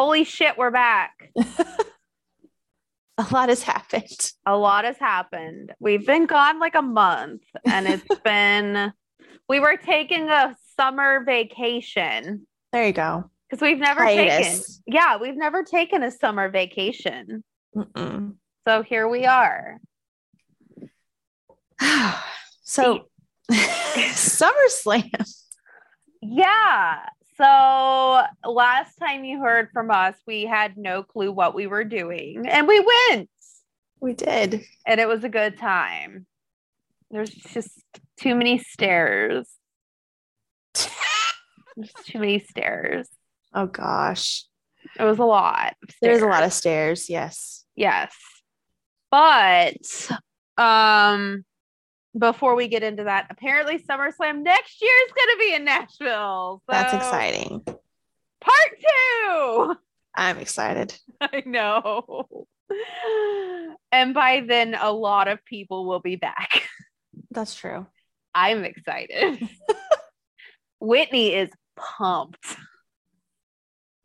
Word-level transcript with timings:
Holy 0.00 0.24
shit, 0.24 0.56
we're 0.56 0.70
back. 0.70 1.30
a 1.36 3.26
lot 3.30 3.50
has 3.50 3.62
happened. 3.62 4.32
A 4.46 4.56
lot 4.56 4.86
has 4.86 4.96
happened. 4.96 5.74
We've 5.78 6.06
been 6.06 6.24
gone 6.24 6.58
like 6.58 6.74
a 6.74 6.80
month 6.80 7.42
and 7.66 7.86
it's 7.86 8.20
been, 8.24 8.94
we 9.46 9.60
were 9.60 9.76
taking 9.76 10.30
a 10.30 10.56
summer 10.78 11.22
vacation 11.22 12.46
There 12.72 12.86
you 12.86 12.94
go. 12.94 13.28
because 13.46 13.60
we've 13.60 13.78
never 13.78 14.06
taken, 14.06 14.62
yeah, 14.86 15.18
we've 15.18 15.36
never 15.36 15.64
taken 15.64 16.02
a 16.02 16.10
summer 16.10 16.48
vacation. 16.48 17.44
Mm-mm. 17.76 18.36
So 18.66 18.82
here 18.82 19.06
we 19.06 19.26
are. 19.26 19.82
so, 22.62 23.00
SummerSlam. 23.52 25.10
Yeah. 26.22 27.00
So 27.40 28.22
last 28.50 28.96
time 28.96 29.24
you 29.24 29.40
heard 29.40 29.70
from 29.72 29.90
us, 29.90 30.14
we 30.26 30.44
had 30.44 30.76
no 30.76 31.02
clue 31.02 31.32
what 31.32 31.54
we 31.54 31.66
were 31.66 31.84
doing 31.84 32.46
and 32.46 32.68
we 32.68 32.80
went 33.08 33.30
We 34.00 34.12
did. 34.12 34.62
and 34.86 35.00
it 35.00 35.08
was 35.08 35.24
a 35.24 35.28
good 35.30 35.56
time. 35.58 36.26
There's 37.10 37.30
just 37.30 37.70
too 38.18 38.34
many 38.34 38.58
stairs. 38.58 39.48
There's 40.74 41.92
too 42.04 42.18
many 42.18 42.40
stairs. 42.40 43.08
Oh 43.54 43.66
gosh, 43.66 44.44
It 44.98 45.04
was 45.04 45.18
a 45.18 45.24
lot. 45.24 45.76
there's 46.02 46.20
a 46.22 46.26
lot 46.26 46.42
of 46.42 46.52
stairs. 46.52 47.08
Yes. 47.08 47.64
yes. 47.74 48.12
But 49.10 49.76
um 50.58 51.44
before 52.18 52.54
we 52.56 52.68
get 52.68 52.82
into 52.82 53.04
that, 53.04 53.26
apparently 53.30 53.78
SummerSlam 53.78 54.42
next 54.42 54.82
year 54.82 54.92
is 55.06 55.12
gonna 55.12 55.38
be 55.38 55.54
in 55.54 55.64
Nashville. 55.64 56.62
That's 56.68 56.94
exciting. 56.94 57.62
Part 58.40 58.70
two. 58.80 59.76
I'm 60.14 60.38
excited. 60.38 60.94
I 61.20 61.42
know. 61.46 62.46
And 63.92 64.14
by 64.14 64.44
then 64.46 64.76
a 64.80 64.92
lot 64.92 65.28
of 65.28 65.44
people 65.44 65.86
will 65.86 66.00
be 66.00 66.16
back. 66.16 66.68
That's 67.30 67.54
true. 67.54 67.86
I'm 68.34 68.64
excited. 68.64 69.48
Whitney 70.80 71.34
is 71.34 71.50
pumped. 71.76 72.56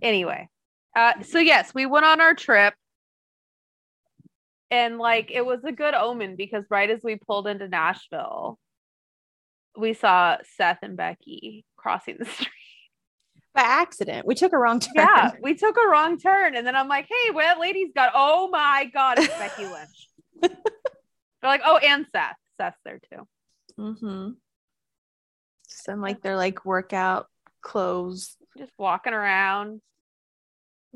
Anyway, 0.02 0.50
uh, 0.96 1.22
so 1.24 1.40
yes, 1.40 1.74
we 1.74 1.86
went 1.86 2.06
on 2.06 2.22
our 2.22 2.34
trip, 2.34 2.74
and 4.72 4.98
like 4.98 5.32
it 5.32 5.46
was 5.46 5.64
a 5.64 5.72
good 5.72 5.94
omen 5.94 6.36
because 6.36 6.66
right 6.70 6.90
as 6.90 7.02
we 7.04 7.16
pulled 7.18 7.48
into 7.48 7.68
Nashville, 7.68 8.58
we 9.78 9.94
saw 9.94 10.38
Seth 10.58 10.80
and 10.82 10.98
Becky 10.98 11.66
crossing 11.78 12.18
the 12.20 12.26
street. 12.38 12.50
By 13.54 13.62
accident, 13.62 14.28
we 14.28 14.36
took 14.36 14.52
a 14.54 14.58
wrong 14.58 14.80
turn. 14.82 14.92
Yeah, 14.96 15.32
we 15.42 15.56
took 15.56 15.78
a 15.78 15.88
wrong 15.88 16.18
turn, 16.18 16.56
and 16.56 16.68
then 16.68 16.76
I'm 16.76 16.88
like, 16.90 17.08
"Hey, 17.08 17.32
well, 17.32 17.60
lady's 17.60 17.92
got." 17.96 18.12
Oh 18.14 18.50
my 18.50 18.90
god, 18.94 19.18
it's 19.20 19.28
Becky 19.38 19.66
Lynch. 19.66 20.10
They're 20.42 20.52
like, 21.44 21.62
"Oh, 21.66 21.78
and 21.78 22.06
Seth. 22.12 22.36
Seth's 22.58 22.78
there 22.84 23.00
too." 23.12 23.28
Mm-hmm. 23.80 24.30
Some 25.68 26.02
like 26.02 26.22
their 26.22 26.36
like 26.36 26.66
workout 26.66 27.28
clothes. 27.62 28.36
just 28.58 28.72
walking 28.78 29.14
around, 29.14 29.82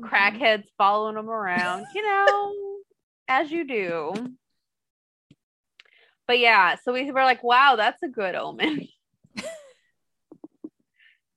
Mhm. 0.00 0.08
crackheads 0.08 0.64
following 0.78 1.14
them 1.14 1.28
around, 1.30 1.86
you 1.94 2.02
know, 2.02 2.54
as 3.30 3.50
you 3.50 3.64
do. 3.66 4.12
But 6.26 6.38
yeah, 6.40 6.76
so 6.82 6.92
we 6.92 7.10
were 7.10 7.22
like, 7.22 7.42
wow, 7.42 7.76
that's 7.76 8.02
a 8.02 8.08
good 8.08 8.34
omen. 8.34 8.86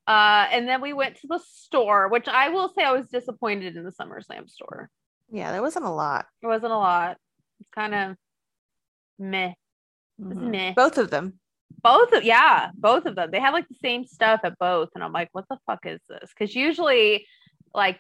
uh, 0.08 0.48
and 0.52 0.68
then 0.68 0.82
we 0.82 0.94
went 0.94 1.16
to 1.22 1.28
the 1.28 1.40
store, 1.40 2.10
which 2.10 2.28
I 2.28 2.50
will 2.50 2.70
say 2.70 2.84
I 2.84 2.92
was 2.92 3.08
disappointed 3.08 3.78
in 3.78 3.84
the 3.84 3.92
SummerSlam 3.92 4.50
store. 4.50 4.90
Yeah, 5.32 5.52
there 5.52 5.62
wasn't 5.62 5.86
a 5.86 5.90
lot. 5.92 6.26
It 6.42 6.48
wasn't 6.48 6.74
a 6.74 6.78
lot. 6.78 7.18
It's 7.60 7.70
kind 7.70 7.96
of 7.96 8.18
meh. 9.18 9.54
Mhm. 10.22 10.52
meh. 10.52 10.74
Both 10.76 10.98
of 10.98 11.10
them. 11.10 11.40
both 11.82 12.14
of 12.14 12.24
yeah 12.24 12.70
both 12.76 13.06
of 13.06 13.16
them 13.16 13.30
they 13.32 13.40
had 13.40 13.52
like 13.52 13.68
the 13.68 13.76
same 13.82 14.06
stuff 14.06 14.40
at 14.44 14.58
both 14.60 14.90
and 14.94 15.04
i'm 15.04 15.12
like 15.12 15.28
what 15.32 15.44
the 15.50 15.58
fuck 15.66 15.86
is 15.86 16.00
this 16.08 16.30
because 16.30 16.56
usually 16.56 17.26
like 17.74 18.00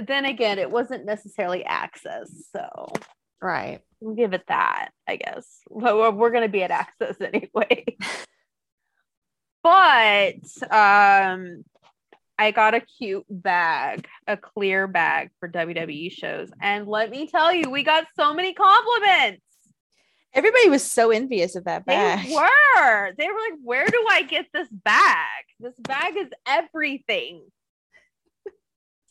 then 0.00 0.24
again 0.24 0.58
it 0.58 0.70
wasn't 0.70 1.04
necessarily 1.04 1.64
access 1.64 2.30
so 2.52 2.92
Right. 3.40 3.80
we'll 4.00 4.14
give 4.14 4.32
it 4.32 4.44
that 4.48 4.90
i 5.08 5.16
guess 5.16 5.60
but 5.70 5.96
we're, 5.96 6.10
we're 6.10 6.30
gonna 6.30 6.48
be 6.48 6.62
at 6.62 6.70
access 6.70 7.16
anyway 7.20 7.84
but 9.62 10.34
um 10.70 11.64
i 12.38 12.50
got 12.50 12.74
a 12.74 12.80
cute 12.80 13.24
bag 13.28 14.06
a 14.26 14.36
clear 14.36 14.86
bag 14.86 15.30
for 15.40 15.48
wwe 15.48 16.10
shows 16.10 16.50
and 16.60 16.86
let 16.86 17.10
me 17.10 17.26
tell 17.26 17.52
you 17.52 17.70
we 17.70 17.82
got 17.82 18.06
so 18.16 18.34
many 18.34 18.52
compliments 18.54 19.40
Everybody 20.36 20.68
was 20.68 20.82
so 20.82 21.12
envious 21.12 21.54
of 21.54 21.62
that 21.66 21.86
bag. 21.86 22.26
they 22.26 22.34
were. 22.34 23.12
They 23.16 23.28
were 23.28 23.38
like, 23.38 23.60
where 23.62 23.86
do 23.86 24.04
I 24.10 24.22
get 24.22 24.46
this 24.52 24.66
bag? 24.68 25.44
This 25.60 25.74
bag 25.78 26.16
is 26.16 26.26
everything. 26.44 27.44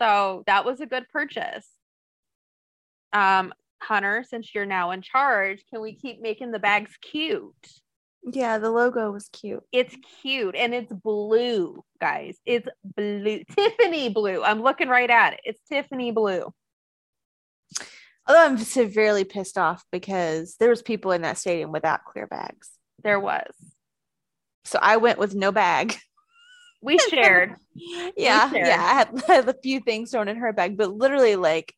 So 0.04 0.44
that 0.48 0.66
was 0.66 0.82
a 0.82 0.86
good 0.86 1.08
purchase. 1.10 1.68
Um, 3.14 3.54
Hunter, 3.82 4.26
since 4.28 4.54
you're 4.54 4.66
now 4.66 4.92
in 4.92 5.02
charge, 5.02 5.64
can 5.70 5.82
we 5.82 5.96
keep 5.96 6.22
making 6.22 6.52
the 6.52 6.60
bags 6.60 6.92
cute? 7.02 7.54
Yeah, 8.30 8.58
the 8.58 8.70
logo 8.70 9.12
was 9.12 9.30
cute. 9.30 9.64
It's 9.72 9.96
cute 10.22 10.56
and 10.56 10.74
it's 10.74 10.92
blue, 10.92 11.84
guys. 12.02 12.38
It's 12.46 12.68
blue, 12.84 13.44
Tiffany 13.56 14.10
blue. 14.10 14.44
I'm 14.44 14.62
looking 14.62 14.90
right 14.90 15.10
at 15.10 15.34
it. 15.34 15.40
It's 15.46 15.62
Tiffany 15.70 16.12
blue. 16.12 16.54
Although 18.28 18.46
I'm 18.46 18.58
severely 18.58 19.24
pissed 19.24 19.58
off 19.58 19.84
because 19.92 20.56
there 20.60 20.70
was 20.70 20.82
people 20.82 21.12
in 21.12 21.22
that 21.22 21.38
stadium 21.38 21.72
without 21.72 22.06
clear 22.06 22.28
bags. 22.28 22.72
There 23.04 23.20
was. 23.20 23.54
So 24.66 24.80
I 24.82 24.98
went 24.98 25.20
with 25.20 25.34
no 25.34 25.54
bag. 25.54 25.96
We 26.84 26.98
shared. 27.00 27.56
yeah, 28.18 28.52
shared. 28.52 28.68
yeah. 28.68 28.82
I 28.84 28.94
had, 28.94 29.24
I 29.30 29.34
had 29.36 29.50
a 29.50 29.56
few 29.62 29.80
things 29.80 30.12
thrown 30.12 30.28
in 30.28 30.38
her 30.38 30.52
bag, 30.54 30.78
but 30.78 30.92
literally, 30.94 31.36
like, 31.38 31.74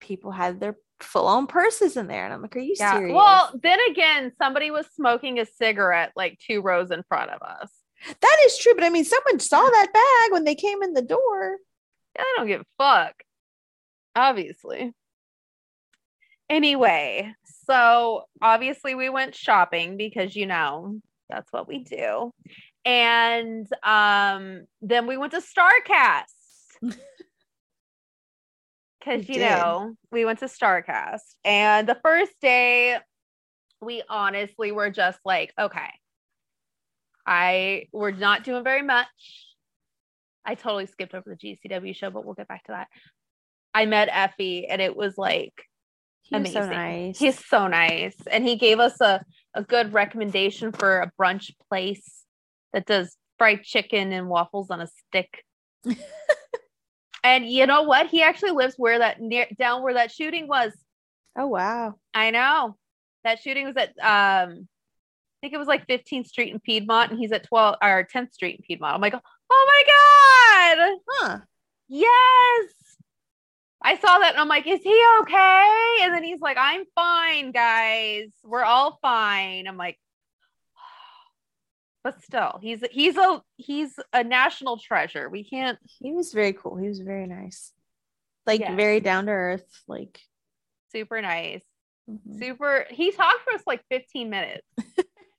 people 0.00 0.30
had 0.30 0.60
their 0.60 0.76
full 1.00 1.26
on 1.26 1.46
purses 1.48 1.96
in 1.96 2.06
there, 2.06 2.24
and 2.24 2.32
I'm 2.32 2.40
like, 2.40 2.54
"Are 2.56 2.60
you 2.60 2.76
Yeah. 2.78 2.92
serious?" 2.98 3.14
Well, 3.14 3.50
then 3.62 3.78
again, 3.90 4.32
somebody 4.38 4.70
was 4.70 4.86
smoking 4.94 5.40
a 5.40 5.46
cigarette 5.46 6.12
like 6.14 6.38
two 6.38 6.62
rows 6.62 6.90
in 6.92 7.02
front 7.08 7.30
of 7.30 7.42
us. 7.42 7.70
that 8.20 8.36
is 8.46 8.56
true. 8.58 8.74
But 8.74 8.84
I 8.84 8.90
mean, 8.90 9.04
someone 9.04 9.40
saw 9.40 9.62
that 9.62 9.92
bag 9.92 10.32
when 10.32 10.44
they 10.44 10.54
came 10.54 10.82
in 10.82 10.92
the 10.92 11.02
door. 11.02 11.56
Yeah, 12.16 12.22
I 12.22 12.34
don't 12.36 12.46
give 12.46 12.60
a 12.60 12.64
fuck. 12.78 13.14
Obviously. 14.14 14.92
Anyway, 16.50 17.32
so 17.66 18.24
obviously 18.42 18.94
we 18.94 19.08
went 19.08 19.34
shopping 19.34 19.96
because 19.96 20.36
you 20.36 20.46
know 20.46 21.00
that's 21.30 21.50
what 21.52 21.66
we 21.66 21.78
do. 21.82 22.32
And 22.84 23.66
um 23.82 24.66
then 24.82 25.06
we 25.06 25.16
went 25.16 25.32
to 25.32 25.40
Starcast. 25.40 26.24
Cause 29.04 29.28
you 29.28 29.34
did. 29.34 29.40
know, 29.40 29.94
we 30.10 30.24
went 30.24 30.38
to 30.38 30.46
Starcast. 30.46 31.34
And 31.44 31.86
the 31.88 31.98
first 32.02 32.32
day 32.40 32.98
we 33.80 34.02
honestly 34.08 34.72
were 34.72 34.90
just 34.90 35.18
like, 35.24 35.52
okay. 35.58 35.90
I 37.26 37.86
we're 37.92 38.10
not 38.12 38.44
doing 38.44 38.64
very 38.64 38.82
much. 38.82 39.06
I 40.44 40.54
totally 40.54 40.86
skipped 40.86 41.14
over 41.14 41.24
the 41.30 41.36
GCW 41.68 41.94
show, 41.96 42.10
but 42.10 42.24
we'll 42.24 42.34
get 42.34 42.48
back 42.48 42.64
to 42.64 42.72
that. 42.72 42.88
I 43.72 43.86
met 43.86 44.08
Effy 44.10 44.66
and 44.68 44.80
it 44.82 44.94
was 44.94 45.16
like 45.18 45.54
He 46.22 46.38
was 46.38 46.52
so 46.52 46.60
Amazing. 46.60 46.76
nice. 46.76 47.18
he's 47.18 47.46
so 47.46 47.66
nice. 47.66 48.16
And 48.30 48.44
he 48.46 48.56
gave 48.56 48.78
us 48.78 49.00
a, 49.00 49.22
a 49.54 49.62
good 49.62 49.92
recommendation 49.94 50.72
for 50.72 51.00
a 51.00 51.12
brunch 51.20 51.50
place 51.70 52.23
that 52.74 52.84
does 52.84 53.16
fried 53.38 53.62
chicken 53.62 54.12
and 54.12 54.28
waffles 54.28 54.70
on 54.70 54.82
a 54.82 54.86
stick. 54.86 55.44
and 57.24 57.48
you 57.48 57.66
know 57.66 57.84
what? 57.84 58.08
He 58.08 58.20
actually 58.20 58.50
lives 58.50 58.74
where 58.76 58.98
that 58.98 59.20
near 59.20 59.46
down 59.56 59.82
where 59.82 59.94
that 59.94 60.12
shooting 60.12 60.46
was. 60.46 60.72
oh 61.38 61.46
wow. 61.46 61.94
I 62.12 62.30
know. 62.30 62.76
That 63.22 63.40
shooting 63.40 63.64
was 63.64 63.76
at 63.76 63.90
um 64.00 64.68
I 64.68 65.46
think 65.46 65.54
it 65.54 65.58
was 65.58 65.68
like 65.68 65.86
15th 65.86 66.26
Street 66.26 66.52
in 66.52 66.60
Piedmont 66.60 67.10
and 67.10 67.20
he's 67.20 67.32
at 67.32 67.44
12 67.44 67.76
or 67.82 68.08
10th 68.12 68.32
Street 68.32 68.56
in 68.56 68.64
Piedmont. 68.66 68.94
I'm 68.94 69.00
like, 69.00 69.14
"Oh 69.14 69.66
my 69.68 70.86
god!" 70.86 70.98
Huh. 71.08 71.38
Yes. 71.88 72.74
I 73.82 73.96
saw 73.98 74.18
that 74.18 74.32
and 74.32 74.40
I'm 74.40 74.48
like, 74.48 74.66
is 74.66 74.80
he 74.82 75.04
okay? 75.20 75.98
And 76.00 76.14
then 76.14 76.24
he's 76.24 76.40
like, 76.40 76.56
I'm 76.58 76.84
fine, 76.94 77.52
guys. 77.52 78.28
We're 78.42 78.64
all 78.64 78.98
fine. 79.02 79.68
I'm 79.68 79.76
like, 79.76 79.98
but 82.04 82.22
still, 82.22 82.58
he's 82.62 82.84
he's 82.92 83.16
a 83.16 83.42
he's 83.56 83.98
a 84.12 84.22
national 84.22 84.78
treasure. 84.78 85.28
We 85.28 85.42
can't 85.42 85.78
He 85.98 86.12
was 86.12 86.32
very 86.32 86.52
cool. 86.52 86.76
He 86.76 86.86
was 86.86 87.00
very 87.00 87.26
nice. 87.26 87.72
Like 88.46 88.60
Yes. 88.60 88.76
very 88.76 89.00
down 89.00 89.26
to 89.26 89.32
earth. 89.32 89.66
Like 89.88 90.20
super 90.92 91.20
nice. 91.22 91.64
mhm. 92.08 92.38
Super 92.38 92.86
he 92.90 93.10
talked 93.10 93.42
for 93.44 93.54
us 93.54 93.62
like 93.66 93.82
15 93.90 94.28
minutes. 94.30 94.66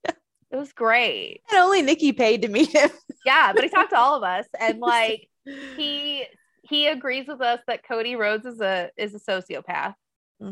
it 0.09 0.17
was 0.57 0.73
great. 0.73 1.41
and 1.51 1.59
only 1.59 1.81
Nikki 1.83 2.11
paid 2.11 2.41
to 2.41 2.47
meet 2.49 2.71
him. 2.75 2.89
Yeah, 3.25 3.53
but 3.53 3.63
he 3.63 3.69
talked 3.69 3.91
to 3.91 3.97
all 3.97 4.15
of 4.15 4.23
us 4.23 4.45
and 4.59 4.79
like 4.81 5.29
he 5.77 6.25
he 6.63 6.87
agrees 6.87 7.27
with 7.27 7.41
us 7.41 7.59
that 7.67 7.87
Cody 7.87 8.15
Rhodes 8.15 8.45
is 8.47 8.59
a 8.59 8.89
is 8.97 9.13
a 9.13 9.19
sociopath, 9.19 9.93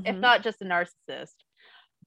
if 0.05 0.15
Mhm. 0.15 0.19
not 0.19 0.43
just 0.43 0.61
a 0.61 0.65
narcissist. 0.65 1.33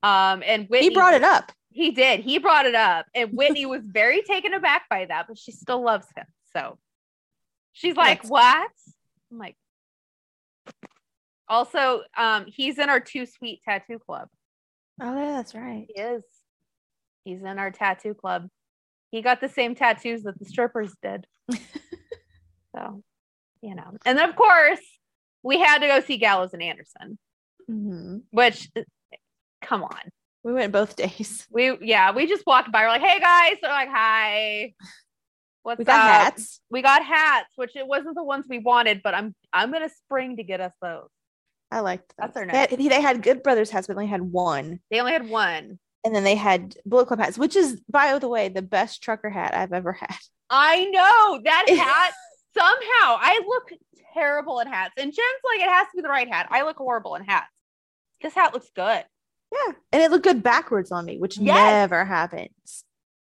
Um, 0.03 0.43
and 0.47 0.69
Whitney 0.69 0.91
he 0.91 0.95
brought 0.95 1.15
it 1.15 1.25
up. 1.25 1.51
He 1.77 1.91
did. 1.91 2.21
He 2.21 2.39
brought 2.39 2.65
it 2.65 2.75
up, 2.75 3.05
and 3.15 3.33
Whitney 3.33 3.67
was 3.67 3.83
very 3.87 4.23
taken 4.23 4.55
aback 4.55 4.89
by 4.89 5.05
that, 5.05 5.27
but 5.29 5.37
she 5.37 5.53
still 5.53 5.83
loves 5.85 6.07
him. 6.17 6.25
So 6.55 6.79
she's 7.73 7.95
like, 7.97 8.23
That's- 8.23 8.31
"What?" 8.31 8.71
I'm 9.31 9.39
like, 9.39 9.57
also, 11.49 12.03
um, 12.17 12.47
he's 12.47 12.79
in 12.79 12.89
our 12.89 12.99
Too 13.01 13.27
Sweet 13.27 13.61
Tattoo 13.63 13.99
Club. 13.99 14.29
Oh, 15.03 15.15
yeah, 15.15 15.33
that's 15.33 15.55
right. 15.55 15.87
He 15.95 16.01
is. 16.01 16.23
He's 17.25 17.41
in 17.41 17.59
our 17.59 17.71
tattoo 17.71 18.15
club. 18.15 18.49
He 19.11 19.21
got 19.21 19.41
the 19.43 19.49
same 19.51 19.75
tattoos 19.75 20.23
that 20.23 20.39
the 20.39 20.47
strippers 20.47 20.95
did. 21.03 21.27
so, 22.75 23.03
you 23.61 23.75
know. 23.75 23.93
And 24.07 24.19
of 24.19 24.35
course, 24.35 24.81
we 25.43 25.59
had 25.59 25.79
to 25.81 25.87
go 25.89 26.01
see 26.01 26.17
Gallows 26.17 26.55
and 26.55 26.63
Anderson, 26.63 27.19
Mhm. 27.71 28.23
which, 28.31 28.71
come 29.61 29.83
on. 29.83 30.01
We 30.47 30.53
went 30.53 30.73
both 30.73 30.95
days. 30.95 31.45
We, 31.51 31.77
yeah, 31.81 32.13
we 32.13 32.29
just 32.29 32.47
walked 32.47 32.71
by. 32.71 32.83
We're 32.83 32.89
like, 32.91 33.03
hey 33.03 33.19
guys. 33.19 33.57
They're 33.61 33.69
like, 33.69 33.89
hi. 33.89 34.75
What's 35.65 35.81
We 35.81 35.85
got 35.85 35.99
up? 35.99 36.35
hats. 36.35 36.61
We 36.71 36.83
got 36.83 37.05
hats, 37.05 37.49
which 37.57 37.75
it 37.75 37.85
wasn't 37.85 38.15
the 38.15 38.23
ones 38.23 38.47
we 38.49 38.61
wanted, 38.61 39.01
but 39.03 39.13
I'm 39.13 39.35
I'm 39.53 39.73
gonna 39.73 39.89
spring 39.89 40.37
to 40.37 40.45
get 40.45 40.61
us 40.61 40.73
those. 40.81 41.09
I 41.73 41.81
liked 41.81 42.15
That's 42.17 42.33
those. 42.33 42.47
their 42.47 42.67
They 42.69 42.77
had, 42.85 42.91
they 42.93 43.01
had 43.03 43.23
Good 43.25 43.43
Brothers 43.43 43.71
hats, 43.71 43.89
but 43.89 43.95
they 43.95 44.03
only 44.03 44.07
had 44.11 44.23
one. 44.23 44.79
They 44.89 45.01
only 45.01 45.11
had 45.11 45.29
one. 45.29 45.81
And 46.05 46.15
then 46.15 46.23
they 46.23 46.37
had 46.37 46.77
Bullet 46.87 47.07
Club 47.09 47.19
hats, 47.19 47.37
which 47.37 47.57
is, 47.57 47.81
by 47.91 48.17
the 48.17 48.29
way, 48.29 48.49
the 48.49 48.63
best 48.63 49.03
trucker 49.03 49.29
hat 49.29 49.53
I've 49.53 49.73
ever 49.73 49.95
had. 49.95 50.15
I 50.49 50.85
know 50.85 51.41
that 51.43 51.67
hat. 51.71 52.13
somehow 52.57 53.19
I 53.21 53.43
look 53.49 53.71
terrible 54.15 54.61
in 54.61 54.69
hats, 54.69 54.95
and 54.97 55.07
Jen's 55.13 55.43
like, 55.45 55.67
it 55.67 55.73
has 55.73 55.89
to 55.89 55.97
be 55.97 56.03
the 56.03 56.09
right 56.09 56.29
hat. 56.29 56.47
I 56.53 56.63
look 56.63 56.77
horrible 56.77 57.17
in 57.17 57.25
hats. 57.25 57.51
This 58.23 58.33
hat 58.35 58.55
looks 58.55 58.71
good. 58.77 59.03
Yeah. 59.53 59.73
And 59.93 60.03
it 60.03 60.11
looked 60.11 60.25
good 60.25 60.43
backwards 60.43 60.91
on 60.93 61.05
me, 61.05 61.19
which 61.19 61.39
Yes. 61.39 61.55
never 61.57 62.05
happens. 62.05 62.85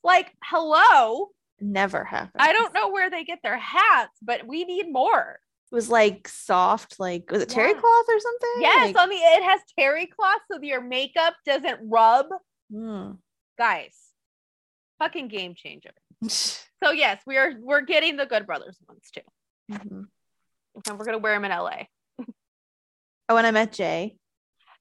Like, 0.05 0.33
hello. 0.45 1.31
Never 1.61 2.05
happens. 2.05 2.35
I 2.39 2.53
don't 2.53 2.75
know 2.75 2.91
where 2.91 3.09
they 3.11 3.25
get 3.25 3.39
their 3.43 3.59
hats, 3.59 4.19
but 4.21 4.47
we 4.47 4.65
need 4.65 4.93
more. 4.93 5.39
It 5.71 5.75
was 5.75 5.89
like 5.89 6.29
soft, 6.29 6.99
like, 7.01 7.31
was 7.31 7.41
it 7.43 7.49
terry 7.49 7.71
Yeah. 7.73 7.81
cloth 7.81 8.05
or 8.09 8.21
something? 8.21 8.51
Yes, 8.61 8.87
Like, 8.89 8.99
on 8.99 9.09
the 9.09 9.17
it 9.17 9.43
has 9.43 9.61
terry 9.79 10.07
cloth 10.07 10.41
so 10.51 10.59
your 10.61 10.81
makeup 10.83 11.35
doesn't 11.47 11.81
rub. 11.89 12.27
mm. 12.71 13.19
Guys, 13.59 13.97
fucking 14.99 15.29
game 15.29 15.55
changer. 15.55 15.93
So 16.83 16.91
yes, 16.91 17.23
we 17.29 17.37
are 17.39 17.53
we're 17.61 17.83
getting 17.83 18.17
the 18.17 18.27
Good 18.27 18.45
Brothers 18.45 18.77
ones 18.89 19.09
too, 19.15 19.21
Mhm. 19.71 20.07
and 20.89 20.99
we're 20.99 21.05
gonna 21.05 21.19
wear 21.19 21.35
them 21.35 21.45
in 21.45 21.53
LA. 21.53 21.87
Oh, 23.29 23.37
and 23.37 23.47
I 23.47 23.53
met 23.53 23.73
Jay. 23.73 24.17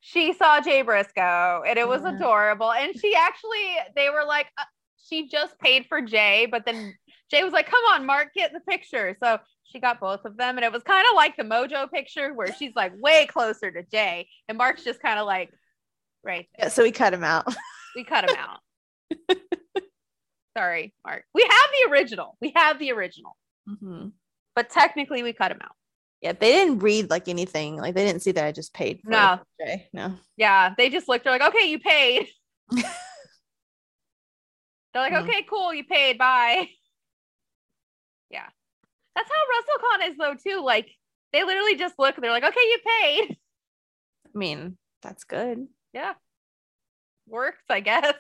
She 0.03 0.33
saw 0.33 0.59
Jay 0.59 0.81
Briscoe, 0.81 1.63
and 1.65 1.77
it 1.77 1.88
was 1.88 2.01
Yeah. 2.01 2.15
adorable. 2.15 2.71
And 2.71 3.00
she 3.00 3.15
actually, 3.15 3.75
they 3.95 4.09
were 4.09 4.25
like, 4.25 4.48
uh, 4.57 4.63
she 4.98 5.27
just 5.27 5.57
paid 5.59 5.86
for 5.88 6.01
Jay, 6.01 6.48
but 6.50 6.65
then 6.65 6.98
Jay 7.30 7.44
was 7.44 7.53
like, 7.53 7.69
"Come 7.69 7.83
on, 7.94 8.06
Mark, 8.06 8.33
get 8.33 8.51
the 8.53 8.59
picture." 8.62 9.15
So 9.24 9.39
she 9.63 9.80
got 9.80 10.00
both 10.00 10.25
of 10.25 10.38
them, 10.38 10.57
and 10.57 10.65
it 10.65 10.71
was 10.71 10.83
kind 10.83 11.06
of 11.09 11.15
like 11.15 11.38
the 11.38 11.44
Mojo 11.44 11.89
picture 11.92 12.33
where 12.33 12.51
she's 12.53 12.74
like 12.75 12.94
way 12.98 13.25
closer 13.27 13.71
to 13.71 13.83
Jay, 13.83 14.27
and 14.50 14.57
Mark's 14.57 14.83
just 14.83 15.01
kind 15.01 15.19
of 15.19 15.25
like 15.27 15.50
right. 16.24 16.47
there. 16.57 16.65
Yeah, 16.65 16.69
so 16.69 16.83
we 16.83 16.92
cut 16.92 17.13
him 17.13 17.24
out. 17.24 17.45
We 17.95 18.06
cut 18.06 18.30
him 18.30 18.38
out. 18.38 18.59
Sorry, 20.57 20.94
Mark. 21.06 21.24
We 21.33 21.44
have 21.44 21.65
the 21.74 21.92
original. 21.92 22.38
We 22.42 22.54
have 22.56 22.80
the 22.80 22.92
original, 22.92 23.36
Mhm. 23.69 24.13
but 24.56 24.69
technically 24.69 25.24
we 25.24 25.33
cut 25.33 25.51
him 25.51 25.59
out. 25.62 25.75
Yeah, 26.21 26.33
they 26.33 26.51
didn't 26.51 26.79
read 26.79 27.09
like 27.09 27.27
anything. 27.27 27.77
Like 27.77 27.95
they 27.95 28.06
didn't 28.06 28.21
see 28.21 28.31
that 28.33 28.45
I 28.45 28.51
just 28.51 28.73
paid. 28.73 29.01
For 29.03 29.09
No. 29.09 29.39
Jay. 29.59 29.88
No. 29.91 30.13
Yeah, 30.38 30.73
they 30.77 30.89
just 30.89 31.07
looked. 31.07 31.23
They're 31.23 31.33
like, 31.38 31.56
okay, 31.56 31.69
you 31.69 31.79
paid. 31.79 32.27
They're 34.94 35.03
like, 35.03 35.13
Hmm. 35.13 35.19
okay, 35.27 35.44
cool, 35.50 35.73
you 35.73 35.83
paid. 35.83 36.18
Bye. 36.18 36.68
Yeah, 38.29 38.47
that's 39.15 39.29
how 39.29 39.35
Russell 39.57 39.73
WrestleCon 39.81 40.09
is 40.12 40.18
though 40.18 40.35
too. 40.51 40.63
Like 40.63 40.89
they 41.33 41.44
literally 41.44 41.75
just 41.75 41.97
look. 41.97 42.15
and 42.15 42.23
They're 42.23 42.31
like, 42.31 42.44
okay, 42.44 42.59
you 42.59 42.77
paid. 43.01 43.38
I 44.27 44.38
mean, 44.38 44.77
that's 45.01 45.23
good. 45.23 45.68
Yeah, 45.94 46.13
works, 47.27 47.63
I 47.69 47.79
guess. 47.79 48.13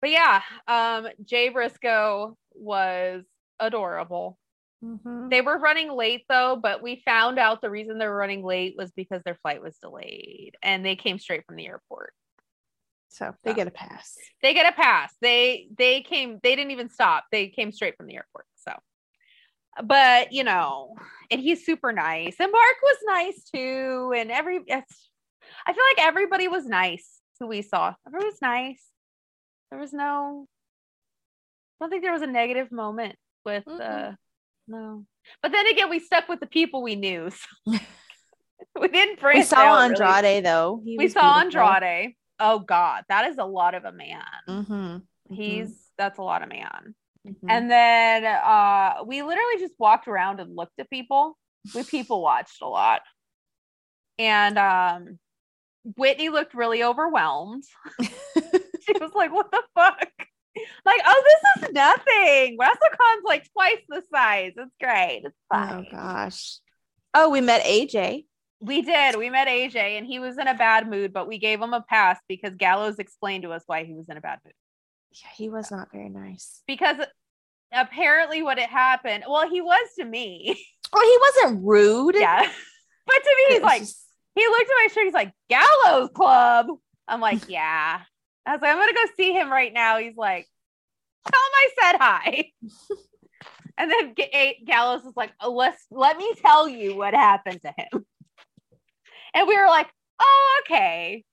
But 0.00 0.10
yeah, 0.10 0.40
um, 0.66 1.06
Jay 1.24 1.48
Briscoe 1.50 2.36
was 2.54 3.22
adorable. 3.60 4.38
Mhm. 4.82 5.30
They 5.30 5.40
were 5.40 5.58
running 5.58 5.92
late 5.92 6.24
though, 6.28 6.56
but 6.60 6.82
we 6.82 7.02
found 7.04 7.38
out 7.38 7.60
the 7.60 7.70
reason 7.70 7.98
they 7.98 8.06
were 8.06 8.16
running 8.16 8.44
late 8.44 8.74
was 8.76 8.90
because 8.92 9.22
their 9.22 9.36
flight 9.36 9.62
was 9.62 9.78
delayed 9.78 10.56
and 10.62 10.84
they 10.84 10.96
came 10.96 11.18
straight 11.18 11.46
from 11.46 11.56
the 11.56 11.66
airport. 11.66 12.12
So 13.10 13.34
they 13.44 13.50
So. 13.50 13.56
get 13.56 13.66
a 13.68 13.70
pass. 13.70 14.16
They 14.42 14.54
get 14.54 14.72
a 14.72 14.76
pass. 14.76 15.14
They 15.20 15.68
they 15.76 16.00
came 16.00 16.40
they 16.42 16.56
didn't 16.56 16.72
even 16.72 16.88
stop. 16.90 17.24
They 17.30 17.48
came 17.48 17.70
straight 17.70 17.96
from 17.96 18.06
the 18.06 18.16
airport. 18.16 18.46
So 18.56 18.72
but 19.84 20.32
you 20.32 20.44
know, 20.44 20.96
and 21.30 21.40
he's 21.40 21.64
super 21.64 21.92
nice. 21.92 22.36
And 22.40 22.50
Mark 22.50 22.76
was 22.82 22.96
nice 23.06 23.44
too. 23.44 24.12
And 24.16 24.30
every 24.30 24.58
I 24.68 25.72
feel 25.72 25.84
like 25.96 26.06
everybody 26.06 26.48
was 26.48 26.66
nice 26.66 27.20
who 27.38 27.46
we 27.46 27.62
saw. 27.62 27.94
Everyone 28.06 28.26
was 28.28 28.42
nice. 28.42 28.82
There 29.70 29.78
was 29.78 29.92
no 29.92 30.46
I 31.80 31.84
don't 31.84 31.90
think 31.90 32.02
there 32.02 32.12
was 32.12 32.22
a 32.22 32.26
negative 32.26 32.72
moment 32.72 33.16
with 33.44 33.66
uh 33.68 33.70
Mm-mm. 33.80 34.16
No. 34.68 35.04
But 35.42 35.52
then 35.52 35.66
again, 35.68 35.88
we 35.90 35.98
stuck 36.00 36.28
with 36.28 36.40
the 36.40 36.46
people 36.46 36.82
we 36.82 36.96
knew. 36.96 37.30
so 37.68 37.78
we 38.80 38.88
didn't 38.88 39.20
branch 39.20 39.36
We 39.38 39.42
saw 39.44 39.56
out 39.58 39.90
really. 39.90 40.04
Andrade 40.04 40.44
though. 40.44 40.82
He 40.84 40.96
We 40.98 41.08
saw 41.08 41.40
beautiful. 41.42 41.60
Andrade. 41.68 42.14
Oh 42.40 42.58
God, 42.58 43.04
that 43.08 43.30
is 43.30 43.38
a 43.38 43.44
lot 43.44 43.74
of 43.74 43.84
a 43.84 43.92
man. 43.92 44.24
Mhm. 44.48 45.02
He's 45.30 45.90
that's 45.98 46.18
a 46.18 46.22
lot 46.22 46.42
of 46.42 46.48
man. 46.48 46.94
Mhm. 47.26 47.34
And 47.48 47.70
then 47.70 48.24
uh 48.24 49.04
we 49.06 49.22
literally 49.22 49.58
just 49.60 49.74
walked 49.78 50.08
around 50.08 50.40
and 50.40 50.56
looked 50.56 50.78
at 50.80 50.90
people. 50.90 51.38
We 51.74 51.82
people 51.84 52.20
watched 52.22 52.60
a 52.62 52.68
lot. 52.68 53.02
And 54.18 54.58
um 54.58 55.18
Whitney 55.96 56.28
looked 56.28 56.54
really 56.54 56.82
overwhelmed. 56.84 57.64
she 58.00 58.92
was 59.00 59.12
like, 59.14 59.32
what 59.32 59.50
the 59.50 59.62
fuck? 59.74 60.21
Like, 60.84 61.00
oh, 61.04 61.22
this 61.24 61.68
is 61.68 61.74
nothing. 61.74 62.58
WrestleCon's 62.58 63.24
like 63.24 63.48
twice 63.52 63.80
the 63.88 64.02
size. 64.12 64.52
It's 64.56 64.74
great. 64.80 65.22
It's 65.24 65.36
oh, 65.52 65.56
fine. 65.56 65.86
oh 65.86 65.96
gosh. 65.96 66.58
Oh, 67.14 67.30
we 67.30 67.40
met 67.40 67.64
AJ. 67.64 68.26
We 68.60 68.82
did. 68.82 69.16
We 69.16 69.28
met 69.30 69.48
AJ 69.48 69.76
and 69.76 70.06
he 70.06 70.18
was 70.18 70.38
in 70.38 70.46
a 70.46 70.54
bad 70.54 70.88
mood, 70.88 71.12
but 71.12 71.26
we 71.28 71.38
gave 71.38 71.60
him 71.60 71.74
a 71.74 71.82
pass 71.82 72.18
because 72.28 72.54
Gallows 72.56 72.98
explained 72.98 73.42
to 73.42 73.50
us 73.50 73.62
why 73.66 73.84
he 73.84 73.92
was 73.92 74.08
in 74.08 74.16
a 74.16 74.20
bad 74.20 74.38
mood. 74.44 74.54
Yeah, 75.12 75.28
he 75.34 75.50
was 75.50 75.70
not 75.70 75.88
very 75.92 76.08
nice. 76.08 76.62
Because 76.66 76.96
apparently 77.72 78.42
what 78.42 78.58
had 78.58 78.70
happened, 78.70 79.24
well, 79.28 79.48
he 79.48 79.60
was 79.60 79.88
to 79.98 80.04
me. 80.04 80.64
Well, 80.92 81.02
he 81.02 81.18
wasn't 81.20 81.64
rude. 81.64 82.16
yeah. 82.18 82.46
But 83.04 83.14
to 83.14 83.36
me, 83.36 83.54
he's 83.54 83.62
like, 83.62 83.80
just- 83.80 84.06
he 84.34 84.46
looked 84.46 84.70
at 84.70 84.76
my 84.80 84.88
shirt, 84.92 85.04
he's 85.04 85.14
like, 85.14 85.32
Gallows 85.48 86.10
Club. 86.14 86.66
I'm 87.08 87.20
like, 87.20 87.40
yeah. 87.48 88.00
I 88.46 88.52
was 88.52 88.62
like, 88.62 88.70
I'm 88.70 88.78
gonna 88.78 88.92
go 88.92 89.12
see 89.16 89.32
him 89.32 89.50
right 89.50 89.72
now. 89.72 89.98
He's 89.98 90.16
like, 90.16 90.46
tell 91.30 91.40
him 91.40 91.52
I 91.54 91.68
said 91.80 91.96
hi. 91.98 92.52
and 93.78 93.90
then 93.90 94.14
Ga- 94.14 94.62
Gallows 94.64 95.04
is 95.04 95.16
like, 95.16 95.32
oh, 95.40 95.52
let's 95.52 95.84
let 95.90 96.16
me 96.16 96.32
tell 96.40 96.68
you 96.68 96.96
what 96.96 97.14
happened 97.14 97.60
to 97.62 97.74
him. 97.76 98.04
And 99.34 99.48
we 99.48 99.56
were 99.56 99.66
like, 99.66 99.88
oh, 100.20 100.62
okay. 100.64 101.24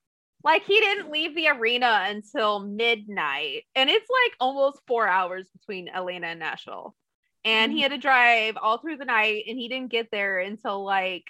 Like 0.43 0.63
he 0.63 0.79
didn't 0.79 1.12
leave 1.12 1.36
the 1.36 1.50
arena 1.50 2.05
until 2.08 2.60
midnight. 2.60 3.63
And 3.75 3.89
it's 3.89 4.08
like 4.10 4.34
almost 4.39 4.79
four 4.88 5.08
hours 5.08 5.48
between 5.60 5.89
Atlanta 5.89 6.27
and 6.27 6.39
Nashville. 6.39 6.96
And 7.43 7.72
he 7.72 7.81
had 7.81 7.91
to 7.91 7.98
drive 7.98 8.58
all 8.62 8.77
through 8.77 8.98
the 8.98 9.05
night 9.05 9.43
and 9.48 9.58
he 9.58 9.67
didn't 9.67 9.91
get 9.91 10.10
there 10.12 10.39
until 10.39 10.84
like 10.84 11.25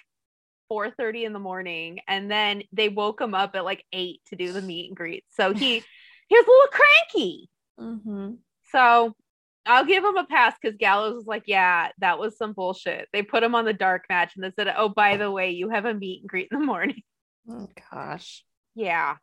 4:30 0.70 1.24
in 1.24 1.32
the 1.32 1.38
morning. 1.38 2.00
And 2.06 2.30
then 2.30 2.62
they 2.72 2.88
woke 2.88 3.20
him 3.20 3.34
up 3.34 3.56
at 3.56 3.64
like 3.64 3.84
eight 3.92 4.20
to 4.26 4.36
do 4.36 4.52
the 4.52 4.62
meet 4.62 4.88
and 4.88 4.96
greet. 4.96 5.24
So 5.30 5.52
he 5.52 5.74
he 6.28 6.36
was 6.36 6.46
a 6.46 6.50
little 6.50 6.72
cranky. 6.72 7.50
Mhm. 7.78 8.38
So 8.72 9.14
I'll 9.66 9.84
give 9.84 10.04
him 10.04 10.16
a 10.16 10.24
pass 10.26 10.54
because 10.60 10.76
Gallows 10.76 11.14
was 11.14 11.26
like, 11.26 11.44
yeah, 11.46 11.88
that 11.98 12.18
was 12.18 12.36
some 12.36 12.52
bullshit. 12.52 13.08
They 13.12 13.22
put 13.22 13.42
him 13.42 13.54
on 13.54 13.64
the 13.64 13.72
dark 13.72 14.04
match 14.08 14.32
and 14.34 14.44
they 14.44 14.52
said, 14.56 14.72
oh, 14.76 14.88
by 14.88 15.16
the 15.16 15.30
way, 15.30 15.50
you 15.50 15.68
have 15.70 15.84
a 15.84 15.94
meet 15.94 16.22
and 16.22 16.28
greet 16.28 16.48
in 16.50 16.58
the 16.60 16.64
morning. 16.72 17.02
Oh 17.48 17.68
gosh. 17.90 18.44
Yeah. 18.74 19.16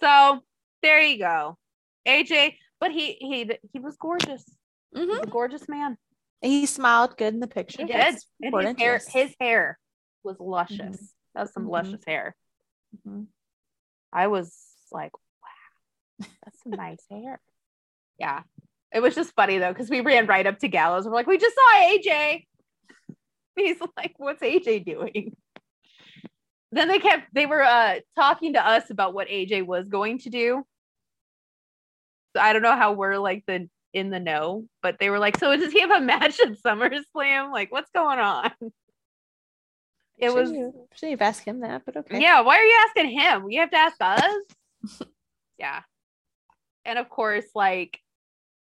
So 0.00 0.40
there 0.82 1.00
you 1.00 1.18
go. 1.18 1.56
AJ, 2.06 2.54
but 2.80 2.90
he 2.92 3.12
he 3.20 3.50
he 3.72 3.78
was 3.78 3.96
gorgeous. 3.96 4.44
Mhm. 4.94 5.06
He's 5.08 5.18
a 5.20 5.26
gorgeous 5.26 5.68
man. 5.68 5.96
He 6.42 6.66
smiled 6.66 7.16
good 7.16 7.32
in 7.34 7.40
the 7.40 7.46
picture. 7.46 7.82
He 7.82 7.86
did. 7.88 8.16
And 8.42 8.54
his 8.60 8.76
hair, 8.78 9.00
his 9.12 9.34
hair 9.40 9.78
was 10.22 10.36
luscious. 10.38 11.12
That 11.34 11.42
was 11.42 11.52
some 11.52 11.64
Mhm. 11.66 11.70
luscious 11.70 12.02
hair. 12.06 12.36
Mhm. 13.06 13.26
I 14.12 14.26
was 14.28 14.54
like, 14.92 15.12
wow, 15.16 16.26
that's 16.44 16.62
some 16.62 16.72
nice 16.72 17.04
hair. 17.10 17.40
Yeah. 18.18 18.42
It 18.94 19.02
was 19.02 19.14
just 19.14 19.34
funny 19.34 19.58
though, 19.58 19.72
because 19.72 19.90
we 19.90 20.00
ran 20.00 20.26
right 20.26 20.46
up 20.46 20.60
to 20.60 20.68
Gallows. 20.68 21.04
We're 21.04 21.12
like, 21.12 21.26
we 21.26 21.36
just 21.36 21.56
saw 21.56 21.82
AJ. 21.82 22.46
He's 23.56 23.76
like, 23.96 24.14
what's 24.16 24.40
AJ 24.40 24.86
doing? 24.86 25.36
Then 26.70 26.88
they 26.88 27.00
kept 27.00 27.34
they 27.34 27.46
were 27.46 27.62
uh 27.62 27.96
talking 28.16 28.54
to 28.54 28.66
us 28.66 28.90
about 28.90 29.12
what 29.12 29.28
AJ 29.28 29.66
was 29.66 29.88
going 29.88 30.18
to 30.20 30.30
do. 30.30 30.64
So 32.34 32.42
I 32.42 32.52
don't 32.52 32.62
know 32.62 32.76
how 32.76 32.92
we're 32.92 33.18
like 33.18 33.44
the 33.46 33.68
in 33.92 34.10
the 34.10 34.20
know, 34.20 34.66
but 34.82 34.98
they 34.98 35.10
were 35.10 35.18
like, 35.18 35.38
so 35.38 35.56
does 35.56 35.72
he 35.72 35.80
have 35.80 35.90
a 35.90 36.00
match 36.00 36.40
at 36.40 36.60
SummerSlam? 36.64 37.52
Like, 37.52 37.70
what's 37.70 37.90
going 37.90 38.18
on? 38.18 38.50
It 40.18 40.32
was 40.32 40.48
Shouldn't 40.48 40.74
you, 40.74 40.88
shouldn't 40.94 41.20
you 41.20 41.26
asked 41.26 41.44
him 41.44 41.60
that? 41.60 41.82
But 41.84 41.96
okay. 41.96 42.20
yeah, 42.20 42.40
why 42.40 42.58
are 42.58 42.64
you 42.64 42.86
asking 42.88 43.10
him? 43.18 43.50
You 43.50 43.60
have 43.60 43.70
to 43.70 43.76
ask 43.76 43.96
us. 44.00 45.02
yeah. 45.58 45.82
And 46.84 46.98
of 46.98 47.08
course, 47.08 47.46
like, 47.54 47.98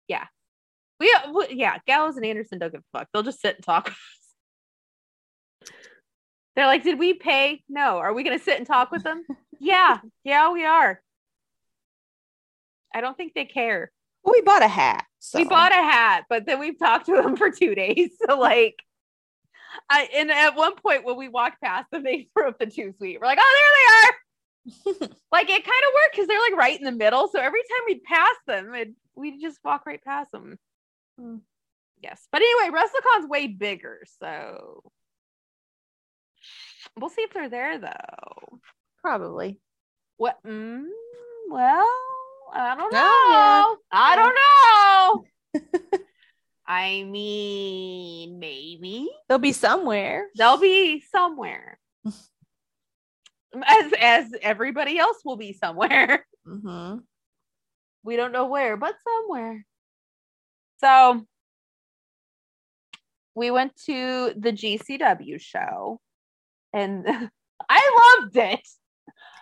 yeah. 0.10 0.25
We, 1.00 1.16
we 1.34 1.48
yeah, 1.51 1.78
Gallows 1.88 2.18
and 2.18 2.25
Anderson 2.25 2.60
don't 2.60 2.74
give 2.74 2.82
a 2.82 2.98
fuck. 2.98 3.08
They'll 3.13 3.24
just 3.24 3.42
sit 3.42 3.56
and 3.56 3.63
talk. 3.63 3.94
They're 6.56 6.66
like, 6.66 6.84
did 6.84 7.00
we 7.00 7.13
pay? 7.13 7.63
No. 7.70 8.00
Are 8.00 8.13
we 8.13 8.24
gonna 8.24 8.39
sit 8.39 8.58
and 8.58 8.68
talk 8.68 8.92
with 8.92 9.04
them? 9.04 9.24
yeah, 9.62 10.00
yeah, 10.25 10.51
we 10.51 10.66
are. 10.66 11.01
I 12.94 13.00
don't 13.00 13.16
think 13.16 13.34
they 13.34 13.46
care. 13.46 13.92
Well, 14.24 14.34
we 14.34 14.42
bought 14.42 14.63
a 14.63 14.68
hat. 14.68 15.06
So. 15.20 15.39
We 15.39 15.46
bought 15.46 15.72
a 15.72 15.75
hat, 15.75 16.25
but 16.30 16.46
then 16.46 16.60
we've 16.60 16.78
talked 16.78 17.06
to 17.06 17.13
them 17.13 17.38
for 17.38 17.50
two 17.50 17.75
days. 17.75 18.12
So 18.28 18.38
like 18.38 18.75
I 19.89 20.10
and 20.16 20.32
at 20.32 20.56
one 20.56 20.75
point 20.75 21.06
when 21.06 21.16
we 21.16 21.30
walked 21.30 21.62
past 21.62 21.89
them, 21.92 22.04
they 22.04 22.28
threw 22.34 22.50
up 22.50 22.60
the 22.60 22.66
Too 22.66 22.94
Sweet. 22.98 23.20
We're 23.22 23.28
like, 23.28 23.39
oh, 23.42 23.58
there 24.66 24.92
they 24.92 25.08
are. 25.08 25.20
like 25.32 25.50
it 25.50 25.63
kind 25.63 25.84
of 25.88 25.94
worked 25.94 26.12
because 26.13 26.28
they're 26.28 26.42
like 26.42 26.58
right 26.58 26.78
in 26.78 26.86
the 26.86 26.92
middle. 26.92 27.30
So 27.30 27.39
every 27.39 27.62
time 27.62 27.80
we'd 27.88 28.04
pass 28.04 28.36
them, 28.48 28.74
it, 28.75 28.89
we'd 29.20 29.42
just 29.42 29.60
walk 29.64 29.86
right 29.86 30.04
past 30.04 30.32
them. 30.32 30.58
Hmm. 31.20 31.38
Yes. 32.02 32.28
But 32.32 32.42
anyway, 32.42 32.78
WrestleCon's 32.80 33.28
way 33.30 33.48
bigger. 33.48 34.02
So 34.22 34.92
we'll 36.98 37.10
see 37.10 37.22
if 37.24 37.34
they're 37.34 37.50
there 37.50 37.78
though. 37.78 38.60
Probably. 39.02 39.60
What? 40.18 40.38
Mm, 40.46 40.86
well, 41.50 41.88
I 42.54 42.76
don't 42.78 42.92
know. 42.92 43.00
Oh, 43.02 43.78
I 43.92 44.16
don't 44.16 44.36
know. 45.64 46.00
I 46.68 47.04
mean, 47.04 48.38
maybe 48.40 49.10
They'll 49.28 49.40
be 49.40 49.54
somewhere. 49.54 50.28
they'll 50.38 50.58
be 50.60 51.02
somewhere. 51.02 51.80
As 53.66 53.94
as 54.00 54.32
everybody 54.44 55.00
else 55.00 55.18
will 55.26 55.38
be 55.38 55.54
somewhere. 55.54 56.26
hmm 56.46 56.98
We 58.03 58.15
don't 58.15 58.32
know 58.32 58.46
where, 58.48 58.77
but 58.77 58.96
somewhere. 59.08 59.65
So 60.79 61.25
we 63.36 63.51
went 63.51 63.75
to 63.86 64.34
the 64.38 64.51
GCW 64.51 65.39
show 65.39 66.00
and 66.74 67.06
I 67.70 68.20
loved 68.22 68.36
it. 68.38 68.62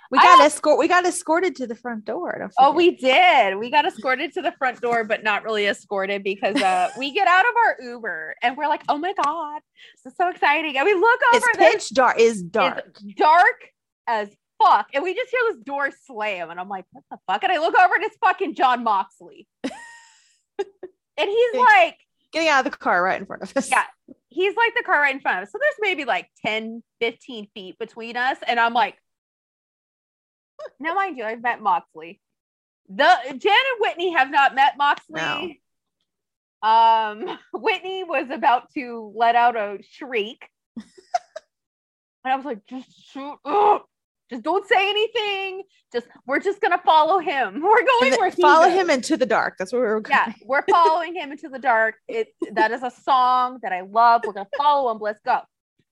We 0.10 0.20
got 0.20 0.38
don't- 0.38 0.46
escort. 0.46 0.80
We 0.80 0.88
got 0.88 1.06
escorted 1.06 1.56
to 1.58 1.68
the 1.68 1.76
front 1.76 2.06
door. 2.06 2.50
Oh, 2.58 2.72
we 2.72 2.96
did. 2.96 3.58
We 3.58 3.70
got 3.70 3.86
escorted 3.86 4.32
to 4.34 4.42
the 4.42 4.54
front 4.54 4.80
door, 4.80 5.04
but 5.04 5.22
not 5.22 5.44
really 5.44 5.66
escorted 5.68 6.24
because 6.24 6.56
uh, 6.62 6.92
we 6.98 7.12
get 7.12 7.28
out 7.28 7.44
of 7.46 7.54
our 7.66 7.86
Uber 7.92 8.36
and 8.42 8.56
we're 8.56 8.68
like, 8.70 8.84
oh 8.88 8.98
my 8.98 9.14
God, 9.22 9.62
this 10.04 10.14
is 10.14 10.18
so 10.18 10.30
exciting. 10.30 10.78
And 10.78 10.86
we 10.86 10.94
look 10.94 11.20
over 11.34 11.46
It's 11.50 11.58
there. 11.58 11.72
pitch 11.74 11.90
dark. 11.90 12.20
Is 12.20 12.42
dark. 12.42 12.86
It's 12.88 13.02
dark 13.16 13.56
as 14.08 14.30
fuck. 14.62 14.90
And 14.94 15.04
we 15.04 15.14
just 15.14 15.30
hear 15.30 15.40
this 15.52 15.64
door 15.64 15.90
slam. 16.06 16.50
And 16.50 16.60
I'm 16.60 16.70
like, 16.70 16.86
what 16.92 17.04
the 17.12 17.18
fuck? 17.28 17.44
And 17.44 17.52
I 17.52 17.58
look 17.58 17.76
over 17.78 17.96
and 17.96 18.04
it's 18.04 18.18
fucking 18.18 18.56
Jon 18.56 18.84
Moxley. 18.84 19.48
and 19.64 19.72
he's 21.18 21.56
like, 21.56 21.98
Getting 22.34 22.50
out 22.50 22.66
of 22.66 22.72
the 22.72 22.78
car 22.78 23.02
right 23.02 23.20
in 23.20 23.26
front 23.26 23.44
of 23.44 23.56
us. 23.56 23.72
Yeah. 23.72 23.84
he's 24.28 24.56
like 24.56 24.76
the 24.76 24.84
car 24.84 25.00
right 25.00 25.16
in 25.16 25.22
front 25.22 25.38
of 25.38 25.44
us. 25.44 25.52
So 25.52 25.60
there's 25.62 25.76
maybe 25.80 26.04
like 26.04 26.30
10, 26.46 26.84
15 27.00 27.48
feet 27.54 27.80
between 27.80 28.18
us. 28.18 28.38
And 28.46 28.60
I'm 28.60 28.74
like, 28.74 28.96
now 30.80 30.94
mind 30.94 31.18
you, 31.18 31.24
I've 31.24 31.42
met 31.42 31.62
Moxley. 31.62 32.20
The 32.90 33.10
Jan 33.30 33.34
and 33.34 33.80
Whitney 33.80 34.14
have 34.14 34.30
not 34.30 34.56
met 34.56 34.78
Moxley. 34.78 35.62
Um, 36.62 37.38
Whitney 37.54 38.04
was 38.04 38.30
about 38.30 38.72
to 38.74 39.12
let 39.16 39.36
out 39.36 39.56
a 39.56 39.80
shriek. 39.92 40.50
and 40.76 40.86
I 42.26 42.36
was 42.36 42.46
like, 42.46 42.66
just 42.68 42.88
shoot, 43.12 43.38
just 44.30 44.44
don't 44.44 44.68
say 44.68 44.90
anything. 44.90 45.64
Just 45.92 46.08
we're 46.26 46.40
just 46.40 46.62
gonna 46.62 46.82
follow 46.84 47.20
him. 47.20 47.62
We're 47.62 47.86
going 47.86 48.14
where 48.20 48.30
he 48.30 48.42
follow 48.42 48.70
him 48.70 48.90
into 48.90 49.16
the 49.18 49.26
dark. 49.26 49.56
That's 49.58 49.72
where 49.72 49.82
we're 49.82 50.00
going. 50.02 50.18
Yeah, 50.18 50.34
we're 50.46 50.66
following 50.70 51.16
him 51.16 51.32
into 51.32 51.50
the 51.50 51.60
dark. 51.60 51.96
It 52.08 52.30
that 52.54 52.72
is 52.72 52.84
a 52.84 52.92
song 52.92 53.60
that 53.64 53.72
I 53.72 53.82
love. 53.82 54.22
We're 54.26 54.34
gonna 54.34 54.50
follow 54.58 54.92
him. 54.92 55.00
Let's 55.00 55.22
go. 55.26 55.40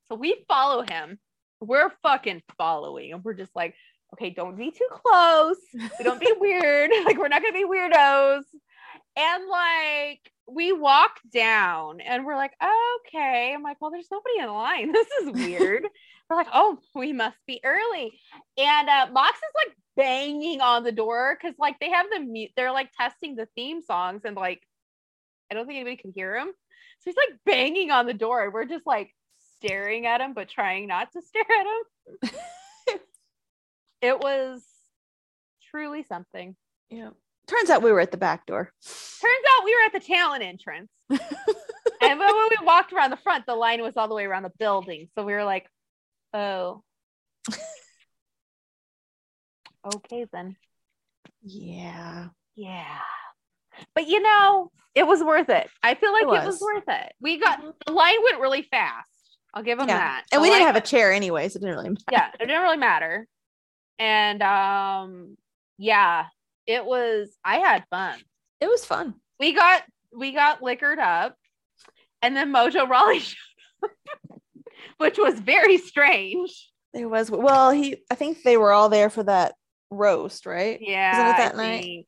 So 0.09 0.15
we 0.15 0.43
follow 0.47 0.83
him. 0.83 1.17
We're 1.61 1.91
fucking 2.03 2.43
following, 2.57 3.13
and 3.13 3.23
we're 3.23 3.33
just 3.33 3.55
like, 3.55 3.73
okay, 4.13 4.31
don't 4.31 4.57
be 4.57 4.71
too 4.71 4.87
close. 4.91 5.57
We 5.73 6.03
don't 6.03 6.19
be 6.19 6.33
weird. 6.39 6.91
Like 7.05 7.17
we're 7.17 7.29
not 7.29 7.41
gonna 7.41 7.53
be 7.53 7.65
weirdos. 7.65 8.43
And 9.17 9.47
like 9.47 10.19
we 10.55 10.71
walk 10.71 11.19
down, 11.33 11.99
and 11.99 12.25
we're 12.25 12.37
like, 12.37 12.53
okay. 13.07 13.53
I'm 13.53 13.61
like, 13.61 13.81
well, 13.81 13.91
there's 13.91 14.07
nobody 14.09 14.39
in 14.39 14.47
line. 14.47 14.91
This 14.93 15.07
is 15.21 15.31
weird. 15.31 15.83
we're 16.29 16.35
like, 16.37 16.47
oh, 16.53 16.79
we 16.95 17.11
must 17.11 17.37
be 17.45 17.59
early. 17.63 18.17
And 18.57 18.89
uh, 18.89 19.07
Mox 19.11 19.37
is 19.37 19.67
like 19.67 19.77
banging 19.97 20.61
on 20.61 20.83
the 20.83 20.93
door 20.93 21.37
because 21.39 21.55
like 21.59 21.79
they 21.79 21.91
have 21.91 22.07
the 22.09 22.21
mute. 22.21 22.51
They're 22.55 22.71
like 22.71 22.89
testing 22.97 23.35
the 23.35 23.47
theme 23.55 23.81
songs, 23.81 24.21
and 24.23 24.35
like 24.35 24.61
I 25.51 25.55
don't 25.55 25.67
think 25.67 25.75
anybody 25.75 25.97
can 25.97 26.13
hear 26.15 26.37
him. 26.37 26.47
So 26.99 27.11
he's 27.11 27.17
like 27.17 27.37
banging 27.45 27.91
on 27.91 28.05
the 28.05 28.13
door. 28.13 28.45
and 28.45 28.53
We're 28.53 28.65
just 28.65 28.87
like 28.87 29.13
staring 29.57 30.05
at 30.05 30.21
him, 30.21 30.33
but 30.33 30.47
trying 30.47 30.87
not 30.87 31.11
to 31.11 31.21
stare 31.27 31.43
at 31.43 32.29
him. 32.31 32.99
it 34.01 34.19
was 34.19 34.63
truly 35.69 36.03
something. 36.03 36.55
Yeah. 36.89 37.09
Turns 37.47 37.69
out 37.69 37.81
we 37.83 37.91
were 37.91 37.99
at 37.99 38.11
the 38.11 38.17
back 38.17 38.45
door. 38.45 38.71
Turns 38.83 39.45
out 39.57 39.65
we 39.65 39.75
were 39.75 39.83
at 39.85 39.93
the 39.93 39.99
talent 39.99 40.43
entrance. 40.43 40.89
and 41.09 41.19
when, 42.19 42.19
we 42.19 42.65
walked 42.65 42.91
around 42.91 43.11
the 43.11 43.17
front, 43.17 43.45
the 43.45 43.55
line 43.55 43.81
was 43.81 43.95
all 43.97 44.07
the 44.07 44.15
way 44.15 44.25
around 44.25 44.43
the 44.43 44.51
building. 44.57 45.07
So 45.15 45.23
we 45.23 45.33
were 45.33 45.43
like, 45.43 45.67
oh. 46.33 46.81
okay, 49.85 50.25
then. 50.31 50.55
Yeah. 51.43 52.27
Yeah. 52.55 52.99
But 53.93 54.07
you 54.07 54.21
know, 54.21 54.71
it 54.95 55.05
was 55.05 55.23
worth 55.23 55.49
it. 55.49 55.69
I 55.83 55.95
feel 55.95 56.11
like 56.13 56.23
It 56.23 56.27
it 56.27 56.31
was, 56.31 56.45
was. 56.45 56.61
worth 56.61 56.83
it. 56.87 57.13
We 57.19 57.39
got 57.39 57.59
the 57.85 57.91
line 57.91 58.15
went 58.23 58.39
really 58.39 58.63
fast. 58.63 59.09
I'll 59.53 59.63
give 59.63 59.77
them 59.77 59.87
Yeah. 59.89 59.97
that. 59.97 60.23
And 60.31 60.39
The 60.39 60.43
we 60.43 60.49
didn't 60.49 60.67
have 60.67 60.75
a 60.75 60.81
chair 60.81 61.11
anyway, 61.11 61.47
so 61.49 61.57
it 61.57 61.61
didn't 61.61 61.75
really 61.75 61.89
matter. 61.89 62.03
yeah, 62.11 62.29
it 62.39 62.45
didn't 62.47 62.61
really 62.61 62.77
matter. 62.77 63.27
And 63.99 64.41
um 64.41 65.37
yeah, 65.77 66.25
it 66.67 66.85
was 66.85 67.35
I 67.43 67.57
had 67.57 67.85
fun. 67.89 68.19
It 68.61 68.67
was 68.67 68.85
fun. 68.85 69.15
We 69.39 69.53
got 69.53 69.83
we 70.13 70.31
got 70.31 70.61
liquored 70.63 70.99
up 70.99 71.35
and 72.21 72.35
then 72.35 72.51
Mojo 72.53 72.87
Rawley 72.89 73.19
showed 73.19 73.35
up, 74.31 74.41
which 74.97 75.17
was 75.17 75.39
very 75.39 75.77
strange. 75.77 76.69
There 76.93 77.09
was 77.09 77.29
well, 77.29 77.71
he 77.71 77.97
I 78.09 78.15
think 78.15 78.43
they 78.43 78.57
were 78.57 78.71
all 78.71 78.89
there 78.89 79.09
for 79.09 79.23
that 79.23 79.55
roast, 79.91 80.45
right? 80.45 80.79
Yeah. 80.81 81.33
that 81.37 81.53
I 81.55 81.57
night? 81.57 81.83
think. 81.83 82.07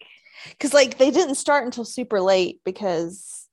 Because 0.52 0.74
like 0.74 0.98
they 0.98 1.12
didn't 1.12 1.36
start 1.36 1.66
until 1.66 1.84
super 1.86 2.22
late 2.22 2.62
because 2.64 3.48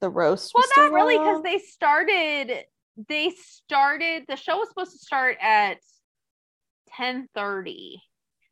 the 0.00 0.10
roast 0.10 0.52
Well, 0.54 0.62
was 0.62 0.70
not 0.76 0.92
really, 0.92 1.18
because 1.18 1.42
they 1.42 1.58
started. 1.58 2.64
They 3.08 3.30
started. 3.30 4.24
The 4.28 4.36
show 4.36 4.58
was 4.58 4.68
supposed 4.68 4.92
to 4.92 4.98
start 4.98 5.36
at 5.40 5.78
ten 6.96 7.28
thirty. 7.34 8.00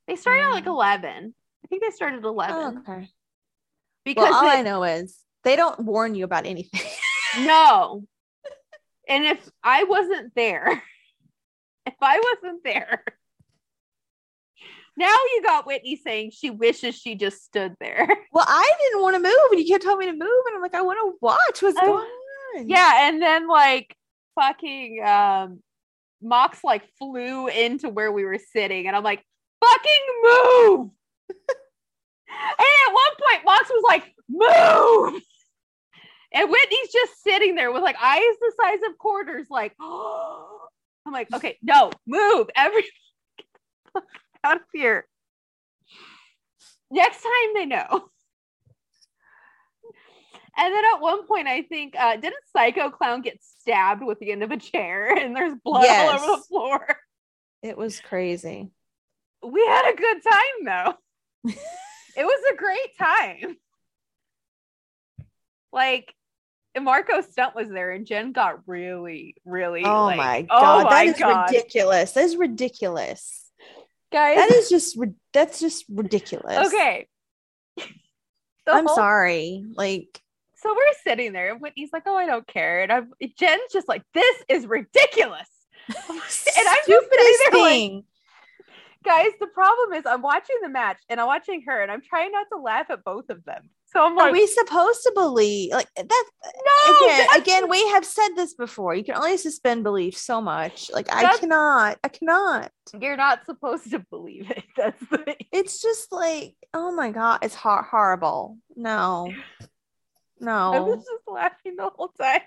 They 0.08 0.16
started 0.16 0.42
at 0.44 0.50
like 0.50 0.64
Mm. 0.64 0.68
eleven. 0.68 1.34
I 1.66 1.68
think 1.68 1.82
they 1.82 1.90
started 1.90 2.18
at 2.18 2.24
Oh, 2.24 2.28
eleven 2.28 2.78
okay. 2.78 3.08
because 4.04 4.30
Well, 4.30 4.34
all 4.34 4.48
I 4.48 4.62
know 4.62 4.84
is 4.84 5.18
they 5.42 5.56
don't 5.56 5.80
warn 5.80 6.14
you 6.14 6.24
about 6.24 6.46
anything. 6.46 6.80
no. 7.40 8.04
And 9.08 9.24
if 9.24 9.50
I 9.64 9.82
wasn't 9.82 10.32
there, 10.36 10.80
if 11.86 11.94
I 12.00 12.20
wasn't 12.20 12.62
there, 12.62 13.02
now 14.96 15.08
you 15.34 15.42
got 15.44 15.66
Whitney 15.66 15.96
saying 15.96 16.30
she 16.30 16.50
wishes 16.50 16.94
she 16.94 17.16
just 17.16 17.44
stood 17.44 17.74
there. 17.80 18.06
well, 18.32 18.46
I 18.46 18.70
didn't 18.80 19.02
want 19.02 19.16
to 19.16 19.22
move, 19.22 19.50
and 19.50 19.60
you 19.60 19.66
kept 19.66 19.82
telling 19.82 19.98
me 19.98 20.06
to 20.06 20.12
move, 20.12 20.42
and 20.46 20.54
I'm 20.54 20.62
like, 20.62 20.74
I 20.74 20.82
want 20.82 20.98
to 21.02 21.18
watch 21.20 21.62
what's 21.62 21.80
going 21.80 22.06
on. 22.56 22.68
Yeah, 22.68 23.08
and 23.08 23.20
then 23.20 23.48
like 23.48 23.94
fucking 24.36 25.02
um 25.04 25.62
Mox 26.22 26.62
like 26.62 26.84
flew 26.98 27.48
into 27.48 27.88
where 27.88 28.12
we 28.12 28.24
were 28.24 28.38
sitting, 28.52 28.86
and 28.86 28.94
I'm 28.94 29.02
like, 29.02 29.24
fucking 29.60 30.06
move. 30.22 30.90
And 31.28 31.38
at 32.28 32.92
one 32.92 33.12
point, 33.18 33.44
Mox 33.44 33.68
was 33.70 33.84
like, 33.86 34.14
move. 34.28 35.22
And 36.32 36.50
Whitney's 36.50 36.92
just 36.92 37.22
sitting 37.22 37.54
there 37.54 37.72
with 37.72 37.82
like 37.82 37.96
eyes 38.02 38.22
the 38.40 38.52
size 38.62 38.80
of 38.88 38.98
quarters, 38.98 39.46
like, 39.50 39.74
I'm 39.80 41.12
like, 41.12 41.32
okay, 41.32 41.56
no, 41.62 41.90
move. 42.06 42.48
Every 42.54 42.84
out 44.44 44.56
of 44.56 44.62
here. 44.72 45.06
Next 46.90 47.22
time 47.22 47.54
they 47.54 47.66
know. 47.66 48.08
And 50.58 50.74
then 50.74 50.84
at 50.94 51.00
one 51.00 51.26
point, 51.26 51.48
I 51.48 51.62
think 51.62 51.94
uh, 51.98 52.16
didn't 52.16 52.42
Psycho 52.50 52.90
Clown 52.90 53.20
get 53.20 53.38
stabbed 53.42 54.02
with 54.02 54.18
the 54.18 54.32
end 54.32 54.42
of 54.42 54.50
a 54.50 54.56
chair, 54.56 55.14
and 55.18 55.36
there's 55.36 55.54
blood 55.62 55.86
all 55.86 56.08
over 56.10 56.26
the 56.26 56.42
floor. 56.48 56.96
It 57.62 57.76
was 57.76 58.00
crazy. 58.00 58.70
We 59.42 59.66
had 59.66 59.92
a 59.92 59.96
good 59.96 60.22
time 60.22 60.64
though. 60.64 60.94
It 61.48 62.24
was 62.24 62.42
a 62.52 62.56
great 62.56 62.98
time. 62.98 63.56
Like 65.72 66.14
Marko 66.80 67.20
Stunt 67.20 67.54
was 67.54 67.68
there, 67.68 67.90
and 67.92 68.06
Jen 68.06 68.32
got 68.32 68.60
really, 68.66 69.36
really. 69.44 69.84
Oh 69.84 70.06
like, 70.06 70.16
my 70.16 70.46
oh 70.50 70.60
god, 70.60 70.84
my 70.84 70.90
that 70.90 71.06
is 71.06 71.18
God. 71.18 71.50
ridiculous. 71.50 72.12
That 72.12 72.24
is 72.24 72.36
ridiculous. 72.36 73.50
guys. 74.12 74.36
That 74.36 74.50
is 74.50 74.68
just 74.68 74.98
that's 75.32 75.60
just 75.60 75.84
ridiculous. 75.88 76.68
okay. 76.68 77.08
The 77.76 78.72
I'm 78.72 78.86
whole- 78.86 78.96
sorry. 78.96 79.64
Like 79.74 80.20
So 80.56 80.70
we're 80.74 80.94
sitting 81.04 81.32
there, 81.32 81.52
and 81.52 81.60
Whitney's 81.60 81.90
like, 81.92 82.04
"Oh, 82.06 82.16
I 82.16 82.26
don't 82.26 82.46
care," 82.46 82.82
and 82.82 82.90
I'm 82.92 83.12
Jen's 83.38 83.72
just 83.72 83.88
like, 83.88 84.02
"This 84.14 84.36
is 84.48 84.66
ridiculous." 84.66 85.48
and 85.88 85.96
I'm 86.08 86.16
just 86.18 86.42
sitting 87.10 87.38
there 87.50 87.60
like, 87.60 87.70
thing. 87.70 88.04
Guys, 89.06 89.30
the 89.40 89.46
problem 89.46 89.94
is 89.98 90.04
I'm 90.04 90.20
watching 90.22 90.56
the 90.62 90.68
match 90.68 90.98
and 91.08 91.20
I'm 91.20 91.26
watching 91.26 91.62
her 91.66 91.80
and 91.82 91.90
I'm 91.90 92.02
trying 92.02 92.32
not 92.32 92.46
to 92.52 92.58
laugh 92.58 92.90
at 92.90 93.04
both 93.04 93.30
of 93.30 93.44
them. 93.44 93.70
So 93.86 94.04
I'm 94.04 94.14
like, 94.16 94.28
Are 94.30 94.32
we 94.32 94.46
supposed 94.46 95.02
to 95.04 95.12
believe 95.14 95.72
like 95.72 95.88
that 95.96 96.24
no, 96.44 96.96
again 96.96 97.18
that's- 97.18 97.38
again 97.38 97.70
we 97.70 97.88
have 97.90 98.04
said 98.04 98.28
this 98.34 98.52
before 98.52 98.94
you 98.94 99.04
can 99.04 99.14
only 99.14 99.36
suspend 99.38 99.84
belief 99.84 100.18
so 100.18 100.40
much 100.42 100.90
like 100.92 101.06
i 101.10 101.38
cannot 101.38 101.96
i 102.04 102.08
cannot 102.08 102.70
you're 103.00 103.16
not 103.16 103.46
supposed 103.46 103.88
to 103.92 104.00
believe 104.10 104.50
it. 104.50 104.64
That's 104.76 105.00
the 105.08 105.36
it's 105.52 105.80
just 105.80 106.12
like 106.12 106.56
oh 106.74 106.92
my 106.92 107.10
god 107.10 107.38
it's 107.42 107.54
hor- 107.54 107.84
horrible 107.84 108.58
no 108.74 109.32
no. 110.40 110.72
I 110.74 110.80
was 110.80 110.98
just 110.98 111.28
laughing 111.28 111.76
the 111.76 111.88
whole 111.94 112.08
time. 112.20 112.42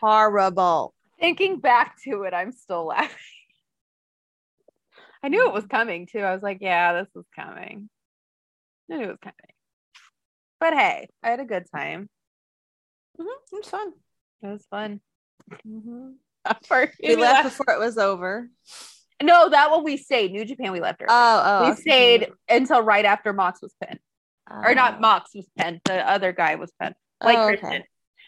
horrible 0.00 0.92
Thinking 1.20 1.58
back 1.58 1.96
to 2.04 2.22
it, 2.22 2.34
I'm 2.34 2.52
still 2.52 2.86
laughing. 2.86 3.16
I 5.22 5.28
knew 5.28 5.46
it 5.46 5.52
was 5.54 5.66
coming 5.66 6.06
too. 6.06 6.20
I 6.20 6.32
was 6.32 6.42
like, 6.42 6.58
yeah, 6.60 6.92
this 6.94 7.08
is 7.16 7.24
coming. 7.34 7.90
I 8.90 8.94
knew 8.96 9.02
it 9.04 9.08
was 9.08 9.18
coming. 9.22 9.34
But 10.60 10.74
hey, 10.74 11.08
I 11.22 11.30
had 11.30 11.40
a 11.40 11.44
good 11.44 11.66
time. 11.74 12.08
Mhm, 13.20 13.26
it 13.26 13.56
was 13.56 13.68
fun 13.68 13.92
It 14.42 14.46
was 14.46 14.66
fun. 14.70 15.00
Mhm. 15.66 16.14
For- 16.66 16.92
we 17.02 17.16
left 17.16 17.44
before 17.44 17.74
it 17.74 17.78
was 17.78 17.98
over 17.98 18.48
No, 19.22 19.48
that 19.50 19.70
one 19.70 19.84
we 19.84 19.96
stayed. 19.96 20.30
New 20.32 20.44
Japan, 20.44 20.72
we 20.72 20.80
left 20.80 21.02
early. 21.02 21.08
oh 21.10 21.42
oh 21.44 21.70
we 21.70 21.76
stayed 21.76 22.30
until 22.48 22.80
right 22.82 23.04
after 23.04 23.32
Mox 23.32 23.60
was 23.60 23.74
pinned. 23.84 23.98
Or 24.50 24.74
not 24.74 24.94
Oh. 24.96 25.00
Mox 25.00 25.30
was 25.34 25.46
pinned. 25.58 25.80
The 25.84 26.08
other 26.08 26.32
guy 26.32 26.54
was 26.54 26.72
pinned. 26.80 26.94
Like 27.22 27.36
Oh, 27.38 27.48
Christian. 27.48 27.82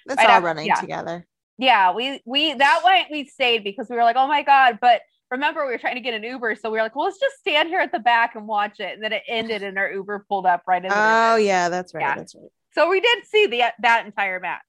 that's 0.07 0.19
Right 0.19 0.27
all 0.29 0.37
after- 0.37 0.47
running 0.47 0.67
yeah. 0.67 0.75
together 0.81 1.27
Yeah, 1.59 1.93
we 1.93 2.21
we 2.27 2.55
that 2.55 2.83
way 2.85 3.07
we 3.11 3.25
stayed 3.27 3.65
because 3.65 3.89
we 3.89 3.97
were 3.97 4.03
like, 4.05 4.17
oh 4.17 4.27
my 4.27 4.43
god. 4.43 4.79
But 4.81 5.01
remember, 5.31 5.65
we 5.67 5.73
were 5.73 5.79
trying 5.79 5.95
to 5.97 6.01
get 6.01 6.15
an 6.15 6.23
Uber, 6.25 6.55
so 6.57 6.71
we 6.71 6.79
were 6.79 6.83
like, 6.83 6.97
well, 6.97 7.07
let's 7.07 7.19
just 7.21 7.39
stand 7.39 7.69
here 7.69 7.81
at 7.81 7.93
the 7.93 7.99
back 7.99 8.35
and 8.35 8.47
watch 8.49 8.81
it. 8.81 8.95
And 8.95 9.03
then 9.03 9.13
it 9.13 9.23
ended, 9.29 9.63
and 9.63 9.79
our 9.79 9.91
Uber 9.93 10.25
pulled 10.29 10.47
up 10.47 10.63
right 10.67 10.85
in. 10.85 10.91
oh 10.95 11.37
yeah 11.37 11.69
that's 11.69 11.95
right 11.95 12.03
Yeah. 12.03 12.17
that's 12.17 12.35
right 12.35 12.51
So 12.75 12.89
we 12.89 13.01
did 13.01 13.27
see 13.27 13.47
the 13.47 13.63
that 13.81 14.07
entire 14.07 14.41
match. 14.41 14.61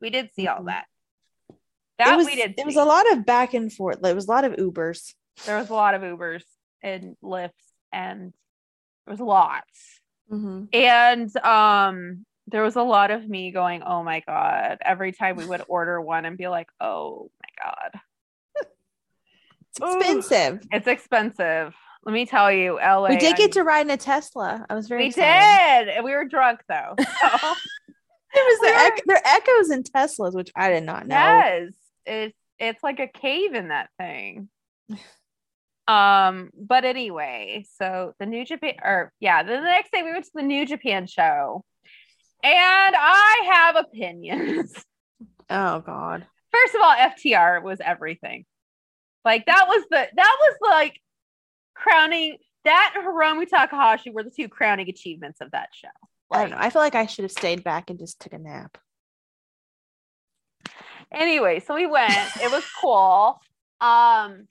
We 0.00 0.10
did 0.10 0.30
see 0.34 0.46
all 0.48 0.60
Mhm. 0.60 0.66
that. 0.66 0.86
That 1.98 2.12
it 2.14 2.16
was 2.16 2.26
we 2.26 2.36
did. 2.36 2.54
it 2.58 2.64
was 2.66 2.76
a 2.76 2.84
lot 2.84 3.10
of 3.12 3.26
back 3.26 3.54
and 3.54 3.72
forth 3.72 4.00
there 4.00 4.14
was 4.14 4.26
a 4.28 4.30
lot 4.30 4.44
of 4.44 4.52
ubers 4.52 5.14
There 5.46 5.56
was 5.58 5.68
a 5.70 5.74
lot 5.74 5.94
of 5.94 6.02
Ubers 6.02 6.44
and 6.82 7.16
Lyfts, 7.22 7.50
and 7.92 8.32
there 9.06 9.12
was 9.12 9.20
lots. 9.20 10.00
mm-hmm. 10.30 10.64
And 10.72 11.36
um, 11.38 12.24
there 12.46 12.62
was 12.62 12.76
a 12.76 12.82
lot 12.82 13.10
of 13.10 13.28
me 13.28 13.50
going, 13.50 13.82
"Oh 13.82 14.02
my 14.02 14.20
god!" 14.20 14.78
Every 14.82 15.12
time 15.12 15.36
we 15.36 15.44
would 15.46 15.62
order 15.68 16.00
one 16.00 16.24
and 16.24 16.36
be 16.38 16.48
like, 16.48 16.68
"Oh 16.80 17.30
my 17.42 17.50
god." 17.64 18.00
It's 19.80 19.94
Ooh. 19.94 19.98
expensive 19.98 20.60
It's 20.72 20.86
expensive. 20.86 21.74
Let 22.04 22.12
me 22.12 22.26
tell 22.26 22.50
you, 22.50 22.74
LA. 22.76 23.08
we 23.08 23.16
did 23.16 23.36
get 23.36 23.52
to 23.52 23.62
ride 23.64 23.82
in 23.86 23.90
a 23.90 23.96
tesla 23.96 24.64
i 24.70 24.74
was 24.74 24.88
very 24.88 25.02
We 25.02 25.08
excited. 25.08 25.86
did, 25.86 25.94
and 25.96 26.04
we 26.04 26.12
were 26.12 26.24
drunk 26.24 26.60
though. 26.68 26.94
So, 28.30 28.34
There 28.34 28.44
was 28.44 28.58
the 28.60 28.66
We 28.66 28.72
were- 28.72 28.86
ec- 28.88 29.02
there 29.06 29.22
echoes 29.24 29.70
in 29.70 29.82
Teslas, 29.84 30.34
which 30.34 30.50
I 30.54 30.68
did 30.70 30.84
not 30.84 31.06
know. 31.06 31.14
yes, 31.16 31.72
it's 32.04 32.36
it's 32.58 32.82
like 32.82 33.00
a 33.00 33.08
cave 33.08 33.54
in 33.54 33.68
that 33.68 33.88
thing. 33.98 34.48
Um, 35.86 36.50
but 36.54 36.84
anyway, 36.84 37.64
so 37.78 38.12
the 38.18 38.26
New 38.26 38.44
Japan, 38.44 38.74
or 38.82 39.12
yeah, 39.20 39.42
the 39.42 39.60
next 39.60 39.90
day 39.92 40.02
we 40.02 40.12
went 40.12 40.24
to 40.26 40.30
the 40.34 40.42
New 40.42 40.66
Japan 40.66 41.06
show, 41.06 41.64
and 42.42 42.94
I 42.98 43.50
have 43.52 43.76
opinions. 43.76 44.74
Oh 45.48 45.80
God. 45.80 46.26
First 46.52 46.74
of 46.74 46.82
all, 46.82 46.94
FTR 46.94 47.62
was 47.62 47.80
everything. 47.82 48.44
Like 49.28 49.44
that 49.44 49.66
was 49.68 49.84
the 49.90 50.08
that 50.16 50.36
was 50.40 50.56
like 50.62 50.98
crowning 51.74 52.38
that 52.64 52.94
and 52.96 53.04
Hiromu 53.04 53.46
Takahashi 53.46 54.08
were 54.08 54.22
the 54.22 54.30
two 54.30 54.48
crowning 54.48 54.88
achievements 54.88 55.42
of 55.42 55.50
that 55.50 55.68
show. 55.74 55.88
I 56.32 56.40
don't 56.40 56.50
know. 56.52 56.56
I 56.58 56.70
feel 56.70 56.80
like 56.80 56.94
I 56.94 57.04
should 57.04 57.24
have 57.26 57.30
stayed 57.32 57.62
back 57.62 57.90
and 57.90 57.98
just 57.98 58.20
took 58.20 58.32
a 58.32 58.38
nap. 58.38 58.78
anyway, 61.12 61.60
so 61.60 61.74
we 61.74 61.86
went. 61.86 62.10
It 62.42 62.50
was 62.50 62.64
cool. 62.80 63.38
Um, 63.82 64.48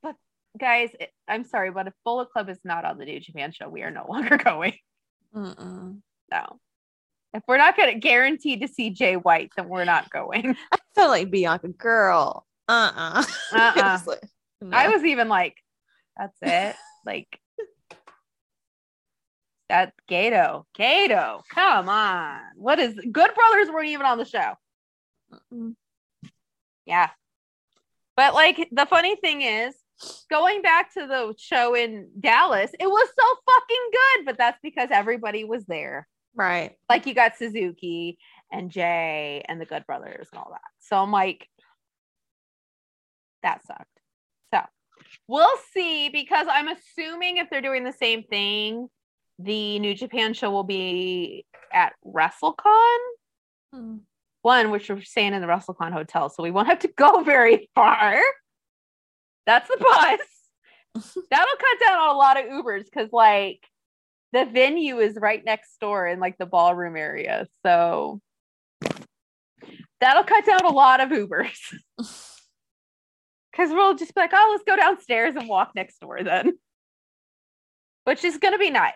but 0.00 0.14
guys, 0.58 0.90
it- 1.00 1.12
I'm 1.26 1.42
sorry, 1.42 1.72
but 1.72 1.88
if 1.88 1.92
Bullet 2.04 2.30
Club 2.30 2.48
is 2.50 2.58
not 2.62 2.84
on 2.84 2.98
the 2.98 3.04
New 3.06 3.18
Japan 3.18 3.50
show, 3.50 3.68
we 3.68 3.82
are 3.82 3.90
no 3.90 4.06
longer 4.08 4.36
going. 4.36 4.74
Mm-mm. 5.34 6.00
No. 6.30 6.60
If 7.34 7.42
we're 7.48 7.58
not 7.58 7.76
gonna 7.76 7.98
guaranteed 7.98 8.60
to 8.62 8.68
see 8.68 8.90
Jay 8.90 9.16
White, 9.16 9.50
then 9.56 9.68
we're 9.68 9.84
not 9.84 10.08
going. 10.10 10.56
I 10.72 10.78
felt 10.94 11.10
like 11.10 11.32
Bianca, 11.32 11.68
girl. 11.68 12.46
Uh-uh. 12.70 13.24
Uh-uh. 13.52 13.72
It 13.76 13.82
was 13.82 14.06
like, 14.06 14.20
no. 14.60 14.76
I 14.76 14.88
was 14.88 15.04
even 15.04 15.28
like, 15.28 15.56
that's 16.16 16.36
it. 16.42 16.76
like 17.06 17.40
that 19.68 19.92
Gato. 20.08 20.66
Gato. 20.76 21.42
Come 21.52 21.88
on. 21.88 22.40
What 22.56 22.78
is 22.78 22.94
Good 22.94 23.34
Brothers 23.34 23.70
weren't 23.70 23.88
even 23.88 24.06
on 24.06 24.18
the 24.18 24.24
show. 24.24 24.54
Mm-mm. 25.52 25.74
Yeah. 26.86 27.10
But 28.16 28.34
like 28.34 28.68
the 28.72 28.86
funny 28.86 29.16
thing 29.16 29.42
is, 29.42 29.74
going 30.30 30.62
back 30.62 30.92
to 30.94 31.06
the 31.06 31.34
show 31.38 31.74
in 31.74 32.08
Dallas, 32.18 32.70
it 32.78 32.86
was 32.86 33.08
so 33.18 33.26
fucking 33.46 33.90
good, 33.92 34.26
but 34.26 34.38
that's 34.38 34.58
because 34.62 34.90
everybody 34.90 35.44
was 35.44 35.64
there. 35.66 36.06
right. 36.34 36.72
Like 36.88 37.06
you 37.06 37.14
got 37.14 37.36
Suzuki 37.36 38.18
and 38.50 38.70
Jay 38.70 39.44
and 39.48 39.60
the 39.60 39.66
Good 39.66 39.86
Brothers 39.86 40.28
and 40.32 40.38
all 40.38 40.50
that. 40.50 40.60
So 40.80 40.96
I'm 40.96 41.12
like, 41.12 41.46
that 43.42 43.64
sucked. 43.66 43.86
So 44.52 44.60
we'll 45.28 45.48
see 45.72 46.08
because 46.08 46.46
I'm 46.50 46.68
assuming 46.68 47.36
if 47.38 47.48
they're 47.50 47.60
doing 47.60 47.84
the 47.84 47.92
same 47.92 48.22
thing, 48.24 48.88
the 49.38 49.78
New 49.78 49.94
Japan 49.94 50.34
show 50.34 50.50
will 50.50 50.64
be 50.64 51.44
at 51.72 51.94
WrestleCon 52.06 52.98
Mm. 53.74 54.00
one, 54.42 54.70
which 54.72 54.88
we're 54.88 55.00
staying 55.00 55.32
in 55.32 55.40
the 55.40 55.46
WrestleCon 55.46 55.92
hotel, 55.92 56.28
so 56.28 56.42
we 56.42 56.50
won't 56.50 56.66
have 56.66 56.80
to 56.80 56.88
go 56.88 57.22
very 57.24 57.70
far. 57.74 58.20
That's 59.46 59.68
the 59.68 59.76
bus. 59.78 60.20
That'll 61.30 61.56
cut 61.56 61.86
down 61.86 62.00
on 62.00 62.14
a 62.14 62.18
lot 62.18 62.36
of 62.36 62.46
Ubers 62.46 62.84
because, 62.84 63.10
like, 63.12 63.60
the 64.32 64.44
venue 64.44 64.98
is 64.98 65.14
right 65.20 65.44
next 65.44 65.78
door 65.80 66.06
in 66.06 66.18
like 66.18 66.36
the 66.38 66.46
ballroom 66.46 66.96
area, 66.96 67.46
so 67.64 68.20
that'll 70.00 70.24
cut 70.24 70.46
down 70.46 70.64
a 70.64 70.70
lot 70.70 71.00
of 71.00 71.10
Ubers. 71.10 71.74
Because 73.50 73.70
we'll 73.70 73.94
just 73.96 74.14
be 74.14 74.20
like, 74.20 74.30
oh, 74.32 74.48
let's 74.52 74.64
go 74.64 74.76
downstairs 74.76 75.34
and 75.36 75.48
walk 75.48 75.72
next 75.74 76.00
door 76.00 76.22
then, 76.22 76.52
which 78.04 78.24
is 78.24 78.38
gonna 78.38 78.58
be 78.58 78.70
nice. 78.70 78.92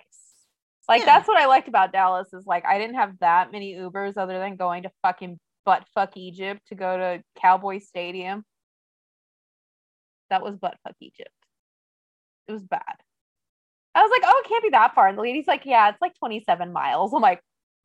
Like 0.88 1.00
Yeah. 1.00 1.06
that's 1.06 1.28
what 1.28 1.40
I 1.40 1.46
liked 1.46 1.68
about 1.68 1.92
Dallas 1.92 2.32
is 2.32 2.46
like 2.46 2.64
I 2.64 2.78
didn't 2.78 2.96
have 2.96 3.18
that 3.20 3.50
many 3.52 3.74
Ubers 3.74 4.16
other 4.16 4.38
than 4.38 4.56
going 4.56 4.82
to 4.84 4.90
fucking 5.02 5.38
butt 5.64 5.84
fuck 5.94 6.16
Egypt 6.16 6.60
to 6.68 6.74
go 6.74 6.96
to 6.96 7.22
Cowboy 7.40 7.78
Stadium. 7.78 8.44
That 10.30 10.42
was 10.42 10.56
butt 10.56 10.76
fuck 10.84 10.96
Egypt. 11.00 11.30
It 12.48 12.52
was 12.52 12.62
bad. 12.62 12.96
I 13.94 14.02
was 14.02 14.10
like, 14.10 14.22
oh, 14.24 14.42
it 14.44 14.48
can't 14.48 14.62
be 14.62 14.70
that 14.70 14.94
far. 14.94 15.06
And 15.08 15.16
the 15.16 15.22
lady's 15.22 15.46
like, 15.46 15.64
yeah, 15.64 15.88
it's 15.88 16.00
like 16.02 16.14
27 16.18 16.72
miles. 16.72 17.12
I'm 17.14 17.22
like, 17.22 17.40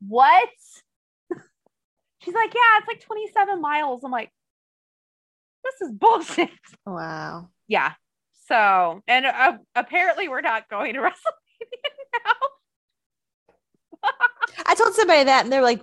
what? 0.07 0.49
She's 2.23 2.33
like, 2.33 2.53
yeah, 2.53 2.79
it's 2.79 2.87
like 2.87 3.01
27 3.01 3.61
miles. 3.61 4.03
I'm 4.03 4.11
like, 4.11 4.31
this 5.63 5.81
is 5.81 5.91
bullshit. 5.91 6.49
Wow. 6.85 7.49
Yeah. 7.67 7.93
So, 8.47 9.01
and 9.07 9.25
uh, 9.25 9.57
apparently 9.75 10.27
we're 10.27 10.41
not 10.41 10.69
going 10.69 10.95
to 10.95 10.99
WrestleMania 11.01 11.11
now. 12.25 12.33
I 14.65 14.75
told 14.75 14.93
somebody 14.95 15.25
that 15.25 15.43
and 15.43 15.51
they're 15.53 15.61
like, 15.61 15.81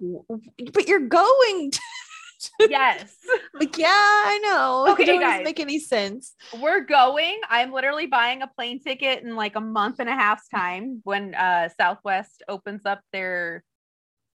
but 0.72 0.88
you're 0.88 1.06
going 1.06 1.70
to 2.40 2.68
yes. 2.68 3.14
like, 3.54 3.78
yeah, 3.78 3.88
I 3.88 4.40
know. 4.42 4.92
Okay, 4.92 5.04
it 5.04 5.06
doesn't 5.06 5.20
guys. 5.20 5.44
make 5.44 5.60
any 5.60 5.78
sense. 5.78 6.34
We're 6.60 6.80
going. 6.80 7.38
I'm 7.48 7.72
literally 7.72 8.06
buying 8.06 8.42
a 8.42 8.46
plane 8.46 8.80
ticket 8.80 9.22
in 9.22 9.36
like 9.36 9.56
a 9.56 9.60
month 9.60 9.96
and 10.00 10.08
a 10.08 10.14
half's 10.14 10.48
time 10.48 11.00
when 11.04 11.34
uh 11.34 11.68
Southwest 11.78 12.42
opens 12.48 12.86
up 12.86 13.00
their 13.12 13.64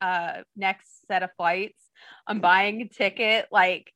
uh 0.00 0.42
next 0.56 1.06
set 1.06 1.22
of 1.22 1.30
flights. 1.36 1.82
I'm 2.26 2.40
buying 2.40 2.82
a 2.82 2.88
ticket. 2.88 3.46
Like 3.50 3.92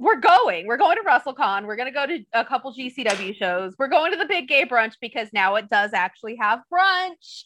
we're 0.00 0.16
going. 0.20 0.66
We're 0.66 0.78
going 0.78 0.96
to 0.96 1.02
WrestleCon. 1.02 1.66
We're 1.66 1.76
gonna 1.76 1.92
go 1.92 2.06
to 2.06 2.24
a 2.32 2.44
couple 2.44 2.72
GCW 2.74 3.36
shows. 3.36 3.74
We're 3.78 3.88
going 3.88 4.12
to 4.12 4.18
the 4.18 4.24
big 4.24 4.48
gay 4.48 4.64
brunch 4.64 4.94
because 5.00 5.28
now 5.32 5.56
it 5.56 5.68
does 5.68 5.92
actually 5.92 6.36
have 6.36 6.60
brunch. 6.72 7.44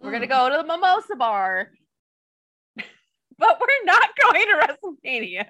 We're 0.00 0.12
gonna 0.12 0.26
Mm. 0.26 0.30
go 0.30 0.50
to 0.50 0.56
the 0.58 0.64
mimosa 0.64 1.16
bar. 1.16 1.70
but 3.38 3.60
we're 3.60 3.84
not 3.84 4.08
going 4.22 4.46
to 4.46 4.54
WrestleMania 4.66 5.46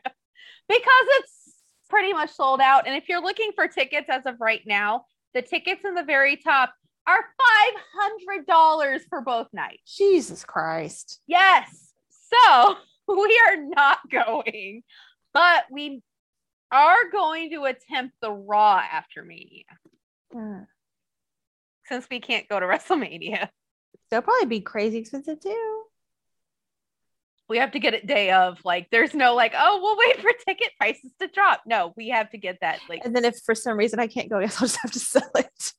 because 0.69 1.07
it's 1.19 1.63
pretty 1.91 2.13
much 2.13 2.31
sold 2.31 2.61
out. 2.61 2.87
And 2.87 2.97
if 2.97 3.09
you're 3.09 3.23
looking 3.23 3.53
for 3.55 3.69
tickets 3.69 4.09
as 4.11 4.25
of 4.27 4.37
right 4.41 4.63
now, 4.67 5.05
the 5.35 5.43
tickets 5.43 5.85
in 5.85 5.95
the 5.95 6.03
very 6.03 6.37
top 6.37 6.73
are 7.07 7.25
$500 8.47 9.01
for 9.09 9.21
both 9.23 9.49
nights. 9.53 9.97
Jesus 9.97 10.45
Christ. 10.45 11.21
Yes. 11.27 11.93
So 12.11 12.77
we 13.09 13.41
are 13.49 13.57
not 13.57 13.99
going, 14.11 14.83
but 15.33 15.65
we 15.71 16.03
are 16.71 17.11
going 17.11 17.51
to 17.51 17.65
attempt 17.65 18.15
the 18.21 18.31
Raw 18.31 18.79
after 18.79 19.23
Mania 19.23 19.65
Uh, 20.37 20.65
since 21.87 22.07
we 22.11 22.21
can't 22.21 22.49
go 22.49 22.61
to 22.61 22.67
WrestleMania. 22.73 23.49
They'll 24.11 24.23
probably 24.23 24.47
be 24.47 24.61
crazy 24.61 24.99
expensive 24.99 25.41
too. 25.41 25.83
We 27.49 27.59
have 27.59 27.73
to 27.73 27.79
get 27.79 27.95
it 27.95 28.07
day 28.07 28.31
of. 28.31 28.59
Like, 28.63 28.89
there's 28.91 29.15
no 29.15 29.35
like, 29.35 29.55
oh, 29.57 29.81
we'll 29.83 29.97
wait 29.97 30.21
for 30.21 30.31
ticket 30.47 30.71
prices 30.79 31.13
to 31.21 31.29
drop. 31.29 31.63
No, 31.67 31.95
we 31.97 32.09
have 32.11 32.31
to 32.31 32.39
get 32.39 32.59
that. 32.61 32.81
Like, 32.91 33.03
And 33.05 33.17
then 33.17 33.25
if 33.25 33.39
for 33.39 33.55
some 33.55 33.79
reason 33.79 33.99
I 34.01 34.07
can't 34.07 34.29
go, 34.29 34.39
I 34.39 34.43
guess 34.43 34.57
I'll 34.61 34.69
just 34.69 34.79
have 34.83 34.93
to 34.93 34.99
sell 34.99 35.31
it. 35.35 35.73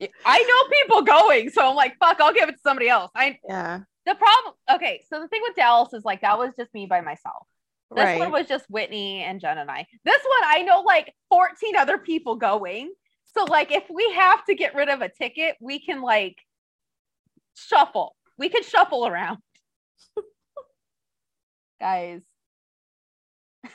I 0.24 0.38
know 0.42 0.76
people 0.86 1.02
going, 1.02 1.50
so 1.50 1.68
I'm 1.68 1.74
like, 1.74 1.96
fuck, 1.98 2.20
I'll 2.20 2.32
give 2.32 2.48
it 2.48 2.52
to 2.52 2.60
somebody 2.62 2.88
else. 2.88 3.10
I 3.16 3.38
Yeah. 3.48 3.80
the 4.06 4.14
problem. 4.14 4.54
Okay, 4.72 5.02
so 5.10 5.20
the 5.20 5.26
thing 5.26 5.40
with 5.42 5.56
Dallas 5.56 5.92
is 5.92 6.04
like 6.04 6.20
that 6.20 6.38
was 6.38 6.52
just 6.56 6.72
me 6.72 6.86
by 6.86 7.00
myself. 7.00 7.48
This 7.94 8.04
right. 8.04 8.18
one 8.18 8.32
was 8.32 8.46
just 8.46 8.66
Whitney 8.68 9.22
and 9.22 9.40
Jen 9.40 9.58
and 9.58 9.70
I. 9.70 9.86
This 10.04 10.22
one 10.22 10.42
I 10.44 10.62
know 10.62 10.80
like 10.80 11.14
14 11.30 11.76
other 11.76 11.96
people 11.96 12.36
going. 12.36 12.92
So 13.34 13.44
like 13.44 13.72
if 13.72 13.84
we 13.88 14.12
have 14.14 14.44
to 14.44 14.54
get 14.54 14.74
rid 14.74 14.88
of 14.88 15.00
a 15.00 15.08
ticket, 15.08 15.56
we 15.60 15.78
can 15.78 16.02
like 16.02 16.36
shuffle. 17.56 18.14
We 18.36 18.50
can 18.50 18.62
shuffle 18.62 19.06
around. 19.06 19.38
Guys. 21.80 22.22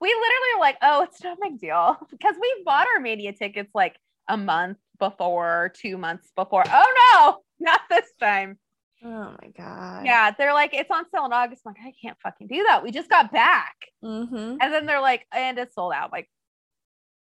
We 0.00 0.10
literally 0.10 0.54
are 0.54 0.60
like, 0.60 0.76
oh, 0.80 1.02
it's 1.02 1.24
no 1.24 1.34
big 1.42 1.58
deal. 1.58 1.96
Because 2.10 2.36
we 2.40 2.62
bought 2.64 2.86
our 2.94 3.00
media 3.00 3.32
tickets 3.32 3.70
like 3.74 3.96
a 4.28 4.36
month 4.36 4.78
before, 5.00 5.72
two 5.74 5.98
months 5.98 6.30
before. 6.36 6.62
Oh 6.68 6.94
no, 7.14 7.38
not 7.58 7.80
this 7.90 8.06
time. 8.20 8.58
Oh 9.04 9.34
my 9.42 9.48
god. 9.56 10.04
Yeah, 10.04 10.30
they're 10.36 10.54
like, 10.54 10.74
it's 10.74 10.90
on 10.90 11.04
sale 11.10 11.26
in 11.26 11.32
August. 11.32 11.62
I'm 11.66 11.72
like, 11.74 11.82
I 11.86 11.92
can't 12.00 12.16
fucking 12.22 12.46
do 12.48 12.64
that. 12.68 12.82
We 12.82 12.90
just 12.90 13.08
got 13.10 13.32
back. 13.32 13.74
Mm-hmm. 14.04 14.56
And 14.60 14.72
then 14.72 14.86
they're 14.86 15.00
like, 15.00 15.26
and 15.32 15.58
it's 15.58 15.74
sold 15.74 15.92
out. 15.92 16.06
I'm 16.06 16.10
like, 16.12 16.30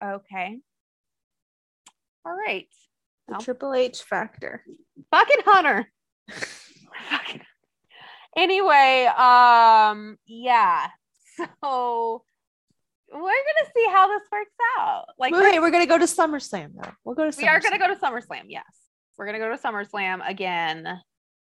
okay. 0.04 0.60
All 2.26 2.34
right. 2.36 2.68
The 3.28 3.34
No. 3.34 3.40
Triple 3.40 3.74
H 3.74 4.02
factor. 4.04 4.64
Fucking 5.12 5.42
Hunter. 5.46 5.88
Fucking. 7.10 7.42
Anyway, 8.38 9.06
um, 9.18 10.18
yeah. 10.28 10.88
So 11.64 12.24
we're 13.12 13.20
gonna 13.22 13.72
see 13.76 13.86
how 13.92 14.08
this 14.08 14.28
works 14.32 14.52
out. 14.80 15.06
Like 15.20 15.32
Well, 15.32 15.44
hey, 15.52 15.60
we're 15.60 15.72
gonna 15.72 15.86
go 15.86 15.98
to 15.98 16.06
SummerSlam 16.06 16.72
though. 16.76 16.92
We'll 17.04 17.16
go 17.16 17.30
to. 17.30 17.38
we 17.38 17.48
are 17.48 17.60
gonna 17.60 17.78
go 17.78 17.88
to 17.88 17.96
SummerSlam. 17.96 18.44
Yes, 18.48 18.66
we're 19.18 19.26
gonna 19.26 19.40
go 19.40 19.50
to 19.50 19.58
SummerSlam 19.58 20.28
again. 20.28 21.00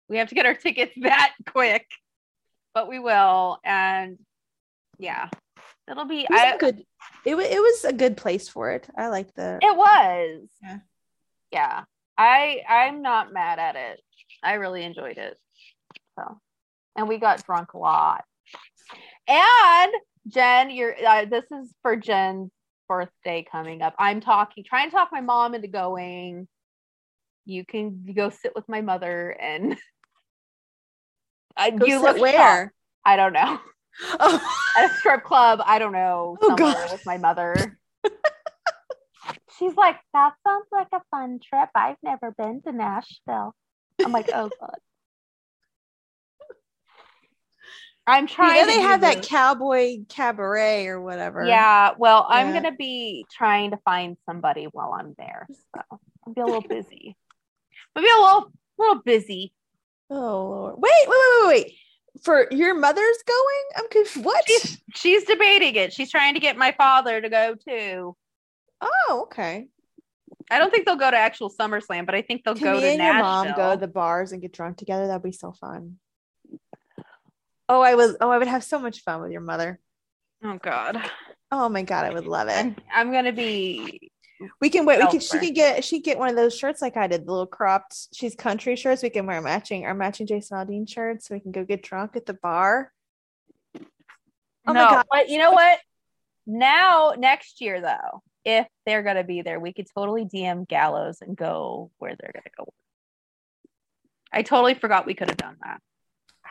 We 0.08 0.18
have 0.18 0.28
to 0.28 0.34
get 0.34 0.46
our 0.46 0.54
tickets 0.54 0.92
that 1.02 1.34
quick, 1.46 1.86
but 2.74 2.88
we 2.88 2.98
will. 2.98 3.58
And 3.64 4.18
yeah, 4.98 5.28
it'll 5.90 6.06
be. 6.06 6.22
It 6.22 6.30
I, 6.30 6.54
a 6.54 6.58
good. 6.58 6.82
It 7.24 7.34
was. 7.34 7.46
It 7.46 7.60
was 7.60 7.84
a 7.84 7.92
good 7.92 8.16
place 8.16 8.48
for 8.48 8.70
it. 8.70 8.88
I 8.96 9.08
like 9.08 9.34
the. 9.34 9.58
It 9.60 9.76
was. 9.76 10.48
Yeah. 10.62 10.78
Yeah. 11.52 11.84
I 12.18 12.62
I'm 12.68 13.00
not 13.00 13.32
mad 13.32 13.58
at 13.58 13.76
it. 13.76 14.00
I 14.42 14.54
really 14.54 14.82
enjoyed 14.82 15.18
it. 15.18 15.38
So, 16.18 16.40
and 16.96 17.08
we 17.08 17.18
got 17.18 17.44
drunk 17.44 17.74
a 17.74 17.78
lot. 17.78 18.24
And 19.28 19.92
Jen, 20.26 20.70
you're 20.70 20.94
uh, 21.06 21.26
this 21.26 21.44
is 21.52 21.72
for 21.82 21.96
Jen's 21.96 22.50
birthday 22.88 23.46
coming 23.50 23.82
up. 23.82 23.94
I'm 23.98 24.20
talking, 24.20 24.64
trying 24.64 24.90
to 24.90 24.96
talk 24.96 25.10
my 25.12 25.20
mom 25.20 25.54
into 25.54 25.68
going. 25.68 26.48
You 27.44 27.64
can 27.64 28.04
go 28.14 28.30
sit 28.30 28.54
with 28.54 28.68
my 28.68 28.80
mother 28.80 29.30
and. 29.30 29.76
I, 31.58 31.70
Go 31.70 31.86
you 31.86 32.00
look 32.00 32.18
where? 32.18 32.72
I 33.04 33.16
don't 33.16 33.32
know. 33.32 33.58
Oh. 34.20 34.40
At 34.78 34.92
a 34.92 34.94
strip 34.94 35.24
club. 35.24 35.60
I 35.66 35.80
don't 35.80 35.90
know. 35.90 36.38
Oh, 36.40 36.54
God. 36.54 36.92
with 36.92 37.04
my 37.04 37.18
mother. 37.18 37.76
She's 39.58 39.74
like, 39.74 39.96
that 40.14 40.34
sounds 40.46 40.66
like 40.70 40.86
a 40.92 41.00
fun 41.10 41.40
trip. 41.42 41.68
I've 41.74 41.96
never 42.00 42.32
been 42.38 42.62
to 42.62 42.70
Nashville. 42.70 43.56
I'm 44.04 44.12
like, 44.12 44.30
oh 44.32 44.50
god. 44.60 44.78
I'm 48.06 48.26
trying. 48.26 48.56
Yeah, 48.56 48.62
to 48.62 48.68
they 48.68 48.80
have 48.80 49.00
that 49.00 49.22
cowboy 49.22 50.04
cabaret 50.08 50.86
or 50.86 51.00
whatever. 51.00 51.44
Yeah, 51.44 51.90
well, 51.98 52.26
I'm 52.28 52.52
gonna 52.52 52.76
be 52.76 53.26
trying 53.30 53.72
to 53.72 53.78
find 53.84 54.16
somebody 54.26 54.64
while 54.70 54.94
I'm 54.98 55.14
there, 55.18 55.46
so 55.50 55.82
I'll 55.90 56.32
be 56.34 56.40
a 56.40 56.46
little 56.46 56.60
busy. 56.68 57.16
I'll 57.96 58.02
be 58.02 58.08
a 58.08 58.20
little, 58.20 58.52
little 58.78 59.02
busy. 59.02 59.52
Oh 60.10 60.48
Lord. 60.48 60.74
Wait, 60.78 60.90
wait, 61.06 61.08
wait, 61.08 61.42
wait, 61.42 61.48
wait. 61.48 61.74
For 62.22 62.48
your 62.50 62.74
mother's 62.74 63.22
going? 63.26 63.64
I'm 63.76 63.88
confused. 63.90 64.24
What? 64.24 64.44
She's, 64.48 64.82
she's 64.94 65.24
debating 65.24 65.74
it. 65.76 65.92
She's 65.92 66.10
trying 66.10 66.34
to 66.34 66.40
get 66.40 66.56
my 66.56 66.72
father 66.72 67.20
to 67.20 67.28
go 67.28 67.54
too. 67.54 68.16
Oh, 68.80 69.20
okay. 69.24 69.68
I 70.50 70.58
don't 70.58 70.70
think 70.70 70.86
they'll 70.86 70.96
go 70.96 71.10
to 71.10 71.16
actual 71.16 71.50
SummerSlam, 71.50 72.06
but 72.06 72.14
I 72.14 72.22
think 72.22 72.42
they'll 72.42 72.54
Can 72.54 72.64
go 72.64 72.74
me 72.74 72.80
to 72.80 72.88
and 72.88 73.02
your 73.02 73.14
mom 73.14 73.52
go 73.54 73.74
to 73.74 73.80
the 73.80 73.86
bars 73.86 74.32
and 74.32 74.40
get 74.40 74.52
drunk 74.52 74.78
together? 74.78 75.06
That'd 75.06 75.22
be 75.22 75.32
so 75.32 75.52
fun. 75.52 75.98
Oh, 77.68 77.82
I 77.82 77.94
was. 77.94 78.16
Oh, 78.20 78.30
I 78.30 78.38
would 78.38 78.48
have 78.48 78.64
so 78.64 78.78
much 78.78 79.02
fun 79.02 79.20
with 79.20 79.30
your 79.30 79.42
mother. 79.42 79.78
oh 80.42 80.58
God, 80.60 80.98
Oh 81.50 81.68
my 81.68 81.82
god, 81.82 82.04
I 82.06 82.10
would 82.10 82.26
love 82.26 82.48
it. 82.48 82.56
I'm, 82.56 82.76
I'm 82.92 83.12
gonna 83.12 83.32
be. 83.32 84.10
We 84.60 84.70
can 84.70 84.84
wait. 84.84 85.00
We 85.00 85.08
can. 85.08 85.20
She 85.20 85.38
can 85.38 85.52
get. 85.52 85.84
She 85.84 86.00
get 86.00 86.18
one 86.18 86.28
of 86.28 86.36
those 86.36 86.56
shirts 86.56 86.80
like 86.80 86.96
I 86.96 87.06
did, 87.06 87.26
the 87.26 87.30
little 87.30 87.46
cropped. 87.46 88.14
She's 88.14 88.34
country 88.34 88.76
shirts. 88.76 89.02
We 89.02 89.10
can 89.10 89.26
wear 89.26 89.40
matching 89.40 89.84
our 89.84 89.94
matching 89.94 90.26
Jason 90.26 90.56
Aldean 90.56 90.88
shirts. 90.88 91.28
So 91.28 91.34
we 91.34 91.40
can 91.40 91.52
go 91.52 91.64
get 91.64 91.82
drunk 91.82 92.16
at 92.16 92.26
the 92.26 92.34
bar. 92.34 92.92
Oh 93.76 93.80
my 94.66 94.74
no, 94.74 94.88
God. 94.90 95.06
but 95.10 95.28
you 95.28 95.38
know 95.38 95.52
what? 95.52 95.78
Now, 96.46 97.14
next 97.18 97.60
year 97.60 97.80
though, 97.80 98.22
if 98.44 98.66
they're 98.86 99.02
gonna 99.02 99.24
be 99.24 99.42
there, 99.42 99.58
we 99.58 99.72
could 99.72 99.86
totally 99.94 100.24
DM 100.24 100.68
Gallows 100.68 101.20
and 101.20 101.36
go 101.36 101.90
where 101.98 102.14
they're 102.18 102.32
gonna 102.32 102.54
go. 102.56 102.72
I 104.32 104.42
totally 104.42 104.74
forgot 104.74 105.06
we 105.06 105.14
could 105.14 105.28
have 105.28 105.36
done 105.36 105.56
that. 105.64 105.80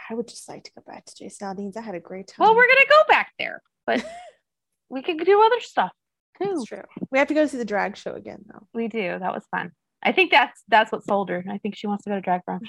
I 0.09 0.13
would 0.13 0.27
just 0.27 0.47
like 0.49 0.63
to 0.63 0.71
go 0.75 0.83
back 0.85 1.05
to 1.05 1.15
Jason 1.15 1.47
Aldean's. 1.47 1.77
I 1.77 1.81
had 1.81 1.95
a 1.95 1.99
great 1.99 2.27
time. 2.27 2.45
Well, 2.45 2.55
we're 2.55 2.67
gonna 2.67 2.89
go 2.89 3.01
back 3.07 3.33
there, 3.39 3.61
but 3.85 4.05
we 4.89 5.01
could 5.01 5.23
do 5.23 5.41
other 5.41 5.61
stuff. 5.61 5.91
That's 6.39 6.65
true. 6.65 6.83
We 7.11 7.19
have 7.19 7.27
to 7.29 7.33
go 7.33 7.45
see 7.47 7.57
the 7.57 7.65
drag 7.65 7.97
show 7.97 8.13
again 8.13 8.45
though. 8.47 8.67
We 8.73 8.87
do. 8.87 9.17
That 9.19 9.33
was 9.33 9.43
fun. 9.51 9.71
I 10.03 10.11
think 10.11 10.31
that's 10.31 10.61
that's 10.67 10.91
what 10.91 11.03
sold 11.03 11.29
her. 11.29 11.43
I 11.49 11.57
think 11.57 11.75
she 11.75 11.87
wants 11.87 12.03
to 12.03 12.09
go 12.09 12.15
to 12.15 12.21
drag 12.21 12.41
brunch. 12.47 12.67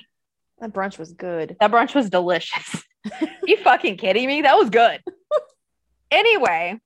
That 0.60 0.72
brunch 0.72 0.98
was 0.98 1.12
good. 1.12 1.56
That 1.60 1.70
brunch 1.70 1.94
was 1.94 2.10
delicious. 2.10 2.82
you 3.46 3.56
fucking 3.58 3.96
kidding 3.96 4.26
me? 4.26 4.42
That 4.42 4.56
was 4.56 4.70
good. 4.70 5.00
anyway, 6.10 6.80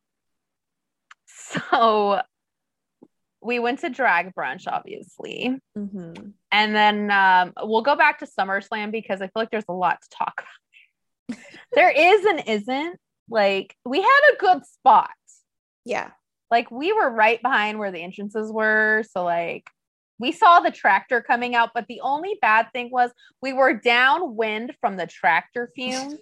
so 1.27 2.21
we 3.43 3.59
went 3.59 3.81
to 3.81 3.91
drag 3.91 4.35
brunch, 4.35 4.67
obviously. 4.67 5.59
hmm 5.75 6.13
And 6.51 6.75
then 6.75 7.11
um, 7.11 7.53
we'll 7.63 7.83
go 7.83 7.97
back 7.97 8.21
to 8.21 8.27
SummerSlam 8.27 8.93
because 8.93 9.21
I 9.21 9.27
feel 9.27 9.33
like 9.37 9.51
there's 9.51 9.65
a 9.69 9.73
lot 9.73 9.99
to 10.03 10.09
talk 10.11 10.45
about. 11.29 11.39
there 11.73 11.91
is 11.91 12.25
and 12.25 12.43
isn't. 12.47 12.99
Like, 13.29 13.75
we 13.85 14.01
had 14.01 14.21
a 14.33 14.37
good 14.37 14.67
spot. 14.67 15.11
Yeah. 15.85 16.11
Like, 16.53 16.71
we 16.71 16.93
were 16.93 17.11
right 17.11 17.41
behind 17.43 17.79
where 17.79 17.91
the 17.91 18.03
entrances 18.03 18.53
were. 18.53 19.03
So, 19.11 19.25
like, 19.25 19.65
we 20.19 20.33
saw 20.33 20.61
the 20.61 20.71
tractor 20.71 21.23
coming 21.23 21.55
out, 21.55 21.71
but 21.75 21.87
the 21.89 22.03
only 22.03 22.39
bad 22.43 22.67
thing 22.75 22.91
was 22.93 23.11
we 23.41 23.55
were 23.55 23.73
downwind 23.73 24.75
from 24.79 24.99
the 24.99 25.07
tractor 25.07 25.71
fumes. 25.75 26.19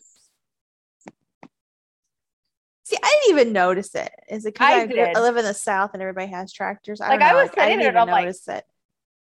See, 2.85 2.97
I 3.03 3.21
didn't 3.25 3.39
even 3.41 3.53
notice 3.53 3.95
it. 3.97 4.11
Is 4.29 4.47
it 4.47 4.55
because 4.55 4.73
I 4.73 4.81
I, 4.83 4.87
did. 4.87 5.17
I 5.17 5.21
live 5.21 5.37
in 5.37 5.45
the 5.45 5.53
south 5.53 5.91
and 5.95 6.03
everybody 6.03 6.29
has 6.29 6.53
tractors? 6.53 7.01
I 7.01 7.09
Like, 7.09 7.21
don't 7.21 7.29
I 7.29 7.35
was 7.35 7.49
like, 7.49 7.59
I 7.59 7.63
sitting 7.63 7.79
didn't 7.81 7.81
there 7.95 8.03
even 8.03 8.09
I'm 8.09 8.09
like- 8.09 8.25
notice 8.27 8.49
it. 8.49 8.65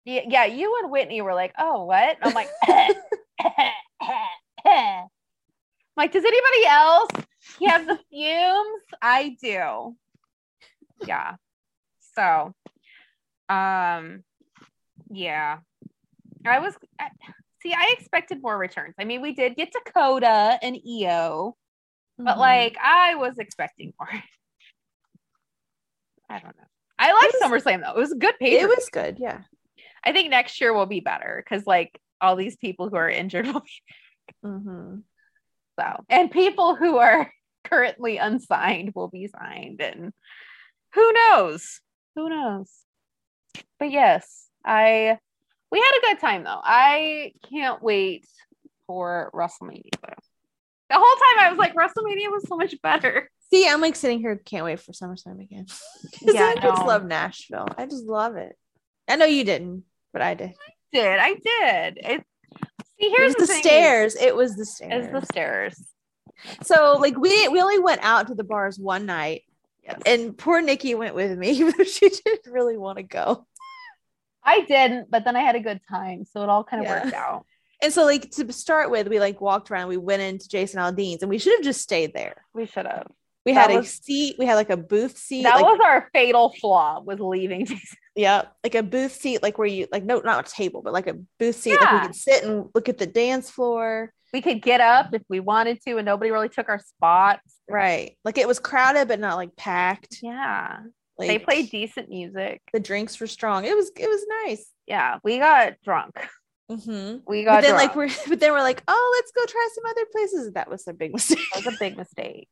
Yeah, 0.05 0.21
yeah, 0.27 0.45
you 0.45 0.79
and 0.81 0.91
Whitney 0.91 1.21
were 1.21 1.33
like, 1.33 1.53
oh, 1.59 1.85
what? 1.85 2.17
I'm 2.21 2.33
like, 2.33 2.49
like, 5.97 6.11
does 6.11 6.23
anybody 6.23 6.65
else 6.67 7.09
have 7.67 7.85
the 7.87 7.99
fumes? 8.11 8.83
I 9.01 9.35
do. 9.41 9.95
Yeah. 11.05 11.35
So, 12.15 12.53
um, 13.49 14.23
yeah. 15.09 15.59
I 16.45 16.59
was 16.59 16.75
I, 16.99 17.09
See, 17.61 17.73
I 17.73 17.93
expected 17.99 18.41
more 18.41 18.57
returns. 18.57 18.95
I 18.97 19.03
mean, 19.03 19.21
we 19.21 19.33
did 19.33 19.57
get 19.57 19.73
Dakota 19.73 20.57
and 20.61 20.77
IO, 20.87 21.57
but 22.17 22.35
Mhm. 22.35 22.39
like 22.39 22.77
I 22.81 23.15
was 23.15 23.37
expecting 23.37 23.93
more. 23.99 24.09
I 26.29 26.39
don't 26.39 26.55
know. 26.57 26.63
I 26.97 27.11
like 27.13 27.33
It 27.33 27.35
was- 27.41 27.63
SummerSlam 27.63 27.81
though. 27.81 27.91
It 27.91 27.97
was 27.97 28.11
a 28.11 28.17
good 28.17 28.35
pay. 28.39 28.59
it 28.59 28.67
was 28.67 28.89
good. 28.89 29.17
Yeah. 29.19 29.41
I 30.03 30.13
think 30.13 30.29
next 30.29 30.61
year 30.61 30.73
will 30.73 30.85
be 30.85 30.99
better 31.01 31.43
because 31.43 31.65
like 31.67 31.99
all 32.21 32.35
these 32.35 32.55
people 32.57 32.89
who 32.89 32.95
are 32.95 33.09
injured 33.09 33.47
will 33.47 33.61
be 33.61 33.81
Mm-hmm. 34.45 34.99
so, 35.79 36.05
and 36.07 36.29
people 36.31 36.75
who 36.75 36.97
are 36.97 37.31
currently 37.65 38.17
unsigned 38.17 38.93
will 38.95 39.07
be 39.09 39.27
signed, 39.27 39.81
and 39.81 40.13
who 40.93 41.13
knows? 41.13 41.81
Who 42.15 42.29
knows? 42.29 42.71
But 43.77 43.91
yes, 43.91 44.47
I 44.65 45.17
we 45.71 45.79
had 45.79 45.97
a 45.97 46.13
good 46.13 46.19
time 46.19 46.43
though. 46.43 46.61
I 46.63 47.33
can't 47.49 47.81
wait 47.81 48.27
for 48.87 49.31
WrestleMania. 49.33 49.91
Though. 50.01 50.13
The 50.89 50.95
whole 50.95 51.03
time 51.03 51.45
I 51.45 51.49
was 51.49 51.59
like, 51.59 51.75
WrestleMania 51.75 52.31
was 52.31 52.47
so 52.47 52.55
much 52.55 52.75
better. 52.81 53.29
See, 53.51 53.67
I'm 53.67 53.81
like 53.81 53.95
sitting 53.95 54.19
here, 54.19 54.35
can't 54.35 54.65
wait 54.65 54.79
for 54.79 54.91
SummerSlam 54.91 55.41
again. 55.41 55.67
Yeah, 56.21 56.53
I 56.55 56.55
just 56.55 56.85
love 56.85 57.05
Nashville. 57.05 57.67
I 57.77 57.85
just 57.85 58.05
love 58.05 58.35
it. 58.35 58.55
I 59.07 59.15
know 59.15 59.25
you 59.25 59.43
didn't, 59.43 59.83
but 60.13 60.21
I 60.21 60.33
did. 60.33 60.53
Did 60.91 61.19
I 61.19 61.29
did 61.29 61.97
it? 61.97 62.23
See, 62.99 63.09
here's 63.09 63.35
was 63.35 63.47
the 63.47 63.53
thing, 63.53 63.61
stairs. 63.63 64.15
It 64.15 64.35
was 64.35 64.55
the 64.55 64.65
stairs. 64.65 65.05
Is 65.05 65.11
the 65.11 65.25
stairs. 65.25 65.83
So 66.63 66.97
like 66.99 67.17
we 67.17 67.47
we 67.49 67.61
only 67.61 67.79
went 67.79 68.01
out 68.03 68.27
to 68.27 68.35
the 68.35 68.43
bars 68.43 68.79
one 68.79 69.05
night, 69.05 69.43
Yes. 69.89 70.01
and 70.05 70.37
poor 70.37 70.61
Nikki 70.61 70.95
went 70.95 71.15
with 71.15 71.37
me, 71.37 71.63
though 71.77 71.83
she 71.83 72.09
didn't 72.09 72.51
really 72.51 72.77
want 72.77 72.97
to 72.97 73.03
go. 73.03 73.45
I 74.43 74.61
didn't, 74.61 75.11
but 75.11 75.25
then 75.25 75.35
I 75.35 75.41
had 75.41 75.55
a 75.55 75.59
good 75.59 75.81
time, 75.89 76.25
so 76.25 76.41
it 76.43 76.49
all 76.49 76.63
kind 76.63 76.81
of 76.81 76.87
Yeah. 76.89 77.03
worked 77.03 77.15
out. 77.15 77.45
And 77.81 77.93
so 77.93 78.03
like 78.05 78.31
to 78.31 78.51
start 78.51 78.91
with, 78.91 79.07
we 79.07 79.19
like 79.19 79.39
walked 79.41 79.71
around. 79.71 79.87
We 79.87 79.97
went 79.97 80.21
into 80.21 80.49
Jason 80.49 80.79
Aldean's, 80.79 81.21
and 81.21 81.29
we 81.29 81.37
should 81.37 81.53
have 81.57 81.63
just 81.63 81.81
stayed 81.81 82.13
there. 82.13 82.45
We 82.53 82.65
should 82.65 82.85
have. 82.85 83.07
We 83.45 83.53
That 83.53 83.69
had 83.71 83.79
a 83.79 83.85
seat. 83.85 84.35
We 84.37 84.45
had 84.45 84.55
like 84.55 84.69
a 84.69 84.75
booth 84.77 85.17
seat. 85.17 85.43
That 85.43 85.55
like, 85.55 85.63
was 85.65 85.79
our 85.83 86.09
fatal 86.13 86.53
flaw 86.59 86.99
was 87.01 87.19
leaving. 87.19 87.67
yeah, 88.15 88.43
like 88.65 88.75
a 88.75 88.83
booth 88.83 89.13
seat, 89.13 89.41
like 89.41 89.57
where 89.57 89.67
you 89.67 89.87
like 89.93 90.03
no, 90.03 90.19
not 90.19 90.47
a 90.47 90.51
table, 90.51 90.81
but 90.81 90.91
like 90.93 91.07
a 91.07 91.15
booth 91.39 91.55
seat. 91.55 91.77
Like 91.79 91.91
we 91.93 92.07
could 92.07 92.15
sit 92.15 92.43
and 92.43 92.69
look 92.75 92.89
at 92.89 92.97
the 92.97 93.07
dance 93.07 93.49
floor. 93.49 94.11
we 94.33 94.41
could 94.41 94.61
get 94.61 94.81
up 94.81 95.13
if 95.13 95.21
we 95.29 95.39
wanted 95.39 95.81
to, 95.83 95.97
and 95.97 96.05
nobody 96.05 96.31
really 96.31 96.49
took 96.49 96.67
our 96.67 96.79
spots. 96.79 97.58
Right, 97.69 98.17
like 98.25 98.37
it 98.37 98.47
was 98.47 98.59
crowded, 98.59 99.07
but 99.07 99.19
not 99.19 99.35
like 99.35 99.55
packed. 99.55 100.19
Yeah, 100.21 100.79
Like 101.17 101.27
they 101.27 101.39
played 101.39 101.69
decent 101.69 102.09
music. 102.09 102.61
The 102.73 102.79
drinks 102.79 103.19
were 103.19 103.27
strong. 103.27 103.65
It 103.65 103.75
was 103.75 103.91
it 103.95 104.07
was 104.07 104.25
nice. 104.45 104.65
Yeah, 104.87 105.17
we 105.23 105.37
got 105.39 105.73
drunk. 105.83 106.15
Mm-hmm. 106.71 107.19
We 107.27 107.45
But 107.45 107.61
then 107.61 107.71
drunk. 107.71 107.87
like 107.89 107.95
we're 107.95 108.09
but 108.27 108.39
then 108.39 108.51
we're 108.51 108.61
like, 108.61 108.83
oh, 108.87 109.15
let's 109.19 109.31
go 109.31 109.45
try 109.51 109.69
some 109.75 109.85
other 109.89 110.05
places. 110.11 110.53
That 110.53 110.69
was 110.69 110.87
a 110.87 110.93
big 110.93 111.13
mistake. 111.13 111.39
that 111.53 111.65
was 111.65 111.73
a 111.75 111.77
big 111.79 111.97
mistake. 111.97 112.49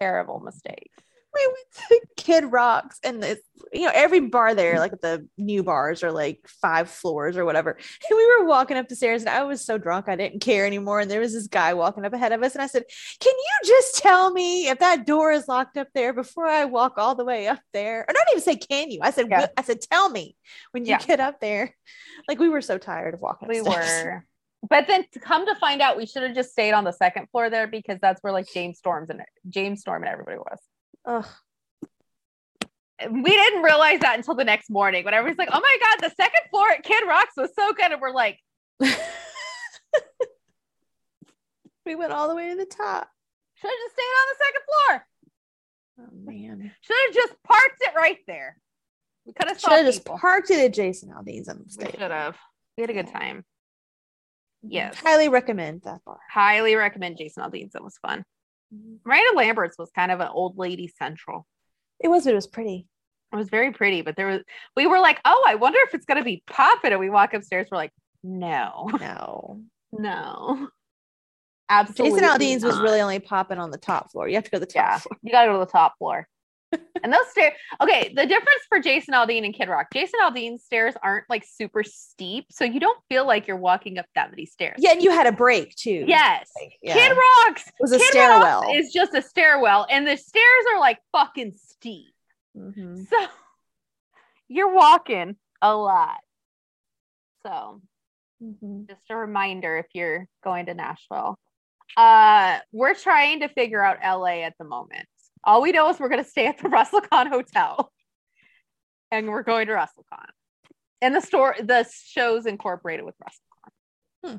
Terrible 0.00 0.40
mistake. 0.40 0.90
We 1.34 1.46
went 1.46 1.88
to 1.88 2.22
Kid 2.22 2.44
Rock's 2.52 3.00
and 3.02 3.22
it's 3.24 3.42
you 3.72 3.82
know 3.86 3.92
every 3.94 4.20
bar 4.20 4.54
there, 4.54 4.78
like 4.78 5.00
the 5.00 5.26
new 5.36 5.62
bars 5.62 6.02
are 6.04 6.12
like 6.12 6.46
five 6.46 6.88
floors 6.88 7.36
or 7.36 7.44
whatever. 7.44 7.70
And 7.72 8.16
we 8.16 8.26
were 8.26 8.46
walking 8.46 8.76
up 8.76 8.88
the 8.88 8.94
stairs 8.96 9.22
and 9.22 9.30
I 9.30 9.42
was 9.42 9.64
so 9.64 9.78
drunk 9.78 10.08
I 10.08 10.16
didn't 10.16 10.40
care 10.40 10.64
anymore. 10.66 11.00
And 11.00 11.10
there 11.10 11.20
was 11.20 11.32
this 11.32 11.48
guy 11.48 11.74
walking 11.74 12.04
up 12.04 12.12
ahead 12.12 12.32
of 12.32 12.42
us 12.42 12.54
and 12.54 12.62
I 12.62 12.66
said, 12.66 12.84
Can 13.20 13.32
you 13.34 13.68
just 13.68 13.96
tell 13.98 14.30
me 14.30 14.68
if 14.68 14.78
that 14.78 15.06
door 15.06 15.32
is 15.32 15.48
locked 15.48 15.76
up 15.76 15.88
there 15.94 16.12
before 16.12 16.46
I 16.46 16.66
walk 16.66 16.94
all 16.98 17.14
the 17.14 17.24
way 17.24 17.48
up 17.48 17.60
there? 17.72 18.00
Or 18.08 18.12
not 18.12 18.26
even 18.30 18.42
say 18.42 18.56
can 18.56 18.90
you? 18.90 19.00
I 19.02 19.10
said, 19.10 19.26
Yeah. 19.30 19.46
I 19.56 19.62
said, 19.62 19.80
tell 19.80 20.08
me 20.10 20.36
when 20.70 20.84
you 20.84 20.90
Yeah. 20.90 20.98
get 20.98 21.20
up 21.20 21.40
there. 21.40 21.74
Like 22.28 22.38
we 22.38 22.48
were 22.48 22.60
so 22.60 22.78
tired 22.78 23.14
of 23.14 23.20
walking. 23.20 23.48
We 23.48 23.58
upstairs. 23.58 24.04
were. 24.04 24.24
But 24.66 24.86
then 24.86 25.04
to 25.12 25.20
come 25.20 25.44
to 25.44 25.54
find 25.56 25.82
out, 25.82 25.98
we 25.98 26.06
should 26.06 26.22
have 26.22 26.34
just 26.34 26.52
stayed 26.52 26.72
on 26.72 26.84
the 26.84 26.92
second 26.92 27.28
floor 27.30 27.50
there 27.50 27.66
because 27.66 27.98
that's 28.00 28.22
where 28.22 28.32
like 28.32 28.46
James 28.50 28.78
Storms 28.78 29.10
and 29.10 29.20
James 29.46 29.82
Storm 29.82 30.02
and 30.04 30.10
everybody 30.10 30.38
was. 30.38 30.58
Ugh. 31.06 31.26
We 33.10 33.30
didn't 33.30 33.62
realize 33.62 34.00
that 34.00 34.16
until 34.16 34.34
the 34.34 34.44
next 34.44 34.70
morning 34.70 35.04
when 35.04 35.12
everybody's 35.14 35.38
like, 35.38 35.50
"Oh 35.52 35.60
my 35.60 35.76
god, 35.80 36.08
the 36.08 36.14
second 36.14 36.48
floor 36.50 36.70
at 36.70 36.82
Kid 36.84 37.04
Rock's 37.06 37.36
was 37.36 37.50
so 37.54 37.72
good," 37.72 37.90
and 37.92 38.00
we're 38.00 38.12
like, 38.12 38.38
we 41.84 41.94
went 41.96 42.12
all 42.12 42.28
the 42.28 42.34
way 42.34 42.48
to 42.50 42.56
the 42.56 42.64
top. 42.66 43.08
"Should 43.56 43.68
have 43.70 43.78
just 43.84 43.94
stayed 43.94 44.02
on 44.02 44.26
the 44.30 44.44
second 44.44 44.62
floor. 44.66 45.06
Oh 46.00 46.08
man. 46.32 46.72
Should 46.80 46.96
have 47.06 47.14
just 47.14 47.34
parked 47.42 47.80
it 47.80 47.94
right 47.96 48.18
there. 48.26 48.56
We 49.26 49.32
could 49.32 49.48
have 49.48 49.60
Should 49.60 49.72
have 49.72 49.86
just 49.86 50.04
parked 50.04 50.50
it 50.50 50.64
at 50.64 50.72
Jason 50.74 51.10
Aldean's 51.10 51.48
and 51.48 51.60
We 51.60 51.70
stayed. 51.70 51.92
should 51.98 52.10
have. 52.10 52.36
We 52.76 52.82
had 52.82 52.90
a 52.90 52.94
good 52.94 53.08
time. 53.08 53.44
Yes. 54.62 54.96
Highly 54.96 55.28
recommend 55.28 55.82
that 55.82 56.02
bar. 56.04 56.18
Highly 56.30 56.74
recommend 56.74 57.18
Jason 57.18 57.42
Aldean's. 57.42 57.74
It 57.74 57.84
was 57.84 57.98
fun. 57.98 58.24
Miranda 59.04 59.36
Lambert's 59.36 59.78
was 59.78 59.90
kind 59.90 60.10
of 60.10 60.20
an 60.20 60.28
old 60.28 60.58
lady 60.58 60.88
central. 60.88 61.46
It 62.00 62.08
was, 62.08 62.26
it 62.26 62.34
was 62.34 62.46
pretty. 62.46 62.86
It 63.32 63.36
was 63.36 63.48
very 63.48 63.72
pretty, 63.72 64.02
but 64.02 64.14
there 64.16 64.28
was 64.28 64.42
we 64.76 64.86
were 64.86 65.00
like, 65.00 65.20
oh, 65.24 65.44
I 65.46 65.56
wonder 65.56 65.78
if 65.82 65.94
it's 65.94 66.06
gonna 66.06 66.22
be 66.22 66.42
popping. 66.46 66.92
And 66.92 67.00
we 67.00 67.10
walk 67.10 67.34
upstairs, 67.34 67.66
we're 67.70 67.78
like, 67.78 67.92
no, 68.22 68.88
No. 69.00 69.60
no. 69.92 70.68
Absolutely. 71.68 72.20
Jason 72.20 72.30
Aldean's 72.30 72.64
was 72.64 72.78
really 72.80 73.00
only 73.00 73.18
popping 73.18 73.58
on 73.58 73.70
the 73.70 73.78
top 73.78 74.12
floor. 74.12 74.28
You 74.28 74.34
have 74.34 74.44
to 74.44 74.50
go 74.50 74.58
to 74.58 74.60
the 74.60 74.66
top 74.66 74.74
yeah. 74.74 74.98
floor. 74.98 75.18
You 75.22 75.32
gotta 75.32 75.48
go 75.48 75.54
to 75.54 75.64
the 75.64 75.70
top 75.70 75.98
floor. 75.98 76.28
And 77.02 77.12
those 77.12 77.28
stairs 77.30 77.52
okay, 77.82 78.12
the 78.14 78.24
difference 78.26 78.62
for 78.68 78.78
Jason 78.80 79.14
Aldean 79.14 79.44
and 79.44 79.54
Kid 79.54 79.68
Rock, 79.68 79.88
Jason 79.92 80.20
Aldean's 80.22 80.64
stairs 80.64 80.94
aren't 81.02 81.24
like 81.28 81.44
super 81.44 81.82
steep, 81.82 82.46
so 82.50 82.64
you 82.64 82.80
don't 82.80 82.98
feel 83.08 83.26
like 83.26 83.46
you're 83.46 83.56
walking 83.58 83.98
up 83.98 84.06
that 84.14 84.30
many 84.30 84.46
stairs. 84.46 84.76
Yeah, 84.78 84.92
and 84.92 85.02
you 85.02 85.10
had 85.10 85.26
a 85.26 85.32
break 85.32 85.74
too. 85.76 86.04
Yes. 86.06 86.50
Like, 86.60 86.72
yeah. 86.82 86.94
Kid 86.94 87.16
Rock's 87.16 87.68
It 87.68 87.74
was 87.80 87.92
a 87.92 87.98
Kid 87.98 88.08
stairwell. 88.08 88.62
Rock 88.62 88.74
is 88.74 88.92
just 88.92 89.14
a 89.14 89.20
stairwell, 89.22 89.86
and 89.90 90.06
the 90.06 90.16
stairs 90.16 90.64
are 90.72 90.80
like 90.80 90.98
fucking 91.12 91.52
steep. 91.52 92.14
Mhm. 92.56 93.06
So 93.08 93.26
you're 94.48 94.72
walking 94.72 95.36
a 95.60 95.76
lot. 95.76 96.20
So 97.46 97.82
Mhm. 98.42 98.88
just 98.88 99.10
a 99.10 99.16
reminder 99.16 99.76
if 99.78 99.86
you're 99.92 100.26
going 100.42 100.66
to 100.66 100.74
Nashville. 100.74 101.38
Uh 101.96 102.60
we're 102.72 102.94
trying 102.94 103.40
to 103.40 103.48
figure 103.48 103.82
out 103.82 103.98
LA 104.02 104.42
at 104.42 104.54
the 104.58 104.64
moment. 104.64 105.06
All 105.44 105.62
we 105.62 105.72
know 105.72 105.88
is 105.90 105.98
we're 105.98 106.08
gonna 106.08 106.24
stay 106.24 106.46
at 106.46 106.58
the 106.58 106.68
WrestleCon 106.68 107.28
Hotel 107.28 107.90
and 109.10 109.28
we're 109.28 109.42
going 109.42 109.66
to 109.66 109.72
WrestleCon. 109.72 110.26
And 111.02 111.14
the 111.14 111.20
store 111.20 111.56
the 111.58 111.86
show's 111.90 112.46
incorporated 112.46 113.04
with 113.04 113.14
WrestleCon. 113.18 113.70
Hmm. 114.24 114.36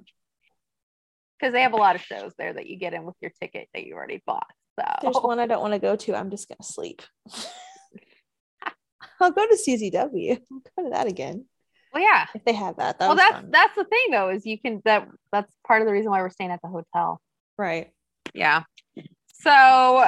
Because 1.39 1.53
they 1.53 1.61
have 1.61 1.73
a 1.73 1.77
lot 1.77 1.95
of 1.95 2.01
shows 2.01 2.31
there 2.37 2.53
that 2.53 2.65
you 2.67 2.77
get 2.77 2.93
in 2.93 3.03
with 3.03 3.15
your 3.21 3.31
ticket 3.41 3.67
that 3.73 3.85
you 3.85 3.93
already 3.95 4.23
bought. 4.25 4.47
So 4.79 4.85
There's 5.01 5.17
one 5.17 5.39
I 5.39 5.47
don't 5.47 5.61
want 5.61 5.73
to 5.73 5.79
go 5.79 5.95
to. 5.95 6.15
I'm 6.15 6.29
just 6.29 6.47
gonna 6.47 6.63
sleep. 6.63 7.01
I'll 9.21 9.31
go 9.31 9.45
to 9.45 9.55
CZW. 9.55 10.39
I'll 10.51 10.61
go 10.77 10.83
to 10.83 10.89
that 10.91 11.07
again 11.07 11.45
well 11.95 12.03
yeah. 12.03 12.25
if 12.35 12.43
they 12.43 12.53
have 12.53 12.75
that. 12.77 12.99
that 12.99 13.07
well 13.07 13.15
that's 13.15 13.37
fun. 13.37 13.49
that's 13.51 13.75
the 13.75 13.85
thing 13.85 14.11
though, 14.11 14.29
is 14.29 14.45
you 14.45 14.59
can 14.59 14.81
that 14.85 15.07
that's 15.31 15.51
part 15.65 15.81
of 15.81 15.87
the 15.87 15.93
reason 15.93 16.11
why 16.11 16.21
we're 16.21 16.29
staying 16.29 16.51
at 16.51 16.61
the 16.61 16.67
hotel. 16.67 17.21
right. 17.57 17.89
Yeah. 18.33 18.63
So 19.41 20.05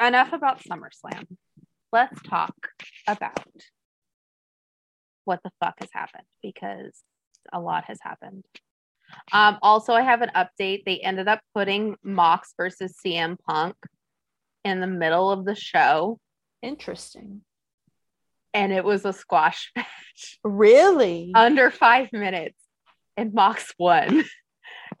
enough 0.00 0.32
about 0.32 0.62
SummerSlam. 0.62 1.26
Let's 1.92 2.20
talk 2.22 2.54
about 3.06 3.38
what 5.24 5.40
the 5.44 5.50
fuck 5.60 5.74
has 5.80 5.90
happened 5.92 6.24
because 6.42 7.00
a 7.52 7.60
lot 7.60 7.84
has 7.84 7.98
happened. 8.02 8.44
Um, 9.32 9.58
also, 9.62 9.92
I 9.92 10.02
have 10.02 10.22
an 10.22 10.30
update. 10.34 10.84
They 10.84 10.98
ended 10.98 11.28
up 11.28 11.40
putting 11.54 11.96
Mox 12.02 12.52
versus 12.56 12.96
CM 13.04 13.36
Punk 13.48 13.76
in 14.64 14.80
the 14.80 14.86
middle 14.86 15.30
of 15.30 15.44
the 15.44 15.54
show, 15.54 16.18
Interesting. 16.62 17.42
and 18.54 18.72
it 18.72 18.82
was 18.82 19.04
a 19.04 19.12
squash 19.12 19.70
match 19.76 20.38
Really? 20.42 21.32
under 21.34 21.70
five 21.70 22.08
minutes, 22.12 22.58
and 23.16 23.32
Mox 23.34 23.72
won. 23.78 24.24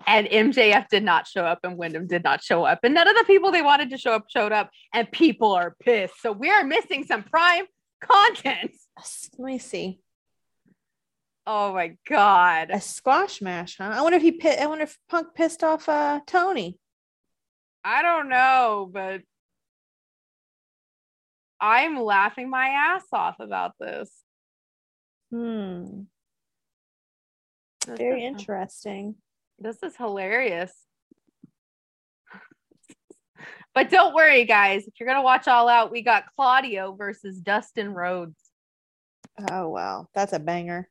And 0.06 0.26
MJF 0.26 0.88
did 0.88 1.02
not 1.02 1.26
show 1.26 1.44
up, 1.44 1.60
and 1.64 1.78
Windham 1.78 2.06
did 2.06 2.24
not 2.24 2.42
show 2.42 2.64
up, 2.64 2.80
and 2.82 2.94
none 2.94 3.08
of 3.08 3.16
the 3.16 3.24
people 3.24 3.50
they 3.50 3.62
wanted 3.62 3.90
to 3.90 3.98
show 3.98 4.12
up 4.12 4.24
showed 4.28 4.52
up, 4.52 4.70
and 4.92 5.10
people 5.10 5.52
are 5.52 5.76
pissed. 5.80 6.20
So 6.20 6.32
we 6.32 6.50
are 6.50 6.64
missing 6.64 7.04
some 7.04 7.22
prime 7.22 7.64
content. 8.00 8.72
Let 9.38 9.46
me 9.46 9.58
see. 9.58 10.00
Oh 11.46 11.74
my 11.74 11.96
god! 12.08 12.70
A 12.70 12.80
squash 12.80 13.42
match, 13.42 13.76
huh? 13.78 13.92
I 13.94 14.02
wonder 14.02 14.16
if 14.16 14.22
he 14.22 14.32
pit. 14.32 14.58
I 14.58 14.66
wonder 14.66 14.84
if 14.84 14.98
Punk 15.10 15.34
pissed 15.34 15.62
off 15.62 15.88
uh 15.88 16.20
Tony. 16.26 16.78
I 17.84 18.02
don't 18.02 18.30
know, 18.30 18.88
but 18.90 19.20
I'm 21.60 22.00
laughing 22.00 22.48
my 22.48 22.68
ass 22.68 23.04
off 23.12 23.36
about 23.40 23.72
this. 23.78 24.10
Hmm. 25.30 26.02
Very 27.86 28.24
interesting. 28.24 29.16
This 29.64 29.82
is 29.82 29.96
hilarious. 29.96 30.72
But 33.74 33.90
don't 33.90 34.14
worry, 34.14 34.44
guys. 34.44 34.86
If 34.86 35.00
you're 35.00 35.08
gonna 35.08 35.22
watch 35.22 35.48
All 35.48 35.68
Out, 35.68 35.90
we 35.90 36.02
got 36.02 36.24
Claudio 36.36 36.92
versus 36.94 37.40
Dustin 37.40 37.92
Rhodes. 37.94 38.36
Oh 39.50 39.70
wow, 39.70 40.06
that's 40.14 40.34
a 40.34 40.38
banger. 40.38 40.86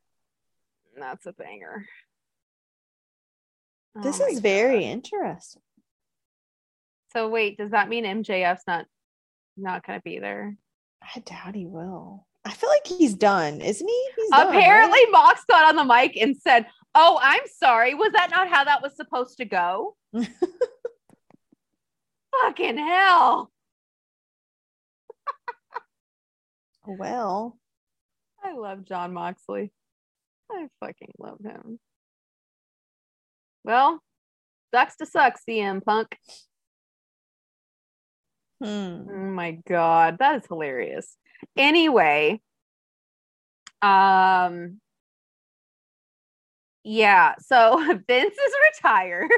That's 0.98 1.24
a 1.24 1.32
banger. 1.32 1.86
This 4.02 4.20
Oh 4.20 4.26
is 4.26 4.40
very 4.40 4.80
God. 4.80 4.86
interesting. 4.88 5.62
So 7.12 7.28
wait, 7.28 7.56
does 7.56 7.70
that 7.70 7.88
mean 7.88 8.04
MJF's 8.04 8.64
not 8.66 8.86
not 9.56 9.86
gonna 9.86 10.02
be 10.04 10.18
there? 10.18 10.56
I 11.00 11.20
doubt 11.20 11.54
he 11.54 11.66
will. 11.66 12.26
I 12.44 12.50
feel 12.50 12.68
like 12.70 12.86
he's 12.88 13.14
done, 13.14 13.60
isn't 13.60 13.88
he? 13.88 14.08
He's 14.16 14.30
done, 14.30 14.48
right? 14.48 14.56
Apparently, 14.58 15.00
Mox 15.12 15.44
got 15.48 15.64
on 15.64 15.76
the 15.76 15.84
mic 15.84 16.16
and 16.16 16.36
said, 16.36 16.66
"Oh, 16.94 17.18
I'm 17.22 17.42
sorry. 17.58 17.94
Was 17.94 18.12
that 18.12 18.30
not 18.30 18.48
how 18.48 18.64
that 18.64 18.82
was 18.82 18.96
supposed 18.96 19.38
to 19.38 19.44
go?" 19.44 19.96
Fucking 22.42 22.78
hell! 22.78 23.50
Well, 26.86 27.58
I 28.42 28.52
love 28.52 28.84
Jon 28.84 29.12
Moxley. 29.14 29.72
I 30.50 30.68
fucking 30.80 31.12
love 31.18 31.38
him. 31.42 31.78
Well, 33.64 34.00
sucks 34.74 34.96
to 34.96 35.06
suck, 35.06 35.36
CM 35.48 35.82
Punk. 35.84 36.16
hmm. 38.60 38.66
Oh 38.66 39.30
my 39.32 39.58
god, 39.66 40.18
that 40.18 40.42
is 40.42 40.46
hilarious. 40.46 41.16
Anyway, 41.56 42.40
um 43.82 44.80
yeah, 46.84 47.34
so 47.40 47.78
Vince 48.06 48.34
is 48.36 48.52
retired. 48.72 49.30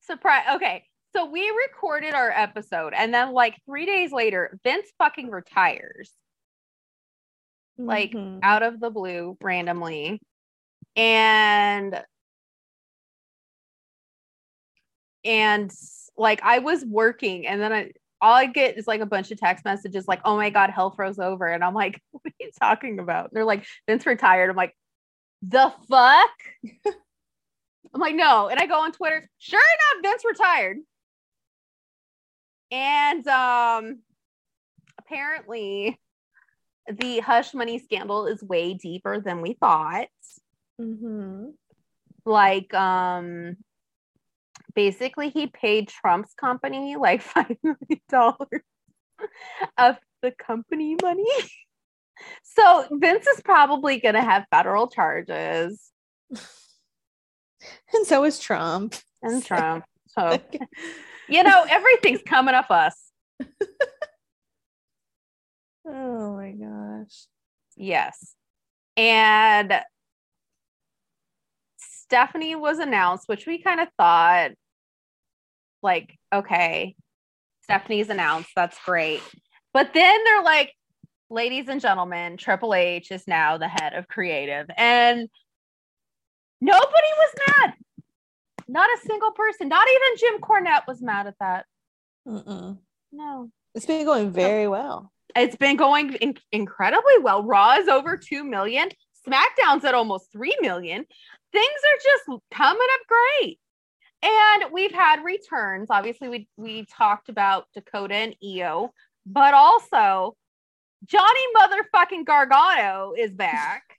Surprise. 0.00 0.44
Okay, 0.54 0.84
so 1.14 1.26
we 1.26 1.48
recorded 1.68 2.12
our 2.14 2.30
episode 2.30 2.92
and 2.94 3.12
then 3.14 3.32
like 3.32 3.56
3 3.64 3.86
days 3.86 4.12
later 4.12 4.58
Vince 4.62 4.86
fucking 4.98 5.30
retires 5.30 6.12
like 7.78 8.12
Mhm. 8.12 8.40
out 8.42 8.62
of 8.62 8.80
the 8.80 8.90
blue 8.90 9.36
randomly. 9.40 10.20
And 10.94 12.02
and 15.24 15.70
like 16.16 16.40
I 16.42 16.60
was 16.60 16.84
working 16.84 17.46
and 17.46 17.60
then 17.60 17.72
I 17.72 17.92
all 18.20 18.32
I 18.32 18.46
get 18.46 18.78
is 18.78 18.86
like 18.86 19.00
a 19.02 19.06
bunch 19.06 19.30
of 19.30 19.38
text 19.38 19.64
messages 19.64 20.08
like, 20.08 20.20
oh 20.24 20.36
my 20.36 20.48
God, 20.50 20.70
hell 20.70 20.90
froze 20.90 21.18
over. 21.18 21.46
And 21.46 21.62
I'm 21.62 21.74
like, 21.74 22.00
what 22.12 22.22
are 22.26 22.32
you 22.40 22.50
talking 22.60 22.98
about? 22.98 23.30
They're 23.32 23.44
like, 23.44 23.66
Vince 23.86 24.06
retired. 24.06 24.48
I'm 24.48 24.56
like, 24.56 24.74
the 25.42 25.72
fuck? 25.88 26.30
I'm 27.94 28.00
like, 28.00 28.14
no. 28.14 28.48
And 28.48 28.58
I 28.60 28.66
go 28.66 28.80
on 28.80 28.92
Twitter, 28.92 29.28
sure 29.38 29.60
enough, 29.60 30.02
Vince 30.02 30.24
retired. 30.24 30.78
And 32.70 33.26
um 33.28 33.98
apparently 34.98 35.98
the 36.88 37.20
hush 37.20 37.54
money 37.54 37.78
scandal 37.78 38.26
is 38.26 38.42
way 38.42 38.74
deeper 38.74 39.20
than 39.20 39.40
we 39.40 39.54
thought. 39.54 40.08
Mhm. 40.80 41.54
Like, 42.24 42.74
um, 42.74 43.56
basically, 44.74 45.30
he 45.30 45.46
paid 45.46 45.88
Trump's 45.88 46.34
company 46.34 46.96
like 46.96 47.22
five 47.22 47.56
million 47.62 48.00
dollars 48.08 48.62
of 49.78 49.96
the 50.22 50.32
company 50.32 50.96
money. 51.02 51.24
So 52.42 52.86
Vince 52.92 53.26
is 53.26 53.40
probably 53.42 54.00
gonna 54.00 54.22
have 54.24 54.46
federal 54.50 54.88
charges 54.88 55.90
And 57.94 58.06
so 58.06 58.24
is 58.24 58.38
Trump. 58.38 58.94
and 59.22 59.44
Trump. 59.44 59.84
So 60.08 60.38
you 61.28 61.42
know 61.42 61.64
everything's 61.68 62.22
coming 62.22 62.54
up 62.54 62.70
us. 62.70 62.94
oh 65.86 66.36
my 66.36 66.52
gosh. 66.52 67.26
Yes. 67.76 68.34
And 68.96 69.80
Stephanie 71.78 72.54
was 72.54 72.78
announced, 72.78 73.28
which 73.28 73.46
we 73.46 73.60
kind 73.60 73.80
of 73.80 73.88
thought, 73.98 74.52
like, 75.82 76.16
okay, 76.32 76.94
Stephanie's 77.62 78.08
announced. 78.08 78.50
That's 78.56 78.78
great. 78.84 79.22
But 79.74 79.92
then 79.92 80.24
they're 80.24 80.42
like, 80.42 80.72
ladies 81.30 81.68
and 81.68 81.80
gentlemen, 81.80 82.36
Triple 82.36 82.74
H 82.74 83.10
is 83.10 83.26
now 83.26 83.58
the 83.58 83.68
head 83.68 83.94
of 83.94 84.08
creative. 84.08 84.66
And 84.76 85.28
nobody 86.60 86.84
was 87.18 87.34
mad. 87.48 87.74
Not 88.68 88.88
a 88.90 89.06
single 89.06 89.32
person. 89.32 89.68
Not 89.68 89.86
even 89.88 90.18
Jim 90.18 90.40
Cornette 90.40 90.86
was 90.86 91.02
mad 91.02 91.26
at 91.26 91.34
that. 91.40 91.66
Mm-mm. 92.26 92.78
No. 93.12 93.50
It's 93.74 93.86
been 93.86 94.04
going 94.04 94.30
very 94.30 94.66
well. 94.66 95.12
It's 95.34 95.56
been 95.56 95.76
going 95.76 96.14
in- 96.14 96.38
incredibly 96.50 97.18
well. 97.20 97.42
Raw 97.42 97.76
is 97.76 97.88
over 97.88 98.16
2 98.16 98.42
million. 98.42 98.88
SmackDown's 99.28 99.84
at 99.84 99.94
almost 99.94 100.32
3 100.32 100.56
million. 100.60 101.04
Things 101.52 101.66
are 101.66 101.98
just 102.02 102.42
coming 102.52 102.88
up 102.92 103.00
great. 103.08 103.58
And 104.22 104.72
we've 104.72 104.92
had 104.92 105.22
returns. 105.22 105.88
Obviously, 105.90 106.28
we 106.28 106.48
we 106.56 106.86
talked 106.86 107.28
about 107.28 107.66
Dakota 107.74 108.14
and 108.14 108.34
Io, 108.42 108.92
but 109.26 109.54
also 109.54 110.36
Johnny 111.04 111.40
motherfucking 111.56 112.24
Gargano 112.24 113.12
is 113.16 113.32
back. 113.32 113.98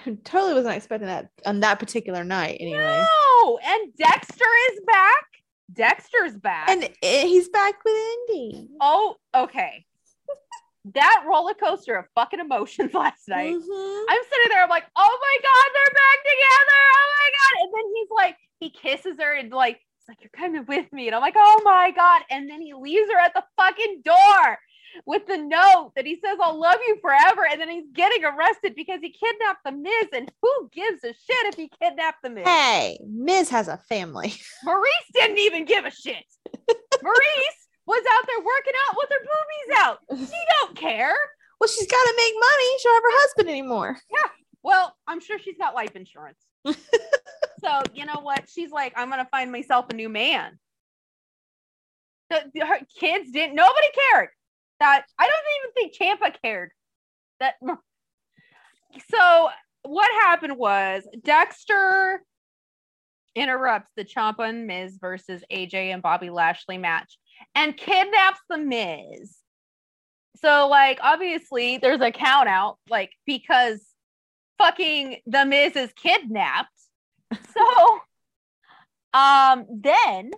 totally 0.24 0.54
wasn't 0.54 0.74
expecting 0.76 1.08
that 1.08 1.28
on 1.44 1.60
that 1.60 1.78
particular 1.78 2.24
night 2.24 2.58
anyway. 2.60 3.04
No, 3.42 3.58
and 3.64 3.94
Dexter 3.96 4.44
is 4.72 4.80
back. 4.86 5.24
Dexter's 5.72 6.36
back. 6.36 6.68
And 6.68 6.88
he's 7.02 7.48
back 7.48 7.74
with 7.84 7.94
Indi. 8.30 8.68
oh, 8.80 9.16
okay. 9.34 9.84
that 10.94 11.24
roller 11.28 11.54
coaster 11.54 11.96
of 11.96 12.06
fucking 12.14 12.40
emotions 12.40 12.92
last 12.94 13.28
night. 13.28 13.54
Mhm. 13.54 14.04
I'm 14.08 14.22
sitting 14.30 14.50
there, 14.50 14.62
I'm 14.62 14.70
like, 14.70 14.84
oh 14.96 15.18
my 15.20 15.36
god, 15.42 15.70
they're 15.74 15.94
back 15.94 16.18
together. 16.24 16.82
Oh 16.94 17.08
my 17.18 17.30
god. 17.32 17.62
And 17.62 17.72
then 17.74 17.92
he's 17.94 18.08
like, 18.14 18.36
he 18.60 18.70
kisses 18.70 19.16
her 19.20 19.34
and 19.34 19.50
like, 19.52 19.76
he's 19.98 20.08
like, 20.08 20.18
you're 20.20 20.30
kind 20.36 20.56
of 20.56 20.68
with 20.68 20.92
me. 20.92 21.06
And 21.06 21.14
I'm 21.14 21.22
like, 21.22 21.34
oh 21.36 21.60
my 21.64 21.90
god. 21.94 22.22
And 22.30 22.48
then 22.48 22.60
he 22.60 22.74
leaves 22.74 23.10
her 23.10 23.18
at 23.18 23.34
the 23.34 23.44
fucking 23.56 24.02
door 24.04 24.58
with 25.06 25.26
the 25.26 25.38
note 25.38 25.92
that 25.96 26.06
he 26.06 26.16
says, 26.16 26.38
I'll 26.40 26.58
love 26.58 26.78
you 26.86 26.98
forever. 27.00 27.46
And 27.50 27.60
then 27.60 27.68
he's 27.68 27.86
getting 27.92 28.24
arrested 28.24 28.74
because 28.74 29.00
he 29.00 29.10
kidnapped 29.10 29.64
the 29.64 29.72
Miz. 29.72 30.08
And 30.12 30.30
who 30.42 30.70
gives 30.72 31.04
a 31.04 31.08
shit 31.08 31.46
if 31.46 31.54
he 31.54 31.70
kidnapped 31.80 32.22
the 32.22 32.30
Miz? 32.30 32.46
Hey, 32.46 32.98
Miz 33.06 33.48
has 33.50 33.68
a 33.68 33.78
family. 33.88 34.34
Maryse 34.66 35.12
didn't 35.14 35.38
even 35.38 35.64
give 35.64 35.84
a 35.84 35.90
shit. 35.90 36.24
Maryse 37.02 37.62
was 37.86 38.04
out 38.12 38.26
there 38.26 38.38
working 38.38 38.74
out 38.88 38.96
with 38.96 39.10
her 39.10 39.20
boobies 39.20 39.78
out. 39.78 39.98
She 40.30 40.44
don't 40.60 40.76
care. 40.76 41.16
Well, 41.60 41.68
she's 41.68 41.86
got 41.86 42.02
to 42.02 42.14
make 42.16 42.34
money. 42.34 42.78
She 42.78 42.84
don't 42.84 42.94
have 42.94 43.02
her 43.02 43.20
husband 43.20 43.48
anymore. 43.48 43.96
Yeah. 44.10 44.30
Well, 44.62 44.96
I'm 45.06 45.20
sure 45.20 45.38
she's 45.38 45.58
got 45.58 45.74
life 45.74 45.96
insurance. 45.96 46.38
so 46.64 47.82
you 47.94 48.06
know 48.06 48.20
what? 48.22 48.44
She's 48.48 48.70
like, 48.70 48.92
I'm 48.96 49.10
gonna 49.10 49.28
find 49.30 49.50
myself 49.50 49.86
a 49.90 49.94
new 49.94 50.08
man. 50.08 50.58
The, 52.30 52.64
her 52.64 52.78
kids 52.98 53.30
didn't. 53.30 53.54
Nobody 53.54 53.88
cared. 54.10 54.28
That 54.82 55.04
I 55.16 55.28
don't 55.28 55.44
even 55.60 55.72
think 55.74 56.20
Ciampa 56.20 56.36
cared. 56.42 56.70
That. 57.40 57.54
So 59.10 59.48
what 59.84 60.10
happened 60.26 60.58
was 60.58 61.08
Dexter 61.24 62.22
interrupts 63.34 63.90
the 63.96 64.04
Ciampa 64.04 64.46
and 64.46 64.66
Miz 64.66 64.98
versus 65.00 65.42
AJ 65.50 65.94
and 65.94 66.02
Bobby 66.02 66.28
Lashley 66.28 66.76
match 66.76 67.16
and 67.54 67.74
kidnaps 67.74 68.40
the 68.50 68.58
Miz. 68.58 69.38
So 70.42 70.68
like 70.68 70.98
obviously 71.00 71.78
there's 71.78 72.02
a 72.02 72.10
count 72.10 72.50
out 72.50 72.76
like 72.90 73.12
because 73.24 73.80
fucking 74.58 75.16
the 75.24 75.46
Miz 75.46 75.74
is 75.74 75.92
kidnapped. 75.94 76.68
So 77.32 78.00
um 79.18 79.64
then 79.70 80.32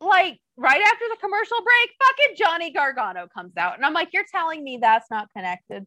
like 0.00 0.40
right 0.56 0.80
after 0.80 1.04
the 1.10 1.16
commercial 1.20 1.58
break, 1.58 1.90
fucking 2.02 2.36
Johnny 2.36 2.70
Gargano 2.72 3.28
comes 3.28 3.56
out. 3.56 3.76
And 3.76 3.84
I'm 3.84 3.92
like, 3.92 4.12
you're 4.12 4.24
telling 4.30 4.64
me 4.64 4.78
that's 4.80 5.10
not 5.10 5.28
connected. 5.36 5.86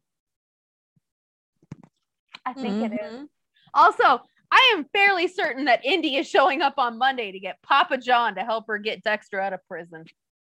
I 2.46 2.52
think 2.52 2.92
it 2.92 3.00
is. 3.00 3.12
Mhm. 3.12 3.28
Also, 3.74 4.22
I 4.50 4.72
am 4.74 4.84
fairly 4.92 5.28
certain 5.28 5.66
that 5.66 5.84
Indi 5.84 6.16
is 6.16 6.28
showing 6.28 6.62
up 6.62 6.74
on 6.78 6.98
Monday 6.98 7.32
to 7.32 7.38
get 7.38 7.62
Papa 7.62 7.98
John 7.98 8.34
to 8.34 8.42
help 8.42 8.66
her 8.68 8.78
get 8.78 9.02
Dexter 9.02 9.40
out 9.40 9.52
of 9.52 9.64
prison. 9.68 10.04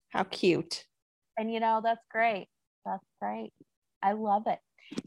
How 0.10 0.24
cute. 0.24 0.86
And 1.38 1.52
you 1.52 1.60
know, 1.60 1.82
that's 1.84 2.04
great. 2.10 2.48
That's 2.86 3.06
great. 3.22 3.54
I 4.02 4.14
love 4.14 4.48
it. 4.48 4.60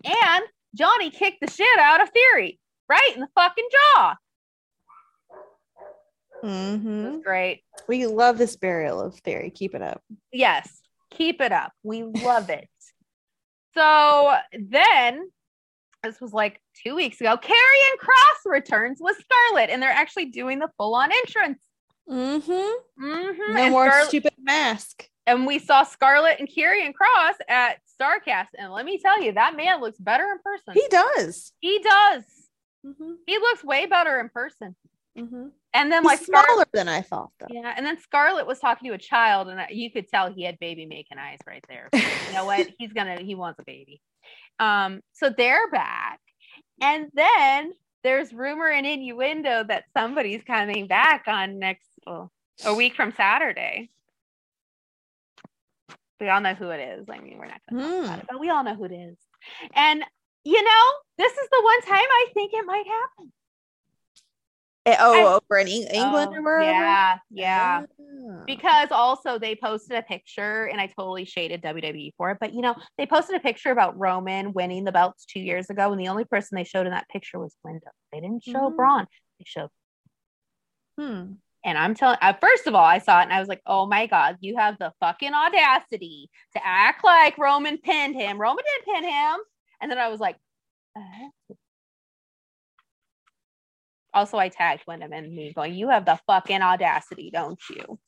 And 0.05 0.45
Johnny 0.75 1.11
kicked 1.11 1.41
the 1.41 1.51
shit 1.51 1.79
out 1.79 2.01
of 2.01 2.11
Theory 2.11 2.61
right 2.89 3.13
in 3.15 3.21
the 3.21 3.29
fucking 3.35 3.69
jaw. 3.71 4.17
It 6.45 6.79
hmm 6.79 7.05
was 7.05 7.23
great. 7.25 7.63
We 7.89 8.07
love 8.07 8.39
this 8.39 8.57
burial 8.57 9.01
of 9.01 9.15
Theory. 9.21 9.51
Keep 9.51 9.75
it 9.75 9.83
up. 9.83 10.03
Yes, 10.33 10.81
keep 11.11 11.41
it 11.41 11.53
up. 11.53 11.73
We 11.83 12.03
love 12.03 12.51
it. 12.51 12.69
So 13.77 14.35
then, 14.53 15.29
this 16.03 16.21
was 16.21 16.33
like 16.33 16.61
two 16.85 16.95
weeks 16.95 17.21
ago. 17.21 17.37
Karrion 17.37 17.99
Kross 18.01 18.51
returns 18.51 18.99
with 19.01 19.17
Scarlett, 19.19 19.71
and 19.71 19.83
they're 19.83 19.91
actually 19.91 20.27
doing 20.27 20.59
the 20.59 20.69
full 20.77 20.95
on 20.95 21.11
entrance. 21.11 21.61
Mm-hmm. 22.09 23.05
mm-hmm. 23.05 23.55
No 23.55 23.63
And 23.63 23.73
more 23.73 24.05
stupid 24.05 24.35
mask. 24.39 25.09
and 25.27 25.47
we 25.47 25.59
saw 25.59 25.83
Scarlett 25.85 26.39
and 26.39 26.49
Karrion 26.49 26.93
Kross 26.93 27.35
at 27.49 27.79
Starrcast, 28.01 28.49
and 28.59 28.73
let 28.73 28.85
me 28.85 28.99
tell 28.99 29.23
you, 29.23 29.33
that 29.33 29.57
man 29.57 29.81
looks 29.81 29.99
better 29.99 30.25
in 30.25 30.39
person. 30.45 30.75
He 30.75 30.87
does. 30.89 31.53
He 31.61 31.79
does. 31.83 32.23
Mm-hmm. 32.87 33.13
He 33.27 33.39
looks 33.39 33.65
way 33.65 33.87
better 33.87 34.21
in 34.21 34.29
person. 34.29 34.77
Mm-hmm. 35.19 35.47
And 35.77 35.91
then 35.91 36.03
He's 36.05 36.07
like 36.07 36.21
smaller 36.21 36.65
than 36.73 36.89
I 36.89 37.01
thought, 37.03 37.31
though. 37.41 37.47
yeah, 37.51 37.75
and 37.77 37.85
then 37.85 37.99
Scarlett 38.01 38.47
was 38.47 38.61
talking 38.61 38.89
to 38.89 38.95
a 38.95 38.99
child, 38.99 39.49
and 39.49 39.61
you 39.71 39.91
could 39.91 40.09
tell 40.09 40.33
he 40.33 40.45
had 40.45 40.59
baby 40.61 40.87
making 40.87 41.19
eyes 41.19 41.39
right 41.49 41.65
there. 41.69 41.89
So, 41.93 42.01
you 42.29 42.33
know 42.33 42.45
what? 42.45 42.69
He's 42.79 42.93
gonna 42.93 43.21
he 43.21 43.35
wants 43.35 43.59
a 43.59 43.65
baby. 43.65 44.01
Um, 44.61 45.01
so 45.13 45.31
they're 45.37 45.69
back, 45.73 46.21
and 46.81 47.09
then 47.15 47.73
there's 48.05 48.33
rumor 48.33 48.69
and 48.69 48.87
innuendo 48.87 49.65
that 49.65 49.85
somebody's 49.97 50.45
coming 50.45 50.87
back 50.87 51.25
on 51.27 51.59
next 51.59 51.89
well, 52.07 52.31
a 52.65 52.73
week 52.75 52.95
from 52.95 53.13
Saturday. 53.17 53.91
We 56.21 56.29
all 56.29 56.41
know 56.41 56.55
who 56.55 56.71
it 56.71 56.81
is. 56.81 57.07
I 57.11 57.19
mean, 57.19 57.37
we're 57.39 57.47
not 57.47 57.61
gonna 57.69 57.83
talk 57.83 58.05
about 58.05 58.15
Hmm. 58.15 58.21
it, 58.21 58.27
but 58.31 58.41
we 58.41 58.49
all 58.51 58.63
know 58.65 58.75
who 58.75 58.85
it 58.85 58.93
is. 58.93 59.17
And 59.75 60.05
you 60.45 60.63
know, 60.63 60.83
this 61.19 61.33
is 61.33 61.49
the 61.51 61.61
one 61.63 61.81
time 61.83 62.05
I 62.09 62.27
think 62.35 62.53
it 62.55 62.65
might 62.65 62.87
happen. 62.87 63.33
Eh, 64.87 64.97
oh, 65.01 65.27
I- 65.27 65.35
over 65.35 65.59
in 65.61 65.69
Eng- 65.69 65.89
England 65.95 66.31
Oh, 66.33 66.37
or 66.39 66.43
wherever. 66.43 66.71
Yeah, 66.71 67.19
yeah. 67.31 67.83
Ah. 67.89 68.43
because 68.47 68.89
also 68.91 69.39
they 69.39 69.55
posted 69.57 69.97
a 69.97 70.03
picture 70.03 70.67
and 70.67 70.79
I 70.81 70.87
totally 70.89 71.25
shaded 71.25 71.63
WWE 71.63 72.13
for 72.19 72.31
it. 72.33 72.39
But 72.41 72.53
you 72.53 72.61
know, 72.61 72.77
they 72.99 73.07
posted 73.07 73.37
a 73.37 73.41
picture 73.41 73.71
about 73.71 73.99
Roman 73.99 74.53
winning 74.53 74.85
the 74.85 74.93
belts 74.93 75.25
two 75.25 75.41
years 75.41 75.71
ago, 75.71 75.91
and 75.91 76.01
the 76.01 76.09
only 76.09 76.25
person 76.27 76.57
they 76.57 76.65
showed 76.65 76.87
in 76.87 76.93
that 76.93 77.09
picture 77.09 77.39
was 77.39 77.57
Windham. 77.65 77.93
They 78.13 78.21
didn't 78.21 78.45
show 78.45 78.71
Mhm. 78.71 78.77
Braun. 78.77 79.07
They 79.39 79.45
showed, 79.47 79.71
Hmm. 80.99 81.33
and 81.65 81.79
I'm 81.79 81.95
telling. 81.95 82.19
Uh, 82.21 82.35
first 82.35 82.67
of 82.67 82.75
all, 82.75 82.85
I 82.85 82.99
saw 82.99 83.21
it 83.21 83.25
and 83.25 83.33
I 83.33 83.41
was 83.41 83.49
like, 83.49 83.63
"Oh 83.67 83.87
my 83.87 84.07
god, 84.07 84.37
you 84.41 84.57
have 84.59 84.79
the 84.79 84.93
fucking 85.01 85.33
audacity 85.33 86.31
to 86.55 86.61
act 86.65 87.03
like 87.05 87.39
Roman 87.39 87.79
pinned 87.79 88.15
him. 88.17 88.39
Roman 88.41 88.65
didn't 88.65 88.95
pin 88.95 89.05
him." 89.11 89.41
And 89.81 89.91
then 89.91 89.99
I 89.99 90.09
was 90.09 90.21
like, 90.21 90.37
uh. 90.97 91.55
Also 94.15 94.39
I 94.39 94.49
tagged 94.49 94.85
Windham 94.87 95.13
and 95.13 95.35
me 95.35 95.53
going, 95.53 95.75
"You 95.75 95.89
have 95.91 96.05
the 96.07 96.19
fucking 96.27 96.63
audacity, 96.63 97.31
don't 97.33 97.61
you?" 97.69 97.99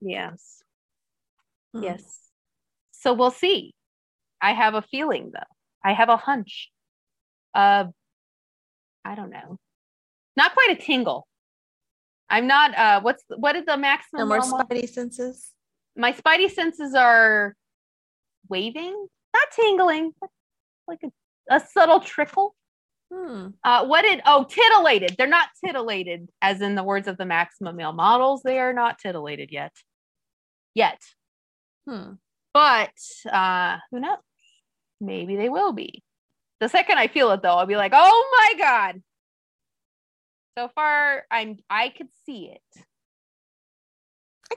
yes. 0.00 0.62
Hmm. 1.74 1.82
Yes. 1.84 2.18
So 2.92 3.12
we'll 3.12 3.30
see. 3.30 3.74
I 4.40 4.52
have 4.52 4.74
a 4.74 4.82
feeling 4.82 5.30
though. 5.32 5.40
I 5.84 5.92
have 5.92 6.08
a 6.08 6.16
hunch. 6.16 6.70
Uh 7.54 7.84
I 9.04 9.14
don't 9.14 9.30
know. 9.30 9.58
Not 10.36 10.54
quite 10.54 10.70
a 10.70 10.76
tingle. 10.76 11.26
I'm 12.30 12.46
not 12.46 12.74
uh 12.76 13.00
what's 13.02 13.22
what 13.28 13.56
is 13.56 13.66
the 13.66 13.76
No 13.76 13.82
maximum 13.82 14.28
more 14.28 14.38
normal- 14.38 14.60
spidey 14.60 14.88
senses. 14.88 15.50
my 15.96 16.12
spidey 16.12 16.50
senses 16.50 16.94
are 16.94 17.54
waving, 18.48 19.06
not 19.34 19.48
tingling, 19.54 20.12
like 20.88 21.00
a, 21.04 21.10
a 21.54 21.60
subtle 21.60 22.00
trickle. 22.00 22.54
Hmm. 23.22 23.48
Uh, 23.62 23.86
what 23.86 24.02
did 24.02 24.20
oh 24.26 24.44
titillated? 24.44 25.14
They're 25.16 25.26
not 25.26 25.48
titillated, 25.64 26.28
as 26.40 26.60
in 26.60 26.74
the 26.74 26.82
words 26.82 27.06
of 27.06 27.18
the 27.18 27.26
maximum 27.26 27.76
male 27.76 27.92
models. 27.92 28.42
They 28.42 28.58
are 28.58 28.72
not 28.72 28.98
titillated 28.98 29.50
yet. 29.52 29.72
Yet. 30.74 31.00
Hmm. 31.88 32.14
But 32.52 32.90
uh 33.30 33.78
who 33.90 34.00
knows? 34.00 34.18
Maybe 35.00 35.36
they 35.36 35.48
will 35.48 35.72
be. 35.72 36.02
The 36.60 36.68
second 36.68 36.98
I 36.98 37.08
feel 37.08 37.30
it 37.32 37.42
though, 37.42 37.56
I'll 37.56 37.66
be 37.66 37.76
like, 37.76 37.92
oh 37.94 38.30
my 38.36 38.58
god. 38.58 39.02
So 40.58 40.68
far, 40.74 41.24
I'm 41.30 41.58
I 41.70 41.90
could 41.90 42.08
see 42.26 42.50
it. 42.52 42.84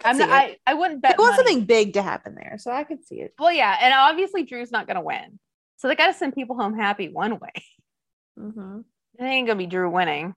I 0.04 0.14
see 0.14 0.20
not, 0.20 0.30
it. 0.50 0.60
I, 0.66 0.72
I 0.72 0.74
wouldn't 0.74 1.02
bet. 1.02 1.14
It 1.14 1.20
wants 1.20 1.38
money. 1.38 1.50
something 1.50 1.66
big 1.66 1.94
to 1.94 2.02
happen 2.02 2.36
there, 2.36 2.58
so 2.60 2.72
I 2.72 2.84
could 2.84 3.06
see 3.06 3.22
it. 3.22 3.34
Well, 3.40 3.52
yeah, 3.52 3.78
and 3.80 3.94
obviously 3.94 4.44
Drew's 4.44 4.72
not 4.72 4.88
gonna 4.88 5.02
win. 5.02 5.40
So 5.78 5.88
they 5.88 5.96
gotta 5.96 6.14
send 6.14 6.34
people 6.34 6.58
home 6.58 6.76
happy 6.76 7.10
one 7.10 7.40
way. 7.40 7.52
Mm-hmm. 8.40 8.80
It 9.20 9.24
ain't 9.24 9.48
gonna 9.48 9.58
be 9.58 9.68
Drew 9.68 9.90
winning. 9.90 10.34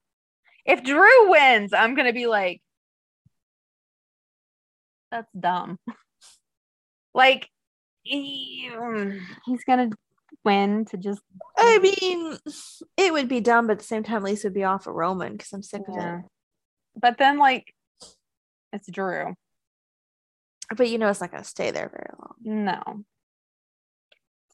If 0.64 0.82
Drew 0.84 1.30
wins, 1.30 1.72
I'm 1.72 1.94
gonna 1.94 2.12
be 2.12 2.26
like, 2.26 2.60
that's 5.10 5.30
dumb. 5.38 5.78
like 7.14 7.48
he- 8.02 8.70
he's 9.46 9.64
gonna 9.64 9.90
win 10.44 10.84
to 10.86 10.96
just 10.96 11.20
I 11.56 11.78
mean, 11.78 12.38
it 12.96 13.12
would 13.12 13.28
be 13.28 13.40
dumb, 13.40 13.66
but 13.66 13.72
at 13.74 13.78
the 13.80 13.84
same 13.84 14.04
time, 14.04 14.22
Lisa 14.22 14.46
would 14.48 14.54
be 14.54 14.64
off 14.64 14.86
of 14.86 14.94
Roman 14.94 15.32
because 15.32 15.52
I'm 15.52 15.62
sick 15.62 15.82
Yeah. 15.88 16.18
of 16.18 16.18
it. 16.20 16.24
But 17.00 17.18
then 17.18 17.38
like 17.38 17.74
it's 18.72 18.88
Drew. 18.90 19.34
But 20.76 20.88
you 20.90 20.98
know, 20.98 21.08
it's 21.08 21.20
not 21.20 21.30
going 21.30 21.42
to 21.42 21.48
stay 21.48 21.70
there 21.70 21.88
very 21.88 22.10
long. 22.20 22.64
No. 22.64 23.04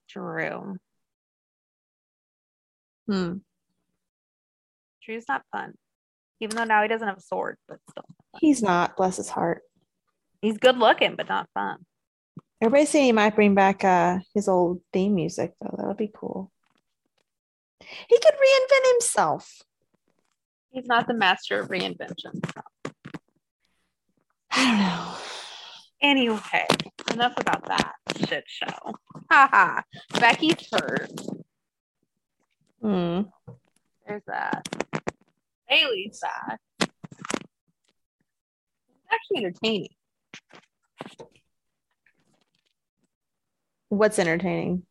Drew. 0.09 0.76
Hmm. 3.07 3.36
Drew's 5.05 5.24
not 5.28 5.42
fun. 5.52 5.74
Even 6.40 6.57
though 6.57 6.64
now 6.64 6.82
he 6.82 6.88
doesn't 6.88 7.07
have 7.07 7.18
a 7.18 7.22
sword, 7.22 7.57
but 7.68 7.78
still. 7.90 8.05
He's 8.40 8.62
not, 8.62 8.96
bless 8.96 9.16
his 9.16 9.28
heart. 9.28 9.62
He's 10.42 10.59
good 10.59 10.78
looking, 10.78 11.14
but 11.16 11.28
not 11.28 11.48
fun. 11.55 11.78
Everybody's 12.61 12.90
saying 12.90 13.07
he 13.07 13.12
might 13.12 13.34
bring 13.34 13.55
back 13.55 13.84
uh, 13.84 14.18
his 14.34 14.48
old 14.48 14.80
theme 14.92 15.14
music, 15.14 15.52
though. 15.61 15.74
That 15.76 15.86
would 15.86 15.96
be 15.96 16.11
cool. 16.14 16.50
He 17.80 18.18
could 18.18 18.34
reinvent 18.34 18.92
himself. 18.92 19.62
He's 20.70 20.86
not 20.86 21.07
the 21.07 21.14
master 21.14 21.61
of 21.61 21.68
reinvention. 21.68 22.42
I 24.50 24.64
don't 24.64 24.78
know. 24.78 25.14
Anyway, 26.02 26.66
enough 27.12 27.34
about 27.38 27.66
that 27.66 27.92
shit 28.26 28.44
show. 28.46 28.94
Haha. 29.30 29.82
Becky's 30.18 30.68
hurt. 30.72 31.11
Hmm. 32.85 33.22
There's 34.07 34.22
that. 34.26 34.68
Bayley's 35.70 36.20
back. 36.20 36.61
It's 36.80 36.91
actually 39.11 39.39
entertaining. 39.39 39.89
What's 43.89 44.18
entertaining? 44.18 44.82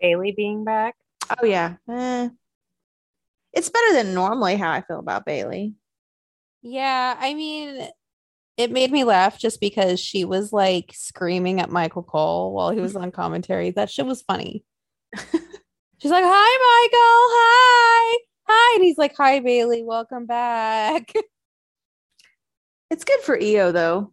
Bayley 0.00 0.30
being 0.36 0.62
back. 0.62 0.94
Oh, 1.42 1.44
yeah. 1.44 1.74
Eh. 1.90 2.28
It's 3.52 3.70
better 3.70 3.92
than 3.94 4.14
normally 4.14 4.54
how 4.54 4.70
I 4.70 4.82
feel 4.82 5.00
about 5.00 5.26
Bayley. 5.26 5.74
Yeah, 6.62 7.16
I 7.18 7.34
mean, 7.34 7.88
it 8.56 8.70
made 8.70 8.92
me 8.92 9.02
laugh 9.02 9.36
just 9.36 9.60
because 9.60 9.98
she 9.98 10.24
was 10.24 10.52
like 10.52 10.92
screaming 10.94 11.60
at 11.60 11.70
Michael 11.72 12.04
Cole 12.04 12.52
while 12.52 12.70
he 12.70 12.80
was 12.80 12.94
on 12.94 13.10
commentary. 13.10 13.72
That 13.72 13.90
shit 13.90 14.06
was 14.06 14.22
funny. 14.22 14.62
She's 16.02 16.10
like, 16.10 16.24
"Hi, 16.26 16.30
Michael. 16.90 16.98
Hi, 16.98 18.18
hi," 18.48 18.74
and 18.74 18.84
he's 18.84 18.98
like, 18.98 19.16
"Hi, 19.16 19.38
Bayley. 19.38 19.84
Welcome 19.84 20.26
back." 20.26 21.12
It's 22.90 23.04
good 23.04 23.20
for 23.20 23.40
IO, 23.40 23.72
though. 23.72 24.12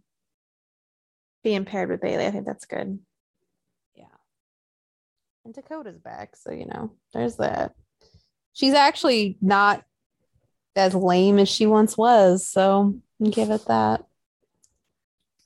Being 1.43 1.65
paired 1.65 1.89
with 1.89 1.99
Bayley, 1.99 2.25
I 2.25 2.31
think 2.31 2.45
that's 2.45 2.63
good. 2.63 2.97
yeah, 3.93 4.05
and 5.43 5.53
Dakota's 5.53 5.97
back, 5.97 6.37
so 6.37 6.53
you 6.53 6.65
know, 6.65 6.93
there's 7.13 7.35
that. 7.37 7.73
She's 8.53 8.73
actually 8.73 9.37
not 9.41 9.83
as 10.77 10.95
lame 10.95 11.39
as 11.39 11.49
she 11.49 11.65
once 11.65 11.97
was, 11.97 12.47
so 12.47 12.95
give 13.21 13.49
it 13.49 13.65
that. 13.65 14.05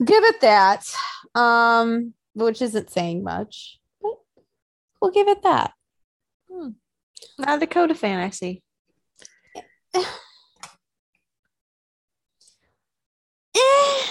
Give 0.05 0.23
it 0.23 0.41
that. 0.41 0.85
Um, 1.33 2.13
which 2.35 2.61
isn't 2.61 2.91
saying 2.91 3.23
much, 3.23 3.79
but 3.99 4.11
we'll 5.01 5.09
give 5.09 5.27
it 5.27 5.41
that. 5.41 5.73
Not 7.39 7.57
a 7.57 7.59
Dakota 7.59 7.95
fan, 7.95 8.19
I 8.19 8.29
see. 8.29 8.61
Eh, 13.55 14.05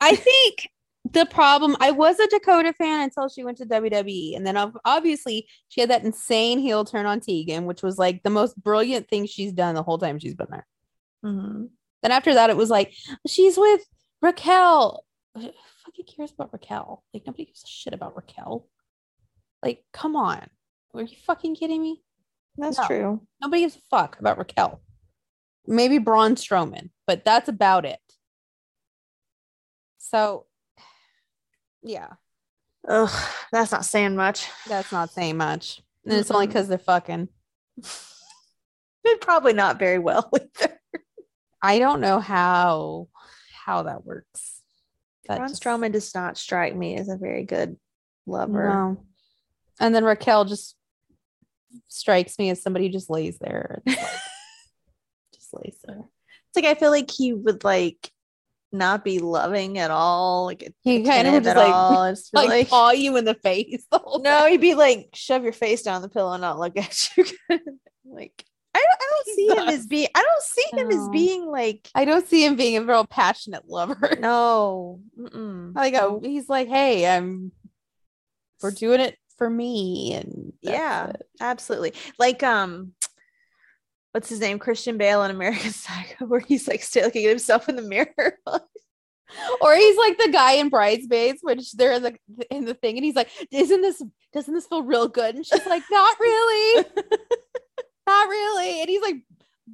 I 0.00 0.16
think 0.16 0.70
the 1.12 1.26
problem 1.26 1.76
I 1.80 1.90
was 1.90 2.18
a 2.18 2.26
Dakota 2.28 2.72
fan 2.72 3.02
until 3.02 3.28
she 3.28 3.44
went 3.44 3.58
to 3.58 3.66
WWE, 3.66 4.36
and 4.36 4.46
then 4.46 4.56
obviously 4.84 5.46
she 5.68 5.80
had 5.80 5.90
that 5.90 6.04
insane 6.04 6.58
heel 6.58 6.84
turn 6.84 7.04
on 7.06 7.20
Tegan, 7.20 7.66
which 7.66 7.82
was 7.82 7.98
like 7.98 8.22
the 8.22 8.30
most 8.30 8.60
brilliant 8.62 9.08
thing 9.08 9.26
she's 9.26 9.52
done 9.52 9.74
the 9.74 9.82
whole 9.82 9.98
time 9.98 10.18
she's 10.18 10.34
been 10.34 10.46
there. 10.50 10.66
Mm-hmm. 11.24 11.64
Then 12.02 12.12
after 12.12 12.34
that, 12.34 12.50
it 12.50 12.56
was 12.56 12.70
like 12.70 12.94
she's 13.26 13.58
with 13.58 13.82
Raquel. 14.22 15.04
Who 15.34 15.50
fucking 15.84 16.06
cares 16.06 16.32
about 16.32 16.52
Raquel? 16.52 17.04
Like 17.12 17.26
nobody 17.26 17.44
gives 17.46 17.64
a 17.64 17.66
shit 17.66 17.92
about 17.92 18.16
Raquel. 18.16 18.66
Like, 19.62 19.84
come 19.92 20.16
on, 20.16 20.46
are 20.94 21.02
you 21.02 21.16
fucking 21.26 21.56
kidding 21.56 21.82
me? 21.82 22.02
That's 22.58 22.76
No. 22.78 22.86
true. 22.86 23.26
Nobody 23.40 23.62
gives 23.62 23.76
a 23.76 23.80
fuck 23.90 24.18
about 24.18 24.36
Raquel. 24.36 24.82
Maybe 25.66 25.98
Braun 25.98 26.34
Strowman, 26.34 26.90
but 27.06 27.24
that's 27.24 27.48
about 27.48 27.84
it. 27.86 28.00
So, 29.98 30.46
yeah, 31.82 32.14
Ugh, 32.88 33.30
that's 33.52 33.72
not 33.72 33.84
saying 33.84 34.16
much. 34.16 34.48
that's 34.66 34.92
not 34.92 35.10
saying 35.10 35.36
much. 35.36 35.82
And 36.04 36.14
it's 36.14 36.30
only 36.30 36.46
because 36.46 36.68
they're 36.68 36.78
fucking. 36.78 37.28
Probably 39.20 39.52
not 39.52 39.78
very 39.78 39.98
well 39.98 40.30
either. 40.34 40.78
I 41.62 41.78
don't 41.78 42.00
know 42.00 42.20
how 42.20 43.08
how 43.64 43.82
that 43.84 44.04
works. 44.04 44.62
That 45.26 45.38
Braun 45.38 45.48
just- 45.48 45.62
Strowman 45.62 45.92
does 45.92 46.14
not 46.14 46.38
strike 46.38 46.74
me 46.74 46.96
as 46.96 47.08
a 47.08 47.16
very 47.16 47.44
good 47.44 47.76
lover. 48.26 48.68
No. 48.68 49.04
And 49.80 49.94
then 49.94 50.04
Raquel 50.04 50.44
just 50.44 50.76
strikes 51.88 52.38
me 52.38 52.50
as 52.50 52.62
somebody 52.62 52.86
who 52.86 52.92
just 52.92 53.10
lays 53.10 53.38
there. 53.38 53.82
like, 53.86 53.98
just 55.34 55.54
lays 55.54 55.78
there. 55.84 56.04
It's 56.48 56.56
like 56.56 56.64
I 56.64 56.78
feel 56.78 56.90
like 56.90 57.10
he 57.10 57.32
would 57.32 57.64
like 57.64 58.10
not 58.72 59.04
be 59.04 59.18
loving 59.18 59.78
at 59.78 59.90
all. 59.90 60.46
Like 60.46 60.72
He 60.82 61.02
kind 61.04 61.26
of 61.26 61.42
just 61.42 61.56
like, 61.56 61.72
all. 61.72 62.04
It's 62.04 62.30
like, 62.34 62.48
like, 62.48 62.68
paw 62.68 62.90
you 62.90 63.16
in 63.16 63.24
the 63.24 63.34
face. 63.34 63.86
The 63.90 64.20
no, 64.22 64.46
he'd 64.46 64.60
be 64.60 64.74
like 64.74 65.10
shove 65.14 65.42
your 65.42 65.52
face 65.52 65.82
down 65.82 66.02
the 66.02 66.08
pillow 66.08 66.32
and 66.32 66.42
not 66.42 66.58
look 66.58 66.76
at 66.76 67.16
you. 67.16 67.24
like 68.04 68.44
I 68.74 68.80
don't, 68.80 69.00
I 69.00 69.10
don't 69.10 69.34
see 69.34 69.48
him 69.48 69.68
as 69.68 69.86
being. 69.86 70.08
I 70.14 70.22
don't 70.22 70.42
see 70.42 70.78
him 70.78 70.90
as 70.90 71.08
being 71.10 71.46
like 71.46 71.88
I 71.94 72.04
don't 72.04 72.26
see 72.26 72.44
him 72.44 72.56
being 72.56 72.76
a 72.76 72.82
real 72.82 73.06
passionate 73.06 73.68
lover. 73.68 74.16
no. 74.20 75.00
Mm-mm. 75.18 75.74
Like 75.74 75.94
oh, 75.94 76.20
he's 76.22 76.48
like, 76.48 76.68
hey, 76.68 77.06
I'm 77.06 77.52
we're 78.62 78.70
doing 78.70 79.00
it 79.00 79.16
for 79.38 79.48
me, 79.48 80.12
and 80.14 80.52
Yeah. 80.60 81.10
it. 81.10 81.22
Absolutely. 81.40 81.94
Like 82.18 82.42
um 82.42 82.92
what's 84.12 84.28
his 84.28 84.40
name? 84.40 84.58
Christian 84.58 84.98
Bale 84.98 85.22
in 85.24 85.30
American 85.30 85.70
Psycho, 85.72 86.26
where 86.26 86.40
he's 86.40 86.68
like 86.68 86.82
still 86.82 87.04
looking 87.04 87.24
at 87.24 87.30
himself 87.30 87.68
in 87.68 87.76
the 87.76 87.82
mirror. 87.82 88.38
Or 89.60 89.74
he's 89.74 89.98
like 89.98 90.16
the 90.16 90.30
guy 90.32 90.52
in 90.52 90.70
Bridesmaids, 90.70 91.40
which 91.42 91.72
they're 91.72 91.92
in 91.92 92.02
the 92.02 92.16
in 92.50 92.64
the 92.64 92.72
thing, 92.72 92.96
and 92.96 93.04
he's 93.04 93.14
like, 93.14 93.28
"Isn't 93.50 93.82
this 93.82 94.02
doesn't 94.32 94.54
this 94.54 94.64
feel 94.66 94.82
real 94.82 95.06
good?" 95.06 95.34
And 95.34 95.44
she's 95.44 95.66
like, 95.66 95.82
"Not 95.90 96.16
really, 96.18 96.84
not 98.06 98.28
really." 98.28 98.80
And 98.80 98.88
he's 98.88 99.02
like, 99.02 99.16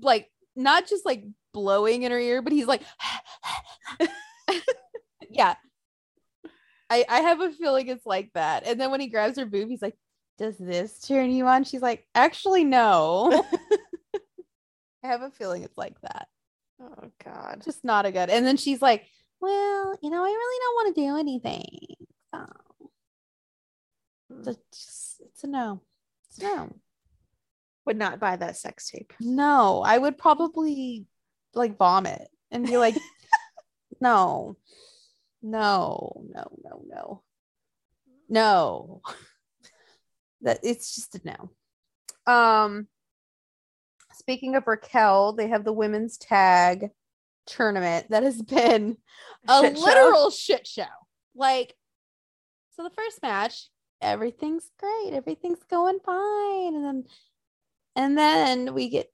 like 0.02 0.28
not 0.56 0.88
just 0.88 1.06
like 1.06 1.24
blowing 1.52 2.02
in 2.02 2.10
her 2.10 2.18
ear, 2.18 2.42
but 2.42 2.52
he's 2.52 2.66
like, 2.66 2.82
"Yeah." 5.30 5.54
I 6.94 7.04
I 7.08 7.20
have 7.20 7.40
a 7.40 7.50
feeling 7.50 7.88
it's 7.88 8.06
like 8.06 8.30
that. 8.34 8.66
And 8.66 8.80
then 8.80 8.90
when 8.90 9.00
he 9.00 9.08
grabs 9.08 9.38
her 9.38 9.46
boob, 9.46 9.68
he's 9.68 9.82
like, 9.82 9.96
"Does 10.38 10.56
this 10.58 11.00
turn 11.00 11.30
you 11.30 11.46
on?" 11.46 11.64
She's 11.64 11.82
like, 11.82 12.06
"Actually, 12.14 12.64
no." 12.64 13.44
I 15.04 15.08
have 15.08 15.22
a 15.22 15.30
feeling 15.30 15.62
it's 15.64 15.76
like 15.76 16.00
that. 16.02 16.28
oh 16.80 17.10
God. 17.24 17.62
Just 17.64 17.84
not 17.84 18.06
a 18.06 18.12
good. 18.12 18.30
And 18.30 18.46
then 18.46 18.56
she's 18.56 18.80
like, 18.80 19.04
"Well, 19.40 19.98
you 20.02 20.10
know, 20.10 20.22
I 20.24 20.28
really 20.28 20.60
don't 20.60 20.74
want 20.74 20.94
to 20.94 21.00
do 21.02 21.16
anything." 21.18 21.96
So 22.32 22.46
hmm. 24.32 24.48
it's 24.48 24.58
just- 24.70 25.20
it's 25.20 25.44
a 25.44 25.46
no. 25.48 25.80
It's 26.28 26.38
a 26.38 26.44
no. 26.44 26.72
Would 27.86 27.96
not 27.98 28.20
buy 28.20 28.36
that 28.36 28.56
sex 28.56 28.88
tape. 28.88 29.12
No, 29.20 29.82
I 29.84 29.98
would 29.98 30.16
probably 30.16 31.06
like 31.54 31.76
vomit 31.76 32.28
and 32.50 32.66
be 32.66 32.78
like, 32.78 32.96
"No, 34.00 34.56
no, 35.44 36.24
no, 36.34 36.44
no, 36.64 36.82
no, 36.88 37.22
no." 38.28 39.02
That 40.42 40.58
it's 40.62 40.94
just 40.94 41.14
a 41.14 41.20
no. 41.24 42.30
Um, 42.30 42.86
speaking 44.12 44.56
of 44.56 44.66
Raquel, 44.66 45.32
they 45.32 45.48
have 45.48 45.64
the 45.64 45.72
women's 45.72 46.18
tag 46.18 46.90
tournament 47.46 48.08
that 48.10 48.24
has 48.24 48.42
been 48.42 48.98
a 49.48 49.62
Shit 49.62 49.78
show. 49.78 49.84
literal 49.84 50.30
shit 50.30 50.66
show. 50.66 50.84
Like, 51.34 51.74
so 52.76 52.82
the 52.82 52.90
first 52.90 53.22
match, 53.22 53.70
everything's 54.02 54.70
great, 54.78 55.14
everything's 55.14 55.62
going 55.70 55.98
fine, 56.04 56.74
and 56.74 56.84
then 56.84 57.04
and 57.96 58.18
then 58.18 58.74
we 58.74 58.90
get 58.90 59.10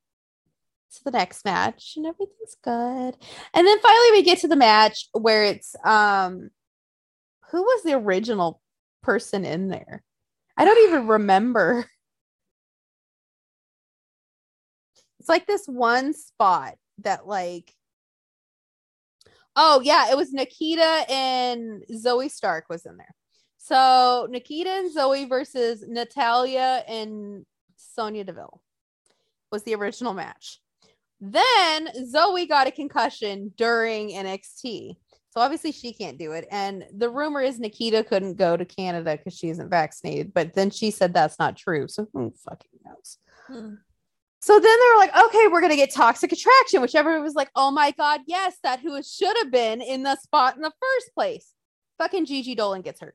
to 0.97 1.05
the 1.05 1.11
next 1.11 1.45
match, 1.45 1.95
and 1.97 2.07
everything's 2.07 2.57
good, 2.62 3.16
and 3.55 3.66
then 3.66 3.80
finally 3.80 4.11
we 4.12 4.22
get 4.22 4.38
to 4.41 4.49
the 4.49 4.57
match 4.57 5.09
where 5.12 5.45
it's 5.45 5.74
um, 5.84 6.51
who 7.51 7.62
was 7.62 7.82
the 7.82 7.95
original 7.95 8.61
person 9.03 9.45
in 9.45 9.68
there? 9.68 10.03
I 10.57 10.64
don't 10.64 10.88
even 10.88 11.07
remember. 11.09 11.86
It's 15.18 15.28
like 15.28 15.47
this 15.47 15.66
one 15.66 16.14
spot 16.14 16.76
that 16.99 17.26
like 17.26 17.74
Oh 19.57 19.80
yeah, 19.82 20.11
it 20.11 20.16
was 20.16 20.32
Nikkita 20.32 21.11
and 21.11 21.82
Zoe 21.95 22.28
Stark 22.28 22.66
was 22.68 22.86
in 22.86 22.97
there. 22.97 23.14
So 23.59 24.28
Nikkita 24.30 24.66
and 24.66 24.93
Zoe 24.93 25.26
versus 25.26 25.84
Natalya 25.86 26.84
and 26.88 27.45
Sonya 27.76 28.24
Deville 28.24 28.62
was 29.51 29.62
the 29.64 29.74
original 29.74 30.14
match. 30.14 30.61
Then 31.20 31.88
Zoe 32.06 32.46
got 32.46 32.66
a 32.66 32.70
concussion 32.70 33.52
during 33.56 34.10
NXT. 34.10 34.96
So 35.30 35.40
obviously 35.40 35.70
she 35.70 35.92
can't 35.92 36.18
do 36.18 36.32
it. 36.32 36.46
And 36.50 36.84
the 36.96 37.08
rumor 37.08 37.40
is 37.40 37.60
Nikkita 37.60 38.06
couldn't 38.06 38.34
go 38.34 38.56
to 38.56 38.64
Canada 38.64 39.16
because 39.16 39.38
she 39.38 39.48
isn't 39.50 39.68
vaccinated. 39.68 40.34
But 40.34 40.54
then 40.54 40.70
she 40.70 40.90
said 40.90 41.14
that's 41.14 41.38
not 41.38 41.56
true. 41.56 41.86
So 41.88 42.08
who 42.12 42.32
fucking 42.44 42.80
knows? 42.84 43.18
Hmm. 43.46 43.74
So 44.42 44.54
then 44.54 44.62
they 44.62 44.92
were 44.94 44.98
like, 44.98 45.16
okay, 45.26 45.48
we're 45.48 45.60
gonna 45.60 45.76
get 45.76 45.92
toxic 45.92 46.32
attraction, 46.32 46.80
which 46.80 46.94
everyone 46.94 47.22
was 47.22 47.34
like, 47.34 47.50
oh 47.54 47.70
my 47.70 47.90
god, 47.92 48.22
yes, 48.26 48.56
that 48.62 48.80
who 48.80 49.00
should 49.02 49.36
have 49.36 49.50
been 49.50 49.82
in 49.82 50.02
the 50.02 50.16
spot 50.16 50.56
in 50.56 50.62
the 50.62 50.72
first 50.80 51.14
place. 51.14 51.52
Fucking 51.98 52.24
Gigi 52.24 52.54
Dolan 52.54 52.80
gets 52.80 53.00
hurt. 53.00 53.14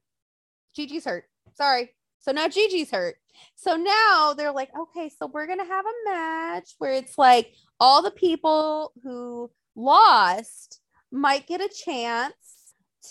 Gigi's 0.75 1.05
hurt. 1.05 1.25
Sorry. 1.55 1.91
So 2.19 2.31
now 2.31 2.47
Gigi's 2.47 2.91
hurt. 2.91 3.15
So 3.55 3.75
now 3.75 4.33
they're 4.35 4.51
like, 4.51 4.69
okay, 4.77 5.09
so 5.09 5.27
we're 5.27 5.47
gonna 5.47 5.65
have 5.65 5.85
a 5.85 6.09
match 6.09 6.75
where 6.77 6.93
it's 6.93 7.17
like 7.17 7.53
all 7.79 8.01
the 8.01 8.11
people 8.11 8.93
who 9.03 9.51
lost 9.75 10.81
might 11.11 11.47
get 11.47 11.61
a 11.61 11.69
chance 11.69 12.33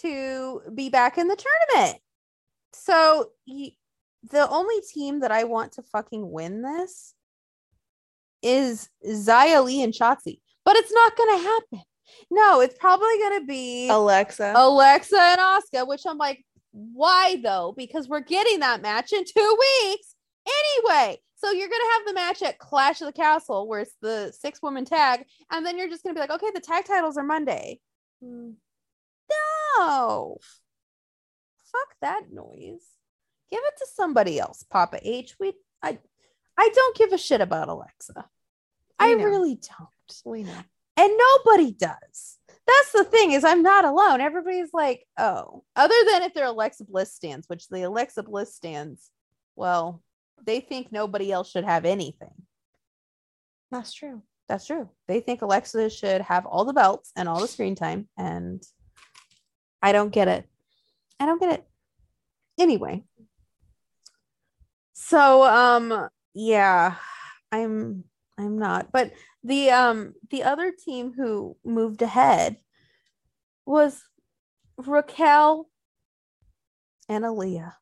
to 0.03 0.61
be 0.75 0.89
back 0.89 1.19
in 1.19 1.29
the 1.29 1.37
tournament. 1.37 2.01
So 2.73 3.31
the 3.47 4.49
only 4.49 4.81
team 4.93 5.21
that 5.21 5.31
I 5.31 5.45
want 5.45 5.73
to 5.73 5.83
fucking 5.83 6.31
win 6.31 6.63
this 6.63 7.15
is 8.43 8.89
Xia 9.07 9.65
Li 9.65 9.83
and 9.83 9.93
Shotzi, 9.93 10.41
but 10.65 10.77
it's 10.77 10.93
not 10.93 11.17
gonna 11.17 11.39
happen. 11.39 11.83
No, 12.31 12.61
it's 12.61 12.77
probably 12.79 13.19
gonna 13.23 13.45
be 13.45 13.89
Alexa. 13.89 14.53
Alexa 14.57 15.19
and 15.19 15.41
Asuka, 15.41 15.87
which 15.87 16.03
I'm 16.07 16.19
like, 16.19 16.45
why 16.73 17.37
though? 17.43 17.73
Because 17.77 18.09
we're 18.09 18.21
getting 18.21 18.61
that 18.61 18.83
match 18.83 19.13
in 19.13 19.25
two 19.25 19.57
weeks 19.59 20.14
anyway. 20.47 21.19
So 21.37 21.51
you're 21.51 21.69
gonna 21.69 21.93
have 21.99 22.07
the 22.07 22.15
match 22.15 22.43
at 22.43 22.59
Clash 22.59 23.01
of 23.01 23.07
the 23.07 23.13
Castle, 23.13 23.69
where 23.69 23.81
it's 23.81 23.97
the 24.01 24.33
six 24.39 24.63
woman 24.63 24.85
tag, 24.85 25.25
and 25.51 25.65
then 25.67 25.77
you're 25.77 25.89
just 25.89 26.03
gonna 26.03 26.15
be 26.15 26.21
like, 26.21 26.31
okay, 26.31 26.51
the 26.55 26.61
tag 26.61 26.85
titles 26.87 27.17
are 27.17 27.25
Monday. 27.25 27.81
Hmm. 28.23 28.53
No, 29.79 30.39
fuck 31.73 31.97
that 32.01 32.25
noise. 32.33 32.85
Give 33.51 33.61
it 33.63 33.75
to 33.79 33.87
somebody 33.95 34.39
else, 34.39 34.65
Papa 34.71 34.99
H. 35.03 35.35
We, 35.39 35.53
I, 35.83 35.99
I 36.59 36.71
don't 36.75 36.97
give 36.97 37.13
a 37.13 37.19
shit 37.19 37.41
about 37.41 37.69
Alexa. 37.69 38.25
I 38.99 39.15
know. 39.15 39.25
really 39.25 39.55
don't 39.57 40.23
We 40.25 40.45
know. 40.45 40.59
and 40.97 41.13
nobody 41.19 41.73
does. 41.73 42.39
That's 42.67 42.93
the 42.93 43.05
thing 43.05 43.33
is 43.33 43.45
I'm 43.45 43.63
not 43.63 43.85
alone. 43.85 44.21
Everybody's 44.21 44.73
like, 44.73 45.05
oh, 45.19 45.65
other 45.77 45.95
than 46.11 46.23
if 46.23 46.33
they're 46.33 46.47
Alexa 46.47 46.85
Bliss 46.85 47.13
stands, 47.13 47.49
which 47.49 47.69
the 47.69 47.83
Alexa 47.83 48.23
Bliss 48.23 48.55
stands, 48.55 49.11
well, 49.57 50.03
they 50.45 50.61
think 50.61 50.93
nobody 50.93 51.33
else 51.33 51.51
should 51.51 51.65
have 51.65 51.85
anything. 51.85 52.35
That's 53.71 53.93
true. 53.93 54.23
That's 54.49 54.67
true. 54.67 54.91
They 55.09 55.21
think 55.21 55.43
Alexa 55.43 55.91
should 55.91 56.21
have 56.21 56.47
all 56.47 56.65
the 56.65 56.73
belts 56.73 57.11
and 57.17 57.29
all 57.29 57.41
the 57.41 57.49
screen 57.49 57.75
time, 57.75 58.09
and 58.17 58.63
I 59.83 59.93
don't 59.93 60.13
get 60.13 60.29
it. 60.29 60.47
I 61.19 61.27
don't 61.27 61.41
get 61.41 61.55
it. 61.55 61.65
Anyway, 62.59 63.05
so 64.93 65.43
um, 65.45 66.09
yeah, 66.35 66.97
I'm 67.51 68.05
I'm 68.39 68.59
not. 68.59 68.93
But 68.93 69.13
the 69.43 69.71
um 69.71 70.15
the 70.31 70.43
other 70.43 70.73
team 70.73 71.13
who 71.17 71.57
moved 71.65 72.03
ahead 72.03 72.59
was 73.67 74.03
Raquel 74.77 75.69
and 77.09 77.25
Aliyah, 77.25 77.73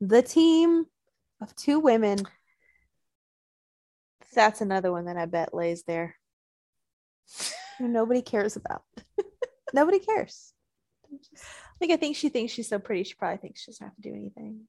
the 0.00 0.22
team 0.22 0.86
of 1.40 1.54
two 1.56 1.78
women 1.80 2.18
That's 4.34 4.60
another 4.60 4.92
one 4.92 5.06
that 5.06 5.16
I 5.16 5.26
bet 5.26 5.52
lays 5.54 5.82
there. 5.84 6.14
nobody 7.80 8.22
cares 8.22 8.56
about. 8.56 8.82
nobody 9.74 9.98
cares. 9.98 10.52
Like 11.80 11.90
I 11.90 11.96
think 11.96 12.16
she 12.16 12.28
thinks 12.28 12.52
she's 12.52 12.68
so 12.68 12.78
pretty. 12.78 13.04
She 13.04 13.14
probably 13.14 13.38
thinks 13.38 13.62
she 13.62 13.72
doesn't 13.72 13.84
have 13.84 13.96
to 13.96 14.02
do 14.02 14.14
anything. 14.14 14.60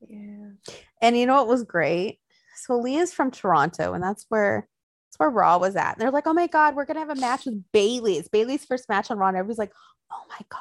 Yeah. 0.00 0.18
Yeah. 0.18 0.72
And 1.00 1.16
you 1.16 1.26
know 1.26 1.36
what 1.36 1.48
was 1.48 1.62
great? 1.64 2.18
So 2.56 2.78
Leah's 2.78 3.12
from 3.14 3.30
Toronto, 3.30 3.94
and 3.94 4.02
that's 4.02 4.26
where 4.28 4.68
that's 5.08 5.18
where 5.18 5.30
Raw 5.30 5.58
was 5.58 5.76
at. 5.76 5.92
And 5.94 6.00
they're 6.00 6.10
like, 6.10 6.26
"Oh 6.26 6.34
my 6.34 6.46
god, 6.48 6.74
we're 6.74 6.84
gonna 6.84 7.00
have 7.00 7.10
a 7.10 7.14
match 7.20 7.46
with 7.46 7.62
Bayley. 7.72 8.16
It's 8.18 8.28
Bayley's 8.28 8.64
first 8.64 8.88
match 8.88 9.10
on 9.10 9.18
Raw." 9.18 9.28
And 9.28 9.36
everybody's 9.36 9.58
like, 9.58 9.72
"Oh 10.12 10.22
my 10.28 10.40
god, 10.50 10.60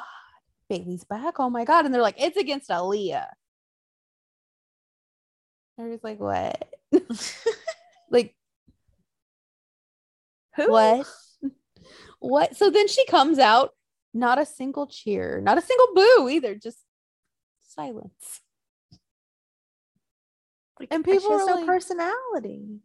Bayley's 0.70 1.04
back! 1.04 1.40
Oh 1.40 1.50
my 1.50 1.66
god!" 1.66 1.86
And 1.86 1.94
they're 1.94 2.02
like, 2.02 2.22
"It's 2.22 2.38
against 2.38 2.70
Aliyah." 2.70 3.28
Everybody's 5.80 6.04
like, 6.04 6.20
"What? 6.20 6.70
like 8.10 8.36
Who? 10.56 10.72
what? 10.72 11.08
what?" 12.20 12.56
So 12.56 12.70
then 12.70 12.88
she 12.88 13.06
comes 13.06 13.40
out, 13.40 13.72
not 14.14 14.40
a 14.40 14.46
single 14.46 14.88
cheer, 14.88 15.42
not 15.42 15.58
a 15.58 15.62
single 15.62 15.88
boo 15.94 16.30
either, 16.30 16.56
just 16.56 16.78
silence. 17.64 18.42
Like, 20.80 20.90
And 20.92 21.04
people 21.06 21.32
are 21.34 21.46
no 21.46 21.56
like- 21.56 21.66
personality. 21.66 22.80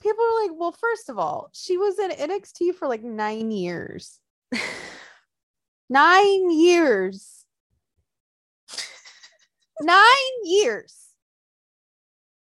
People 0.00 0.22
are 0.24 0.42
like, 0.42 0.52
well, 0.54 0.70
first 0.70 1.08
of 1.08 1.18
all, 1.18 1.50
she 1.52 1.76
was 1.76 1.98
in 1.98 2.12
NXT 2.12 2.76
for 2.76 2.86
like 2.86 3.02
nine 3.02 3.50
years. 3.50 4.20
Nine 5.90 6.50
years. 6.50 7.44
Nine 9.80 10.04
years 10.44 11.07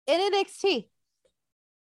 in 0.06 0.20
NXT. 0.32 0.88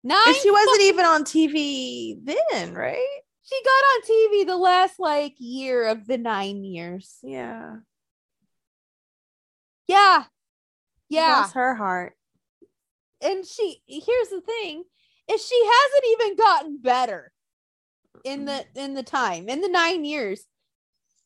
Nine. 0.03 0.17
And 0.27 0.35
she 0.35 0.49
wasn't 0.51 0.71
fucking- 0.71 0.87
even 0.87 1.05
on 1.05 1.23
TV 1.23 2.15
then, 2.23 2.73
right? 2.73 3.19
She 3.43 3.61
got 3.63 3.69
on 3.69 4.01
TV 4.03 4.47
the 4.47 4.57
last 4.57 4.99
like 4.99 5.35
year 5.37 5.87
of 5.87 6.07
the 6.07 6.17
nine 6.17 6.63
years. 6.63 7.17
Yeah. 7.23 7.77
Yeah. 9.87 10.23
Yeah. 11.09 11.41
Bless 11.41 11.53
her 11.53 11.75
heart. 11.75 12.15
and 13.21 13.45
she 13.45 13.83
here's 13.87 14.29
the 14.29 14.41
thing 14.41 14.83
is 15.31 15.45
she 15.45 15.63
hasn't 15.65 16.03
even 16.11 16.35
gotten 16.35 16.77
better 16.81 17.31
in 18.23 18.45
the 18.45 18.65
in 18.75 18.93
the 18.95 19.03
time 19.03 19.47
in 19.47 19.61
the 19.61 19.67
nine 19.69 20.03
years 20.03 20.45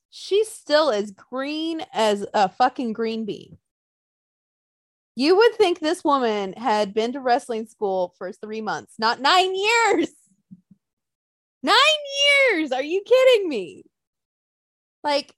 she's 0.10 0.50
still 0.50 0.92
as 0.92 1.12
green 1.12 1.82
as 1.94 2.26
a 2.34 2.50
fucking 2.50 2.92
green 2.92 3.24
bean 3.26 3.58
you 5.16 5.36
would 5.36 5.56
think 5.56 5.80
this 5.80 6.04
woman 6.04 6.54
had 6.54 6.94
been 6.94 7.14
to 7.14 7.20
wrestling 7.20 7.66
school 7.66 8.14
for 8.18 8.32
three 8.32 8.62
months 8.62 8.96
not 9.00 9.20
nine 9.20 9.54
years 9.56 10.10
nine 11.64 11.76
years 12.52 12.72
are 12.72 12.84
you 12.84 13.02
kidding 13.06 13.50
me 13.50 13.84
like 15.04 15.34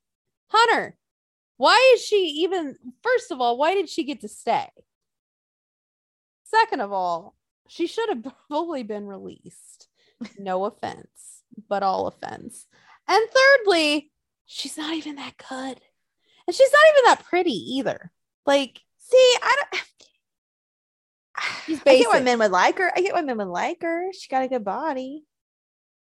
hunter 0.49 0.95
why 1.57 1.93
is 1.95 2.03
she 2.03 2.41
even 2.43 2.75
first 3.01 3.32
of 3.32 3.41
all 3.41 3.57
why 3.57 3.73
did 3.73 3.89
she 3.89 4.03
get 4.03 4.21
to 4.21 4.28
stay 4.28 4.67
Second 6.49 6.80
of 6.80 6.93
all, 6.93 7.36
she 7.67 7.88
should 7.88 8.09
have 8.09 8.34
probably 8.47 8.84
been 8.84 9.05
released. 9.05 9.88
No 10.39 10.65
offense, 10.65 11.43
but 11.69 11.84
all 11.84 12.07
offense. 12.07 12.65
And 13.07 13.23
thirdly, 13.30 14.11
she's 14.45 14.78
not 14.78 14.93
even 14.93 15.15
that 15.15 15.36
good. 15.38 15.80
And 16.47 16.55
she's 16.55 16.71
not 16.71 16.82
even 16.91 17.03
that 17.05 17.25
pretty 17.25 17.75
either. 17.75 18.11
Like, 18.45 18.80
See, 19.10 19.36
I 19.41 19.55
don't. 19.72 19.84
She's 21.66 21.82
I 21.86 21.97
get 21.97 22.10
why 22.10 22.20
men 22.20 22.39
would 22.39 22.51
like 22.51 22.78
her. 22.80 22.91
I 22.95 23.01
get 23.01 23.14
why 23.14 23.22
men 23.22 23.38
would 23.38 23.47
like 23.47 23.82
her. 23.82 24.12
She 24.14 24.28
got 24.28 24.43
a 24.43 24.47
good 24.47 24.66
body. 24.66 25.24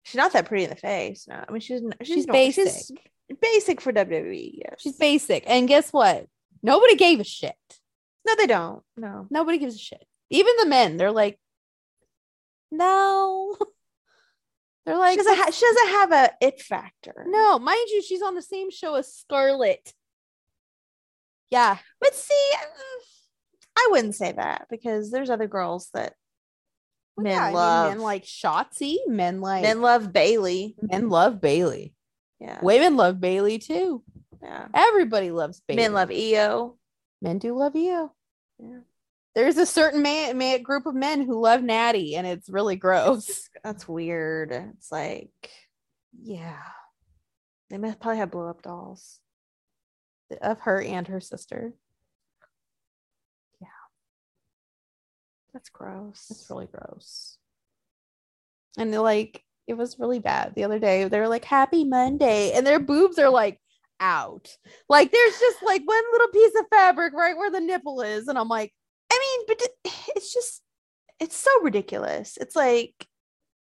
She's 0.04 0.16
not 0.16 0.34
that 0.34 0.46
pretty 0.46 0.64
in 0.64 0.70
the 0.70 0.76
face. 0.76 1.28
No, 1.28 1.44
I 1.48 1.52
mean 1.52 1.62
she's 1.62 1.82
she's, 2.02 2.16
She's 2.16 2.26
basic. 2.26 2.66
She's 2.68 3.38
basic 3.42 3.82
for 3.82 3.94
WWE. 3.94 4.54
Yes, 4.56 4.76
she's 4.80 4.98
basic. 4.98 5.44
And 5.48 5.68
guess 5.68 5.94
what? 5.94 6.26
Nobody 6.64 6.96
gave 6.96 7.20
a 7.20 7.24
shit. 7.24 7.56
No, 8.26 8.36
they 8.36 8.48
don't. 8.48 8.84
No. 8.98 9.28
Nobody 9.30 9.60
gives 9.60 9.76
a 9.76 9.80
shit. 9.80 10.06
Even 10.30 10.54
the 10.60 10.66
men, 10.66 10.98
they're 10.98 11.12
like, 11.12 11.40
no. 12.72 13.56
They're 14.86 14.98
like, 14.98 15.12
she 15.12 15.18
doesn't. 15.18 15.36
Ha- 15.36 15.52
she 15.52 15.66
doesn't 15.66 15.88
have 15.90 16.12
a 16.12 16.32
it 16.42 16.62
factor. 16.62 17.26
no, 17.28 17.60
mind 17.60 17.90
you, 17.90 18.02
she's 18.02 18.24
on 18.24 18.34
the 18.34 18.42
same 18.42 18.72
show 18.72 18.96
as 18.96 19.14
Scarlett. 19.14 19.94
Yeah. 21.52 21.78
but 22.00 22.14
see, 22.16 22.52
mm, 22.56 23.04
I 23.78 23.88
wouldn't 23.92 24.16
say 24.16 24.32
that 24.34 24.68
because 24.70 25.10
there's 25.12 25.30
other 25.30 25.48
girls 25.48 25.90
that 25.94 26.14
Well, 27.18 27.24
men 27.24 27.34
yeah, 27.34 27.42
I 27.42 27.46
mean, 27.48 27.54
love. 27.56 27.90
men 27.94 28.02
like 28.02 28.24
Shotzi. 28.26 28.98
Men 29.08 29.42
like 29.42 29.64
men 29.64 29.82
love 29.82 30.12
Bayley. 30.14 30.76
men 30.82 31.10
love 31.10 31.42
Bayley. 31.42 31.94
Yeah, 32.40 32.60
Women 32.62 32.96
love 32.98 33.20
Bayley 33.20 33.58
too. 33.60 34.04
yeah. 34.42 34.68
Everybody 34.74 35.32
loves 35.32 35.62
Bayley. 35.68 35.82
Men 35.84 35.94
love 35.94 36.10
IO. 36.12 36.78
men 37.22 37.38
do 37.40 37.56
love 37.58 37.76
you. 37.76 38.12
Yeah. 38.60 38.80
There's 39.36 39.58
a 39.58 39.66
certain 39.66 40.02
man, 40.02 40.38
man 40.38 40.62
group 40.64 40.86
of 40.86 40.96
men 40.96 41.22
who 41.22 41.40
love 41.42 41.62
Natty, 41.62 42.16
and 42.16 42.26
it's 42.28 42.50
really 42.50 42.76
gross. 42.76 43.48
That's 43.64 43.88
weird. 43.88 44.52
It's 44.52 44.92
like 44.92 45.32
Yeah, 46.22 46.58
they 47.70 47.78
must 47.78 48.00
probably 48.00 48.18
have 48.20 48.32
blow 48.32 48.48
up 48.50 48.62
dolls. 48.62 49.20
Of 50.42 50.62
her 50.62 50.82
and 50.82 51.08
her 51.08 51.20
sister. 51.20 51.74
Yeah. 53.62 53.68
That's 55.54 55.70
gross. 55.70 56.28
It's 56.30 56.50
really 56.50 56.68
gross. 56.68 57.38
And 58.78 58.94
they're 58.94 59.02
like, 59.02 59.44
it 59.68 59.74
was 59.78 60.00
really 60.00 60.20
bad 60.20 60.54
the 60.56 60.64
other 60.64 60.80
day. 60.80 61.08
They 61.08 61.20
were 61.20 61.28
like, 61.28 61.46
"Happy 61.46 61.86
Monday," 61.86 62.54
and 62.54 62.66
their 62.66 62.80
boobs 62.80 63.20
are 63.20 63.30
like 63.30 63.60
out. 64.00 64.58
Like 64.90 65.12
there's 65.12 65.40
just 65.40 65.64
like 65.64 65.84
one 65.86 66.04
little 66.12 66.30
piece 66.30 66.54
of 66.60 66.66
fabric 66.72 67.14
right 67.14 67.38
where 67.38 67.52
the 67.52 67.60
nipple 67.60 68.02
is, 68.02 68.28
and 68.28 68.38
I'm 68.38 68.50
like, 68.50 68.74
I 69.12 69.20
mean, 69.20 69.46
but 69.48 69.62
it's 70.16 70.34
just 70.34 70.64
it's 71.20 71.36
so 71.36 71.52
ridiculous. 71.62 72.38
It's 72.42 72.56
like 72.56 73.08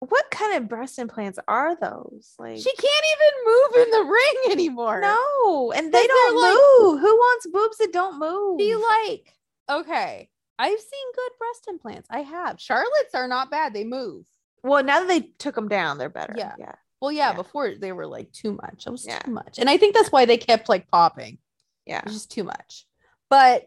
what 0.08 0.30
kind 0.30 0.56
of 0.56 0.68
breast 0.68 0.98
implants 0.98 1.38
are 1.46 1.76
those? 1.76 2.34
Like 2.38 2.56
she 2.58 2.72
can't 2.74 3.04
even 3.14 3.52
move 3.52 3.86
in 3.86 3.90
the 3.92 4.10
ring 4.12 4.52
anymore. 4.52 5.00
no, 5.00 5.72
and 5.72 5.92
they 5.92 6.06
don't 6.06 6.34
they're 6.34 6.50
like- 6.50 6.58
move. 6.58 7.00
Who 7.00 7.16
wants 7.16 7.46
boobs 7.46 7.76
that 7.78 7.92
don't 7.92 8.18
move? 8.18 8.58
Be 8.58 8.74
like, 8.74 9.32
okay, 9.70 10.28
I've 10.58 10.80
seen 10.80 11.12
good 11.14 11.30
breast 11.38 11.66
implants. 11.68 12.08
I 12.10 12.20
have. 12.20 12.60
Charlotte's 12.60 13.14
are 13.14 13.28
not 13.28 13.50
bad. 13.50 13.74
They 13.74 13.84
move. 13.84 14.26
well, 14.64 14.82
now 14.82 15.00
that 15.00 15.08
they 15.08 15.20
took 15.38 15.54
them 15.54 15.68
down, 15.68 15.98
they're 15.98 16.08
better. 16.08 16.34
Yeah. 16.36 16.54
yeah. 16.58 16.74
Well, 17.00 17.10
yeah, 17.12 17.30
Yeah. 17.30 17.36
before 17.36 17.74
they 17.74 17.92
were 17.92 18.06
like 18.06 18.30
too 18.32 18.52
much. 18.52 18.86
It 18.86 18.90
was 18.90 19.06
Yeah. 19.06 19.18
too 19.20 19.32
much. 19.32 19.58
And 19.58 19.68
I 19.70 19.76
think 19.76 19.94
that's 19.94 20.12
why 20.12 20.24
they 20.24 20.36
kept 20.36 20.68
like 20.68 20.88
popping. 20.88 21.38
Yeah. 21.86 22.00
It's 22.04 22.12
just 22.12 22.30
too 22.30 22.44
much. 22.44 22.86
But 23.28 23.66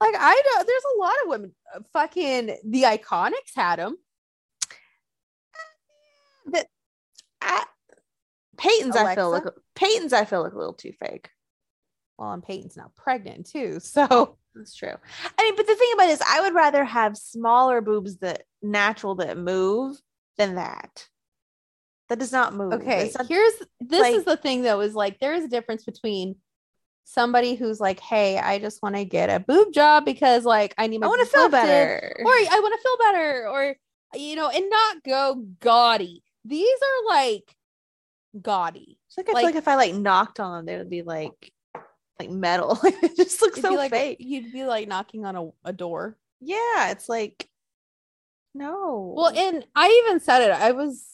like 0.00 0.14
I 0.18 0.34
know 0.34 0.64
there's 0.64 0.82
a 0.96 0.98
lot 1.00 1.14
of 1.22 1.28
women 1.30 1.52
uh, 1.74 1.80
fucking 1.92 2.56
the 2.64 2.82
iconics 2.82 3.54
had 3.56 3.78
them. 3.78 3.96
I, 7.42 7.64
Peyton's 8.56 8.96
I 8.96 9.14
feel 9.14 9.28
Alexa? 9.30 9.44
like 9.46 9.54
Peyton's 9.74 10.12
I 10.12 10.24
feel 10.24 10.42
like 10.42 10.52
a 10.52 10.58
little 10.58 10.74
too 10.74 10.92
fake. 10.92 11.30
Well, 12.18 12.32
and 12.32 12.42
Peyton's 12.42 12.76
now 12.76 12.90
pregnant 12.96 13.46
too. 13.46 13.78
So 13.82 14.36
That's 14.54 14.74
true. 14.74 14.94
I 15.38 15.42
mean, 15.42 15.56
but 15.56 15.66
the 15.66 15.74
thing 15.74 15.90
about 15.94 16.08
it 16.08 16.12
is 16.12 16.22
I 16.28 16.42
would 16.42 16.54
rather 16.54 16.84
have 16.84 17.16
smaller 17.16 17.80
boobs 17.80 18.18
that 18.18 18.44
natural 18.62 19.14
that 19.16 19.38
move 19.38 19.96
than 20.38 20.56
that. 20.56 21.08
That 22.08 22.18
does 22.18 22.32
not 22.32 22.54
move. 22.54 22.74
okay, 22.74 23.10
not- 23.16 23.26
here's 23.28 23.54
this 23.80 24.00
like- 24.00 24.14
is 24.14 24.24
the 24.24 24.36
thing 24.36 24.62
though, 24.62 24.80
is 24.80 24.94
like 24.94 25.18
there 25.20 25.34
is 25.34 25.44
a 25.44 25.48
difference 25.48 25.84
between 25.84 26.36
somebody 27.04 27.54
who's 27.54 27.80
like, 27.80 27.98
hey, 28.00 28.38
I 28.38 28.58
just 28.58 28.82
want 28.82 28.94
to 28.96 29.04
get 29.04 29.28
a 29.30 29.40
boob 29.40 29.72
job 29.72 30.04
because 30.04 30.44
like 30.44 30.74
I 30.78 30.86
need 30.86 30.98
my 30.98 31.06
I 31.06 31.08
want 31.08 31.20
to 31.22 31.26
feel 31.34 31.48
better. 31.48 32.22
or 32.24 32.30
I 32.30 32.60
want 32.62 32.74
to 32.74 32.82
feel 32.82 32.96
better, 33.12 33.48
or 33.48 33.76
you 34.14 34.36
know, 34.36 34.48
and 34.50 34.68
not 34.68 35.02
go 35.02 35.46
gaudy. 35.60 36.22
These 36.44 36.78
are 36.82 37.14
like 37.14 37.54
gaudy. 38.40 38.98
It's 39.06 39.16
like 39.18 39.28
I 39.28 39.32
like- 39.32 39.40
feel 39.42 39.48
like 39.48 39.56
if 39.56 39.68
I 39.68 39.74
like 39.76 39.94
knocked 39.94 40.40
on 40.40 40.56
them, 40.56 40.66
they 40.66 40.78
would 40.78 40.90
be 40.90 41.02
like 41.02 41.52
like 42.18 42.30
metal. 42.30 42.78
it 42.84 43.16
just 43.16 43.42
looks 43.42 43.60
so 43.60 43.72
like 43.74 43.90
fake. 43.90 44.18
you'd 44.20 44.52
be 44.52 44.64
like 44.64 44.88
knocking 44.88 45.24
on 45.24 45.36
a, 45.36 45.50
a 45.64 45.72
door. 45.72 46.16
Yeah, 46.40 46.90
it's 46.90 47.08
like 47.08 47.48
no. 48.54 49.14
Well, 49.16 49.32
and 49.34 49.64
I 49.74 50.02
even 50.04 50.20
said 50.20 50.42
it. 50.42 50.50
I 50.52 50.72
was 50.72 51.06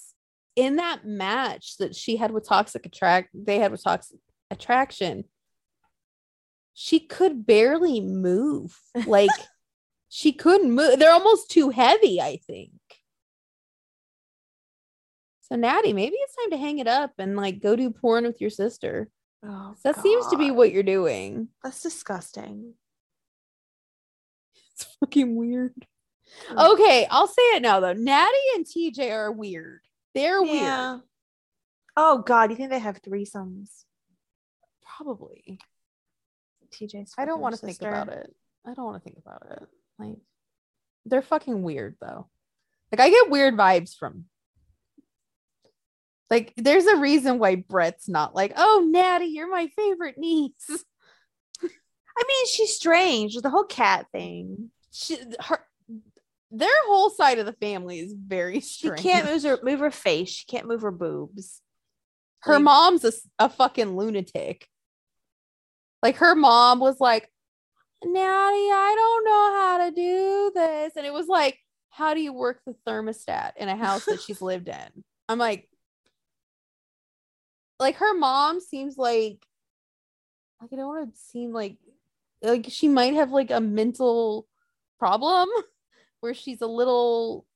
in 0.56 0.76
that 0.76 1.04
match 1.04 1.76
that 1.78 1.94
she 1.94 2.16
had 2.16 2.32
with 2.32 2.48
Toxic 2.48 2.84
Attract. 2.84 3.28
They 3.32 3.58
had 3.58 3.70
with 3.70 3.84
Toxic 3.84 4.18
Attraction. 4.50 5.24
She 6.74 7.00
could 7.00 7.46
barely 7.46 8.00
move. 8.00 8.78
Like 9.06 9.30
she 10.08 10.32
couldn't 10.32 10.72
move. 10.72 10.98
They're 10.98 11.12
almost 11.12 11.50
too 11.50 11.70
heavy. 11.70 12.20
I 12.20 12.40
think. 12.46 12.72
So 15.50 15.56
Natty, 15.56 15.92
maybe 15.92 16.16
it's 16.16 16.36
time 16.36 16.50
to 16.50 16.56
hang 16.58 16.78
it 16.78 16.86
up 16.88 17.12
and 17.18 17.36
like 17.36 17.60
go 17.60 17.74
do 17.76 17.90
porn 17.90 18.24
with 18.24 18.40
your 18.40 18.50
sister. 18.50 19.08
Oh, 19.44 19.74
That 19.84 20.00
seems 20.02 20.26
to 20.28 20.36
be 20.36 20.50
what 20.50 20.72
you're 20.72 20.82
doing. 20.82 21.48
that's 21.62 21.82
disgusting. 21.82 22.74
It's 24.74 24.84
fucking 25.00 25.34
weird. 25.36 25.74
Mm. 26.50 26.72
Okay, 26.74 27.06
I'll 27.10 27.26
say 27.26 27.42
it 27.56 27.62
now 27.62 27.80
though. 27.80 27.92
Natty 27.94 28.36
and 28.56 28.66
TJ 28.66 29.10
are 29.12 29.32
weird. 29.32 29.80
They're 30.14 30.42
weird. 30.42 31.00
Oh 31.96 32.18
God, 32.18 32.50
you 32.50 32.56
think 32.56 32.70
they 32.70 32.78
have 32.78 33.02
threesomes? 33.02 33.84
Probably. 34.96 35.58
TJ's. 36.70 37.14
I 37.16 37.24
don't 37.24 37.40
want 37.40 37.54
to 37.56 37.64
think 37.64 37.80
about 37.80 38.08
it. 38.08 38.34
I 38.66 38.74
don't 38.74 38.84
want 38.84 39.02
to 39.02 39.04
think 39.04 39.18
about 39.24 39.46
it. 39.50 39.66
Like 39.98 40.18
they're 41.06 41.22
fucking 41.22 41.62
weird 41.62 41.96
though. 42.00 42.28
Like 42.92 43.00
I 43.00 43.10
get 43.10 43.30
weird 43.30 43.56
vibes 43.56 43.96
from 43.96 44.26
like 46.30 46.52
there's 46.56 46.86
a 46.86 46.96
reason 46.96 47.38
why 47.38 47.56
Bret's 47.56 48.08
not 48.08 48.34
like, 48.34 48.52
oh 48.56 48.86
Natty, 48.90 49.26
you're 49.26 49.50
my 49.50 49.68
favorite 49.68 50.18
niece. 50.18 50.52
I 51.62 52.24
mean, 52.26 52.46
she's 52.46 52.74
strange. 52.74 53.36
The 53.36 53.50
whole 53.50 53.64
cat 53.64 54.06
thing. 54.12 54.70
She, 54.92 55.18
her 55.40 55.64
their 56.50 56.68
whole 56.86 57.10
side 57.10 57.38
of 57.38 57.46
the 57.46 57.52
family 57.52 58.00
is 58.00 58.12
very 58.14 58.60
strange. 58.62 59.00
She 59.00 59.08
can't 59.08 59.26
move 59.26 59.42
her 59.42 59.58
move 59.62 59.80
her 59.80 59.90
face. 59.90 60.28
She 60.30 60.46
can't 60.46 60.66
move 60.66 60.82
her 60.82 60.90
boobs. 60.90 61.60
her 62.40 62.54
like- 62.54 62.62
mom's 62.62 63.22
a 63.38 63.48
fucking 63.48 63.96
lunatic. 63.96 64.66
Like 66.02 66.16
her 66.16 66.34
mom 66.36 66.78
was 66.78 67.00
like, 67.00 67.28
Natty, 68.04 68.16
I 68.16 68.94
don't 68.96 69.24
know 69.24 69.60
how 69.60 69.84
to 69.84 69.90
do 69.90 70.52
this. 70.54 70.92
And 70.96 71.04
it 71.04 71.12
was 71.12 71.26
like, 71.26 71.58
how 71.90 72.14
do 72.14 72.20
you 72.20 72.32
work 72.32 72.60
the 72.64 72.76
thermostat 72.86 73.52
in 73.56 73.68
a 73.68 73.76
house 73.76 74.04
that 74.04 74.20
she's 74.20 74.40
lived 74.42 74.68
in? 74.68 75.04
I'm 75.28 75.38
like, 75.38 75.68
like 77.78 77.96
her 77.96 78.14
mom 78.14 78.60
seems 78.60 78.96
like, 78.96 79.44
like 80.60 80.70
I 80.72 80.76
don't 80.76 80.88
want 80.88 81.14
to 81.14 81.20
seem 81.20 81.52
like, 81.52 81.76
like 82.42 82.66
she 82.68 82.88
might 82.88 83.14
have 83.14 83.30
like 83.30 83.50
a 83.50 83.60
mental 83.60 84.46
problem 84.98 85.48
where 86.20 86.34
she's 86.34 86.60
a 86.60 86.66
little 86.66 87.46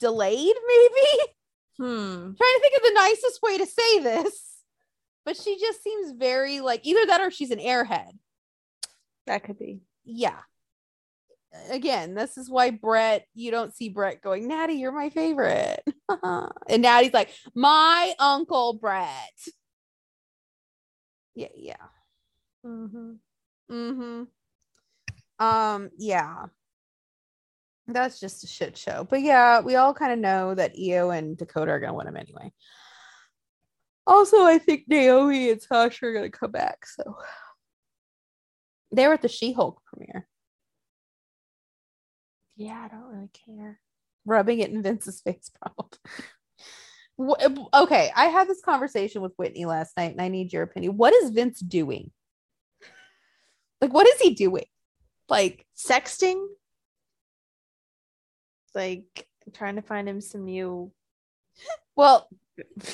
delayed, 0.00 0.54
maybe. 0.66 1.32
Hmm. 1.78 1.84
trying 1.84 2.34
to 2.34 2.60
think 2.62 2.76
of 2.76 2.82
the 2.84 2.94
nicest 2.94 3.42
way 3.42 3.58
to 3.58 3.66
say 3.66 3.98
this, 3.98 4.62
but 5.26 5.36
she 5.36 5.58
just 5.58 5.82
seems 5.82 6.12
very 6.12 6.60
like 6.60 6.80
either 6.84 7.04
that 7.06 7.20
or 7.20 7.30
she's 7.30 7.50
an 7.50 7.58
airhead. 7.58 8.12
That 9.26 9.44
could 9.44 9.58
be. 9.58 9.80
Yeah. 10.04 10.38
Again, 11.70 12.14
this 12.14 12.36
is 12.36 12.48
why 12.48 12.70
Bret, 12.70 13.26
you 13.34 13.50
don't 13.50 13.74
see 13.74 13.88
Bret 13.88 14.22
going, 14.22 14.48
Natty, 14.48 14.74
you're 14.74 14.92
my 14.92 15.10
favorite. 15.10 15.82
and 16.22 16.82
Natty's 16.82 17.14
like, 17.14 17.30
my 17.54 18.14
uncle 18.18 18.74
Bret. 18.74 19.08
Yeah, 21.34 21.48
yeah. 21.54 21.74
Mm-hmm. 22.64 23.12
Mm-hmm. 23.70 24.22
Um, 25.44 25.90
yeah. 25.98 26.46
That's 27.88 28.18
just 28.18 28.42
a 28.42 28.46
shit 28.46 28.76
show. 28.76 29.06
But 29.08 29.22
yeah, 29.22 29.60
we 29.60 29.76
all 29.76 29.94
kind 29.94 30.12
of 30.12 30.18
know 30.18 30.54
that 30.54 30.74
Io 30.78 31.10
and 31.10 31.36
Dakota 31.36 31.70
are 31.70 31.80
gonna 31.80 31.94
win 31.94 32.06
them 32.06 32.16
anyway. 32.16 32.52
Also, 34.06 34.42
I 34.42 34.58
think 34.58 34.84
Naomi 34.88 35.50
and 35.50 35.62
Sasha 35.62 36.06
are 36.06 36.12
gonna 36.12 36.30
come 36.30 36.50
back. 36.50 36.86
So 36.86 37.16
they 38.92 39.06
were 39.06 39.14
at 39.14 39.22
the 39.22 39.28
She-Hulk 39.28 39.80
premiere, 39.86 40.26
Yeah, 42.56 42.80
I 42.84 42.88
don't 42.88 43.04
really 43.04 43.30
care. 43.46 43.80
rubbing 44.24 44.60
it 44.60 44.70
in 44.70 44.82
Vince's 44.82 45.20
face, 45.24 45.50
probably. 45.60 45.98
Uh, 47.18 47.82
okay, 47.84 48.10
I 48.14 48.26
had 48.26 48.48
this 48.48 48.60
conversation 48.62 49.22
with 49.22 49.32
Whitney 49.36 49.64
last 49.64 49.96
night, 49.96 50.12
and 50.12 50.20
I 50.20 50.28
need 50.28 50.52
your 50.52 50.62
opinion. 50.62 50.96
What 50.96 51.14
is 51.14 51.30
Vince 51.30 51.60
doing? 51.60 52.10
Like, 53.80 53.92
what 53.92 54.06
is 54.06 54.20
he 54.20 54.34
doing? 54.34 54.64
Like, 55.28 55.66
Sexting. 55.76 56.44
Like 58.74 59.26
trying 59.54 59.76
to 59.76 59.82
find 59.82 60.06
him 60.08 60.20
some 60.20 60.44
new. 60.44 60.92
Well, 61.94 62.28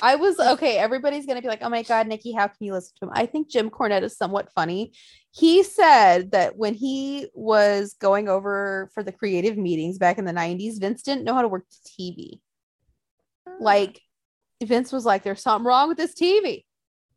I 0.01 0.17
was 0.17 0.39
okay. 0.39 0.79
Everybody's 0.79 1.27
gonna 1.27 1.43
be 1.43 1.49
like, 1.49 1.63
"Oh 1.63 1.69
my 1.69 1.83
god, 1.83 2.07
Nikki, 2.09 2.33
how 2.33 2.49
can 2.49 2.57
you 2.61 2.73
listen 2.73 2.95
to 3.01 3.07
him?" 3.07 3.13
I 3.15 3.27
think 3.27 3.51
Jim 3.51 3.71
Cornette 3.71 4.03
is 4.03 4.17
somewhat 4.17 4.53
funny. 4.53 4.93
He 5.31 5.63
said 5.63 6.33
that 6.33 6.57
when 6.57 6.75
he 6.75 7.29
was 7.35 7.95
going 7.95 8.29
over 8.29 8.91
for 8.95 9.03
the 9.03 9.13
creative 9.13 9.57
meetings 9.57 9.99
back 9.99 10.19
in 10.19 10.25
the 10.25 10.33
'90s, 10.33 10.79
Vince 10.79 11.03
didn't 11.03 11.25
know 11.25 11.35
how 11.35 11.43
to 11.43 11.49
work 11.49 11.65
the 11.69 11.89
TV. 12.03 12.41
Like, 13.61 14.01
Vince 14.63 14.93
was 14.93 15.05
like, 15.05 15.23
"There's 15.23 15.43
something 15.43 15.67
wrong 15.67 15.89
with 15.89 15.99
this 15.99 16.15
TV." 16.15 16.65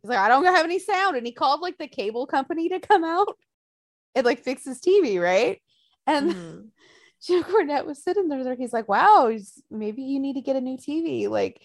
He's 0.01 0.09
like, 0.09 0.19
"I 0.19 0.27
don't 0.27 0.45
have 0.45 0.65
any 0.65 0.79
sound," 0.79 1.17
and 1.17 1.25
he 1.25 1.31
called 1.33 1.61
like 1.61 1.77
the 1.77 1.87
cable 1.87 2.27
company 2.27 2.69
to 2.69 2.79
come 2.79 3.03
out 3.03 3.37
and 4.15 4.25
like 4.25 4.43
fix 4.43 4.65
his 4.65 4.79
TV, 4.79 5.21
right? 5.21 5.61
And 6.07 6.31
Mhm. 6.31 6.69
Jim 7.25 7.43
Cornette 7.43 7.85
was 7.85 8.03
sitting 8.03 8.27
there. 8.27 8.55
He's 8.55 8.73
like, 8.73 8.87
"Wow, 8.87 9.31
maybe 9.71 10.03
you 10.03 10.19
need 10.19 10.33
to 10.33 10.41
get 10.41 10.55
a 10.55 10.61
new 10.61 10.77
TV." 10.77 11.27
Like, 11.27 11.61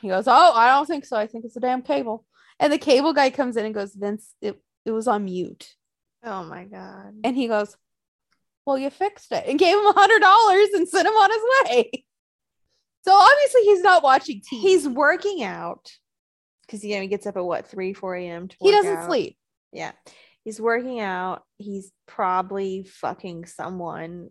he 0.00 0.08
goes, 0.08 0.26
"Oh, 0.26 0.52
I 0.52 0.70
don't 0.70 0.86
think 0.86 1.04
so. 1.04 1.16
I 1.16 1.26
think 1.26 1.44
it's 1.44 1.56
a 1.56 1.60
damn 1.60 1.82
cable." 1.82 2.24
And 2.58 2.72
the 2.72 2.78
cable 2.78 3.12
guy 3.12 3.30
comes 3.30 3.56
in 3.56 3.64
and 3.64 3.74
goes, 3.74 3.94
"Vince, 3.94 4.34
it 4.40 4.60
it 4.84 4.92
was 4.92 5.08
on 5.08 5.24
mute." 5.24 5.74
Oh 6.24 6.44
my 6.44 6.64
god. 6.64 7.14
And 7.24 7.36
he 7.36 7.48
goes, 7.48 7.76
"Well, 8.64 8.78
you 8.78 8.90
fixed 8.90 9.32
it," 9.32 9.44
and 9.46 9.58
gave 9.58 9.76
him 9.76 9.86
a 9.86 9.92
hundred 9.92 10.20
dollars 10.20 10.68
and 10.74 10.88
sent 10.88 11.06
him 11.06 11.14
on 11.14 11.30
his 11.30 11.42
way. 11.70 12.04
So 13.06 13.12
obviously, 13.12 13.62
he's 13.62 13.82
not 13.82 14.02
watching 14.02 14.40
TV. 14.40 14.60
He's 14.60 14.88
working 14.88 15.44
out 15.44 15.92
because 16.62 16.84
you 16.84 16.96
know 16.96 17.02
he 17.02 17.08
gets 17.08 17.26
up 17.26 17.36
at 17.36 17.44
what 17.44 17.68
three, 17.68 17.92
four 17.92 18.16
a.m. 18.16 18.48
to 18.48 18.56
he 18.60 18.72
doesn't 18.72 18.96
out. 18.96 19.06
sleep. 19.06 19.38
Yeah, 19.72 19.92
he's 20.42 20.60
working 20.60 20.98
out. 21.00 21.44
He's 21.58 21.92
probably 22.06 22.82
fucking 22.84 23.46
someone, 23.46 24.30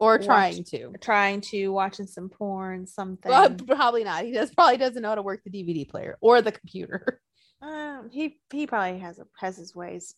Or 0.00 0.12
Watch- 0.16 0.24
trying 0.26 0.64
to. 0.64 0.92
trying 1.00 1.40
to 1.42 1.68
watching 1.68 2.06
some 2.06 2.28
porn, 2.28 2.86
something. 2.86 3.30
Well, 3.30 3.50
probably 3.66 4.04
not. 4.04 4.24
He 4.24 4.32
does 4.32 4.50
probably 4.54 4.76
doesn't 4.76 5.02
know 5.02 5.08
how 5.10 5.14
to 5.16 5.22
work 5.22 5.42
the 5.44 5.50
DVD 5.50 5.88
player 5.88 6.16
or 6.20 6.42
the 6.42 6.52
computer. 6.52 7.20
Um, 7.60 8.08
he 8.12 8.38
he 8.52 8.68
probably 8.68 9.00
has 9.00 9.18
a, 9.18 9.24
has 9.40 9.56
his 9.56 9.74
ways. 9.74 10.14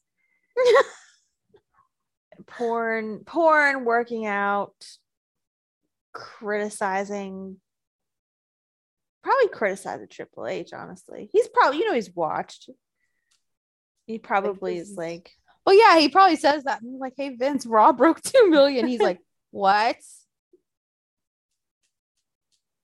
porn, 2.46 3.20
porn, 3.24 3.84
working 3.86 4.26
out, 4.26 4.74
criticizing. 6.12 7.56
Probably 9.22 9.48
criticize 9.48 10.00
criticizing 10.00 10.06
Triple 10.06 10.46
H. 10.46 10.74
Honestly, 10.74 11.30
he's 11.32 11.48
probably 11.48 11.78
you 11.78 11.86
know 11.86 11.94
he's 11.94 12.14
watched. 12.14 12.68
He 14.06 14.18
probably 14.18 14.78
this 14.78 14.90
is 14.90 14.96
like, 14.96 15.30
Well, 15.64 15.76
yeah, 15.78 15.98
he 15.98 16.08
probably 16.08 16.36
says 16.36 16.64
that. 16.64 16.80
I'm 16.82 16.98
like, 16.98 17.14
hey, 17.16 17.36
Vince, 17.36 17.64
Raw 17.64 17.92
broke 17.92 18.20
two 18.22 18.50
million. 18.50 18.86
He's 18.86 19.00
like, 19.00 19.18
what? 19.50 19.96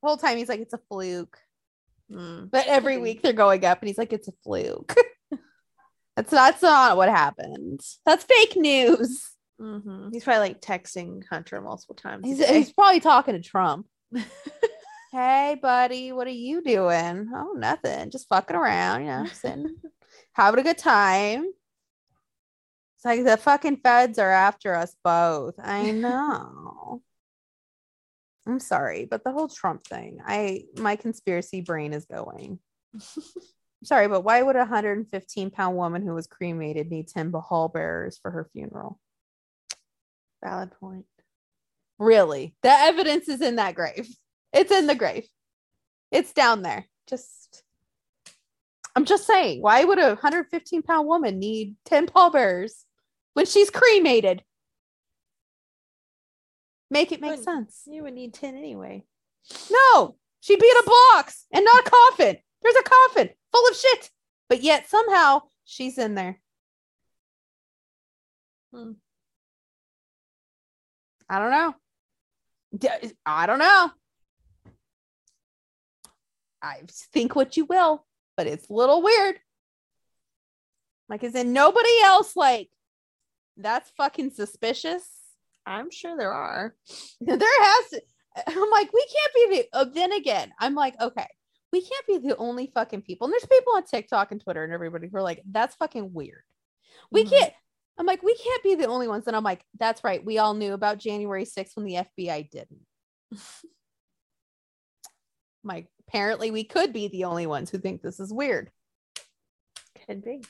The 0.02 0.08
whole 0.08 0.16
time 0.16 0.36
he's 0.36 0.48
like, 0.48 0.60
it's 0.60 0.74
a 0.74 0.80
fluke. 0.88 1.38
mm, 2.10 2.50
But 2.50 2.66
every 2.66 2.98
week 2.98 3.22
they're 3.22 3.32
going 3.32 3.64
up, 3.64 3.80
and 3.80 3.88
he's 3.88 3.98
like, 3.98 4.12
it's 4.12 4.28
a 4.28 4.32
fluke. 4.44 4.94
that's 6.16 6.30
that's 6.30 6.62
not 6.62 6.96
what 6.96 7.08
happened. 7.08 7.80
That's 8.04 8.24
fake 8.24 8.56
news. 8.56 9.22
mhm. 9.60 10.10
he's 10.12 10.24
probably 10.24 10.40
like 10.48 10.60
texting 10.60 11.22
Hunter 11.28 11.60
multiple 11.60 11.94
times. 11.96 12.26
He's, 12.26 12.46
he's 12.46 12.72
probably 12.72 13.00
talking 13.00 13.34
to 13.34 13.40
Trump. 13.42 13.86
hey, 15.12 15.56
buddy, 15.60 16.12
what 16.12 16.26
are 16.26 16.30
you 16.30 16.62
doing? 16.62 17.28
Oh, 17.34 17.54
nothing. 17.56 18.10
Just 18.10 18.28
fucking 18.28 18.56
around, 18.56 19.00
you 19.02 19.06
know, 19.08 19.26
sitting, 19.26 19.76
having 20.32 20.60
a 20.60 20.62
good 20.62 20.78
time. 20.78 21.46
Like 23.06 23.22
the 23.22 23.36
fucking 23.36 23.76
feds 23.76 24.18
are 24.18 24.32
after 24.32 24.74
us 24.74 24.96
both. 25.04 25.54
I 25.62 25.92
know. 25.92 27.02
I'm 28.44 28.58
sorry, 28.58 29.04
but 29.04 29.22
the 29.22 29.30
whole 29.30 29.46
Trump 29.46 29.86
thing, 29.86 30.18
I 30.26 30.64
my 30.76 30.96
conspiracy 30.96 31.60
brain 31.60 31.92
is 31.92 32.04
going. 32.04 32.58
Sorry, 33.84 34.08
but 34.08 34.22
why 34.22 34.42
would 34.42 34.56
a 34.56 34.60
115 34.60 35.50
pound 35.50 35.76
woman 35.76 36.02
who 36.02 36.14
was 36.14 36.26
cremated 36.26 36.90
need 36.90 37.06
10 37.06 37.32
hall 37.32 37.68
bearers 37.68 38.18
for 38.20 38.32
her 38.32 38.48
funeral? 38.52 38.98
Valid 40.42 40.72
point. 40.80 41.06
Really, 42.00 42.56
the 42.62 42.70
evidence 42.70 43.28
is 43.28 43.40
in 43.40 43.56
that 43.56 43.76
grave. 43.76 44.08
It's 44.52 44.72
in 44.72 44.88
the 44.88 44.96
grave. 44.96 45.28
It's 46.10 46.32
down 46.32 46.62
there. 46.62 46.86
Just, 47.08 47.62
I'm 48.96 49.04
just 49.04 49.28
saying, 49.28 49.62
why 49.62 49.84
would 49.84 50.00
a 50.00 50.08
115 50.08 50.82
pound 50.82 51.06
woman 51.06 51.38
need 51.38 51.76
10 51.84 52.08
pallbearers 52.08 52.85
when 53.36 53.44
she's 53.44 53.68
cremated? 53.68 54.42
Make 56.90 57.12
it 57.12 57.20
make 57.20 57.42
sense. 57.42 57.82
You 57.84 58.04
would 58.04 58.14
need 58.14 58.32
ten 58.32 58.56
anyway. 58.56 59.04
No, 59.70 60.16
she'd 60.40 60.58
be 60.58 60.70
in 60.70 60.78
a 60.78 60.90
box 61.12 61.44
and 61.52 61.62
not 61.62 61.86
a 61.86 61.90
coffin. 61.90 62.38
There's 62.62 62.76
a 62.76 62.82
coffin 62.82 63.28
full 63.52 63.68
of 63.68 63.76
shit, 63.76 64.10
but 64.48 64.62
yet 64.62 64.88
somehow 64.88 65.42
she's 65.66 65.98
in 65.98 66.14
there. 66.14 66.40
Hmm. 68.72 68.92
I 71.28 71.38
don't 71.38 71.50
know. 71.50 71.74
I 73.26 73.44
don't 73.44 73.58
know. 73.58 73.90
I 76.62 76.80
think 77.12 77.36
what 77.36 77.58
you 77.58 77.66
will, 77.66 78.06
but 78.34 78.46
it's 78.46 78.70
a 78.70 78.72
little 78.72 79.02
weird. 79.02 79.36
Like, 81.10 81.22
is 81.22 81.34
in 81.34 81.52
nobody 81.52 82.00
else 82.02 82.34
like 82.34 82.70
that's 83.56 83.90
fucking 83.96 84.30
suspicious? 84.30 85.06
I'm 85.64 85.90
sure 85.90 86.16
there 86.16 86.32
are. 86.32 86.74
there 87.20 87.38
has 87.38 87.90
to. 87.90 88.02
I'm 88.46 88.70
like, 88.70 88.92
we 88.92 89.06
can't 89.06 89.34
be 89.34 89.56
the. 89.56 89.78
Uh, 89.78 89.84
then 89.84 90.12
again, 90.12 90.52
I'm 90.58 90.74
like, 90.74 91.00
okay, 91.00 91.26
we 91.72 91.80
can't 91.80 92.06
be 92.06 92.18
the 92.28 92.36
only 92.36 92.70
fucking 92.74 93.02
people. 93.02 93.26
And 93.26 93.32
there's 93.32 93.46
people 93.46 93.72
on 93.74 93.84
TikTok 93.84 94.32
and 94.32 94.40
Twitter 94.40 94.62
and 94.62 94.72
everybody 94.72 95.08
who 95.08 95.16
are 95.16 95.22
like, 95.22 95.42
that's 95.50 95.74
fucking 95.76 96.12
weird. 96.12 96.42
We 97.10 97.24
Mhm. 97.24 97.30
can't. 97.30 97.52
I'm 97.98 98.06
like, 98.06 98.22
we 98.22 98.34
can't 98.36 98.62
be 98.62 98.74
the 98.74 98.88
only 98.88 99.08
ones. 99.08 99.26
And 99.26 99.34
I'm 99.34 99.42
like, 99.44 99.64
that's 99.78 100.04
right. 100.04 100.22
We 100.24 100.36
all 100.38 100.52
knew 100.52 100.74
about 100.74 100.98
January 100.98 101.46
6th 101.46 101.76
when 101.76 101.86
the 101.86 101.94
FBI 101.96 102.50
didn't. 102.50 102.86
Like, 105.64 105.88
apparently 106.06 106.52
we 106.52 106.62
could 106.62 106.92
be 106.92 107.08
the 107.08 107.24
only 107.24 107.46
ones 107.46 107.70
who 107.70 107.78
think 107.78 108.00
this 108.00 108.20
is 108.20 108.32
weird. 108.32 108.70
Could 110.06 110.24
be. 110.24 110.44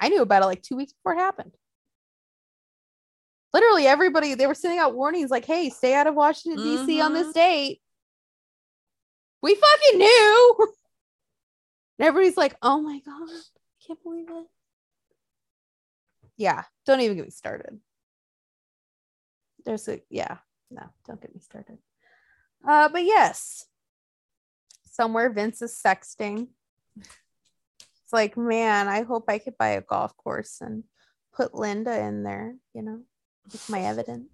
I 0.00 0.08
knew 0.08 0.22
about 0.22 0.42
it 0.42 0.46
like 0.46 0.62
two 0.62 0.76
weeks 0.76 0.92
before 0.92 1.12
it 1.14 1.18
happened. 1.18 1.52
Literally, 3.52 3.86
everybody 3.86 4.34
they 4.34 4.46
were 4.46 4.54
sending 4.54 4.78
out 4.78 4.94
warnings 4.94 5.30
like, 5.30 5.44
"Hey, 5.44 5.70
stay 5.70 5.94
out 5.94 6.06
of 6.06 6.14
Washington 6.14 6.62
D.C. 6.62 7.00
on 7.00 7.12
this 7.12 7.28
Mhm. 7.28 7.32
date." 7.34 7.82
We 9.42 9.54
fucking 9.54 9.98
knew. 9.98 10.56
And 11.98 12.06
everybody's 12.08 12.36
like, 12.36 12.56
"Oh 12.60 12.80
my 12.80 12.98
god, 13.00 13.28
I 13.30 13.84
can't 13.86 14.02
believe 14.02 14.28
it." 14.28 14.46
yeah, 16.36 16.64
don't 16.84 17.00
even 17.00 17.16
get 17.16 17.24
me 17.24 17.30
started. 17.30 17.80
There's 19.64 19.88
a 19.88 20.02
yeah, 20.10 20.38
no, 20.70 20.82
don't 21.06 21.20
get 21.20 21.34
me 21.34 21.40
started. 21.40 21.78
Uh, 22.66 22.88
but 22.90 23.04
yes, 23.04 23.64
somewhere 24.84 25.30
Vince 25.30 25.62
is 25.62 25.80
sexting. 25.82 26.48
It's 28.06 28.12
like, 28.12 28.36
man, 28.36 28.86
I 28.86 29.02
hope 29.02 29.24
I 29.26 29.38
could 29.38 29.58
buy 29.58 29.70
a 29.70 29.80
golf 29.80 30.16
course 30.16 30.58
and 30.60 30.84
put 31.34 31.56
Linda 31.56 31.98
in 31.98 32.22
there, 32.22 32.54
you 32.72 32.82
know, 32.82 33.00
with 33.50 33.68
my 33.68 33.80
evidence. 33.80 34.28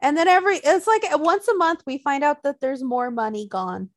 And 0.00 0.16
then 0.16 0.26
every 0.26 0.56
it's 0.56 0.86
like 0.86 1.02
once 1.18 1.48
a 1.48 1.54
month 1.54 1.82
we 1.86 1.98
find 1.98 2.24
out 2.24 2.42
that 2.44 2.62
there's 2.62 2.82
more 2.82 3.10
money 3.10 3.46
gone. 3.46 3.90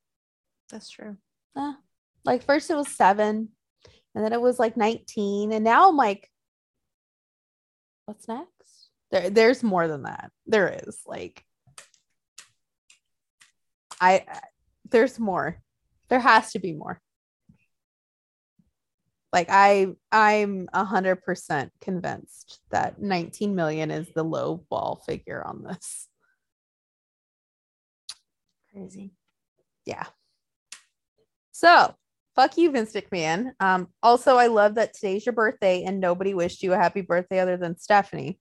That's 0.70 0.90
true. 0.90 1.16
Uh, 1.56 1.76
like 2.26 2.44
first 2.44 2.70
it 2.70 2.76
was 2.76 2.90
seven, 2.90 3.48
and 4.14 4.26
then 4.26 4.34
it 4.34 4.42
was 4.42 4.60
like 4.60 4.76
19, 4.76 5.54
and 5.54 5.64
now 5.64 5.88
I'm 5.88 5.96
like, 5.96 6.30
what's 8.08 8.28
next? 8.28 8.90
There, 9.10 9.30
there's 9.30 9.64
more 9.64 9.88
than 9.88 10.04
that. 10.04 10.32
There 10.46 10.68
is 10.86 11.00
like 11.06 11.46
I 14.02 14.26
there's 14.90 15.18
more. 15.18 15.62
There 16.10 16.20
has 16.20 16.52
to 16.52 16.60
be 16.60 16.74
more. 16.74 17.02
Like 19.34 19.48
I 19.50 19.88
I'm 20.12 20.70
a 20.74 20.86
hundred 20.86 21.18
percent 21.18 21.72
convinced 21.82 22.60
that 22.72 23.02
19 23.02 23.56
million 23.56 23.92
is 23.92 24.08
the 24.16 24.24
low 24.24 24.64
ball 24.70 25.02
figure 25.06 25.44
on 25.46 25.64
this. 25.64 26.08
Crazy. 28.72 29.12
Yeah. 29.86 30.06
So 31.52 31.94
fuck 32.36 32.58
you, 32.58 32.72
Vince 32.72 32.94
McMahon. 32.94 33.52
Um, 33.60 33.88
also 34.02 34.38
I 34.38 34.48
love 34.48 34.76
that 34.76 34.94
today's 34.94 35.26
your 35.26 35.34
birthday 35.34 35.84
and 35.84 36.00
nobody 36.00 36.34
wished 36.34 36.64
you 36.64 36.74
a 36.74 36.78
happy 36.78 37.02
birthday 37.02 37.40
other 37.40 37.58
than 37.58 37.78
Stephanie. 37.78 38.40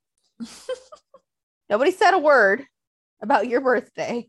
nobody 1.71 1.91
said 1.91 2.13
a 2.13 2.19
word 2.19 2.65
about 3.21 3.49
your 3.49 3.61
birthday. 3.61 4.29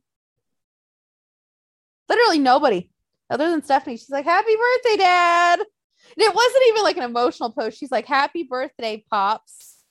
Literally 2.09 2.39
nobody 2.39 2.89
other 3.29 3.49
than 3.49 3.63
Stephanie. 3.63 3.97
She's 3.97 4.09
like, 4.09 4.25
Happy 4.25 4.55
birthday, 4.55 4.97
Dad. 4.97 5.59
And 6.17 6.23
it 6.23 6.33
wasn't 6.33 6.63
even 6.69 6.83
like 6.83 6.97
an 6.97 7.03
emotional 7.03 7.51
post. 7.51 7.77
She's 7.77 7.91
like, 7.91 8.07
Happy 8.07 8.43
birthday, 8.43 9.05
Pops. 9.09 9.83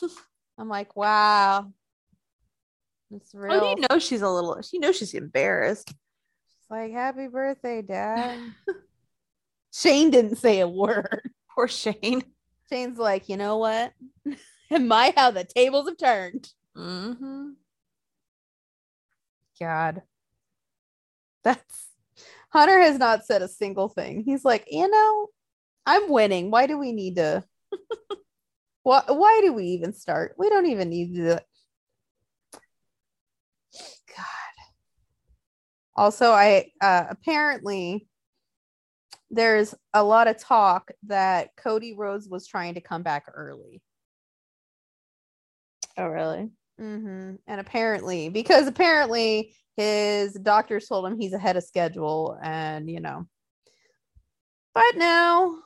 I'm 0.58 0.68
like, 0.68 0.94
wow. 0.94 1.72
It's 3.10 3.34
real. 3.34 3.60
Oh, 3.60 3.70
you 3.70 3.86
know 3.90 3.98
she's 3.98 4.22
a 4.22 4.30
little. 4.30 4.62
She 4.62 4.78
knows 4.78 4.96
she's 4.96 5.14
embarrassed. 5.14 5.88
She's 5.88 6.70
like, 6.70 6.92
Happy 6.92 7.26
birthday, 7.26 7.82
Dad. 7.82 8.38
Shane 9.72 10.10
didn't 10.10 10.36
say 10.36 10.60
a 10.60 10.68
word. 10.68 11.28
Poor 11.50 11.66
Shane. 11.66 12.22
Shane's 12.70 12.98
like, 12.98 13.28
you 13.28 13.36
know 13.36 13.58
what? 13.58 13.92
Am 14.70 14.92
I 14.92 15.12
how 15.16 15.32
the 15.32 15.44
tables 15.44 15.88
have 15.88 15.98
turned? 15.98 16.48
Mm-hmm. 16.76 17.50
God. 19.60 20.02
That's 21.42 21.88
Hunter 22.50 22.80
has 22.80 22.98
not 22.98 23.26
said 23.26 23.42
a 23.42 23.48
single 23.48 23.88
thing. 23.88 24.22
He's 24.24 24.44
like, 24.44 24.66
you 24.70 24.88
know, 24.88 25.28
I'm 25.86 26.10
winning. 26.10 26.50
Why 26.50 26.66
do 26.66 26.78
we 26.78 26.92
need 26.92 27.16
to? 27.16 27.44
why, 28.82 29.02
why 29.08 29.40
do 29.42 29.52
we 29.52 29.64
even 29.66 29.92
start? 29.92 30.34
We 30.38 30.48
don't 30.48 30.66
even 30.66 30.88
need 30.88 31.14
to 31.14 31.22
do 31.22 31.30
it. 31.32 31.44
God. 34.16 34.26
Also, 35.96 36.30
I 36.30 36.70
uh, 36.80 37.04
apparently 37.10 38.08
there's 39.30 39.74
a 39.92 40.02
lot 40.02 40.28
of 40.28 40.38
talk 40.38 40.90
that 41.06 41.50
Cody 41.56 41.94
Rhodes 41.96 42.28
was 42.28 42.46
trying 42.46 42.74
to 42.74 42.80
come 42.80 43.02
back 43.02 43.24
early. 43.34 43.82
Oh, 45.96 46.06
really? 46.06 46.50
Mm-hmm. 46.80 47.34
And 47.46 47.60
apparently, 47.60 48.28
because 48.28 48.66
apparently 48.66 49.54
his 49.76 50.34
doctors 50.34 50.86
told 50.86 51.06
him 51.06 51.18
he's 51.18 51.32
ahead 51.32 51.56
of 51.56 51.64
schedule, 51.64 52.38
and 52.42 52.88
you 52.88 53.00
know, 53.00 53.26
but 54.74 54.96
no. 54.96 55.58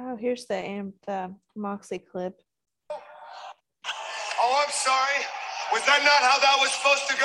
Oh, 0.00 0.16
here's 0.16 0.46
the 0.46 0.54
Am- 0.54 0.94
the 1.06 1.34
Moxley 1.56 1.98
clip. 1.98 2.40
Oh, 4.40 4.64
I'm 4.64 4.70
sorry. 4.70 5.24
Was 5.72 5.84
that 5.86 6.02
not 6.04 6.22
how 6.22 6.38
that 6.38 6.56
was 6.60 6.70
supposed 6.70 7.08
to 7.08 7.16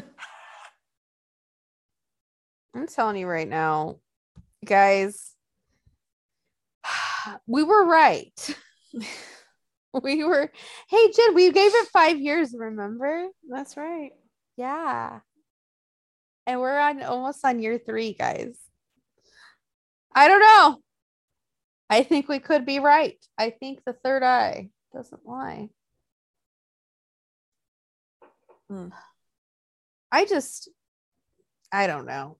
go? 0.00 0.02
I'm 2.74 2.88
telling 2.88 3.16
you 3.16 3.28
right 3.28 3.48
now, 3.48 4.00
guys, 4.64 5.34
we 7.46 7.62
were 7.62 7.86
right. 7.86 8.56
we 10.02 10.24
were, 10.24 10.50
hey, 10.88 11.12
Jen, 11.12 11.34
we 11.34 11.52
gave 11.52 11.72
it 11.72 11.88
five 11.88 12.18
years, 12.18 12.54
remember? 12.58 13.28
That's 13.48 13.76
right. 13.76 14.10
Yeah. 14.56 15.20
And 16.44 16.60
we're 16.60 16.78
on 16.78 17.02
almost 17.04 17.44
on 17.44 17.62
year 17.62 17.78
three, 17.78 18.14
guys. 18.14 18.58
I 20.12 20.26
don't 20.26 20.40
know. 20.40 20.82
I 21.90 22.02
think 22.02 22.28
we 22.28 22.38
could 22.38 22.66
be 22.66 22.78
right. 22.78 23.16
I 23.38 23.50
think 23.50 23.80
the 23.84 23.92
third 23.92 24.22
eye 24.22 24.70
doesn't 24.92 25.26
lie. 25.26 25.70
Hmm. 28.68 28.88
I 30.12 30.24
just, 30.26 30.68
I 31.72 31.86
don't 31.86 32.06
know. 32.06 32.36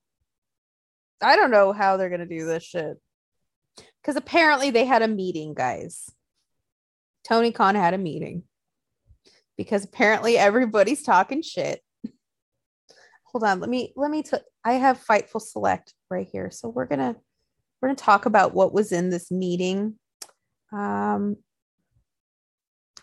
I 1.23 1.37
don't 1.37 1.51
know 1.51 1.73
how 1.73 1.97
they're 1.97 2.11
going 2.11 2.21
to 2.21 2.27
do 2.27 2.47
this 2.47 2.63
shit. 2.63 2.99
Because 4.03 4.17
apparently 4.17 4.71
they 4.71 4.85
had 4.85 5.03
a 5.03 5.09
meeting, 5.09 5.55
guys. 5.55 6.11
Tony 7.27 7.53
Khan 7.53 7.75
had 7.75 7.95
a 7.95 7.99
meeting 7.99 8.45
because 9.57 9.85
apparently 9.85 10.39
everybody's 10.39 11.03
talking 11.03 11.43
shit. 11.43 11.83
Hold 13.25 13.45
on, 13.45 13.61
let 13.61 13.69
me 13.69 13.93
let 13.97 14.11
me 14.11 14.23
t- 14.23 14.39
I 14.65 14.75
have 14.75 15.05
Fightful 15.05 15.43
Select 15.43 15.93
right 16.09 16.27
here. 16.31 16.51
So 16.51 16.69
we're 16.69 16.87
to 16.87 17.17
we're 17.81 17.89
going 17.89 17.97
to 17.97 18.03
talk 18.05 18.27
about 18.27 18.55
what 18.55 18.73
was 18.73 18.93
in 18.93 19.11
this 19.11 19.31
meeting. 19.31 19.95
Um 20.73 21.37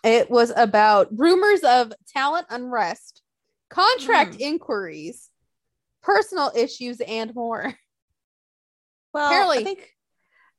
it 0.04 0.30
was 0.30 0.52
about 0.56 1.08
rumors 1.10 1.62
of 1.64 1.92
talent 2.14 2.46
unrest, 2.50 3.22
contract 3.70 4.34
Hmm. 4.36 4.40
inquiries, 4.40 5.30
personal 6.02 6.52
issues 6.54 7.00
and 7.00 7.34
more. 7.34 7.74
Well, 9.12 9.26
Apparently- 9.26 9.58
I 9.58 9.64
think 9.64 9.92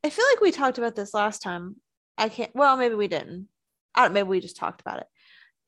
I 0.03 0.09
feel 0.09 0.25
like 0.31 0.41
we 0.41 0.51
talked 0.51 0.77
about 0.77 0.95
this 0.95 1.13
last 1.13 1.41
time. 1.41 1.77
I 2.17 2.29
can't. 2.29 2.53
Well, 2.55 2.77
maybe 2.77 2.95
we 2.95 3.07
didn't. 3.07 3.47
I 3.95 4.03
don't. 4.03 4.13
Maybe 4.13 4.27
we 4.27 4.39
just 4.39 4.57
talked 4.57 4.81
about 4.81 4.99
it. 4.99 5.07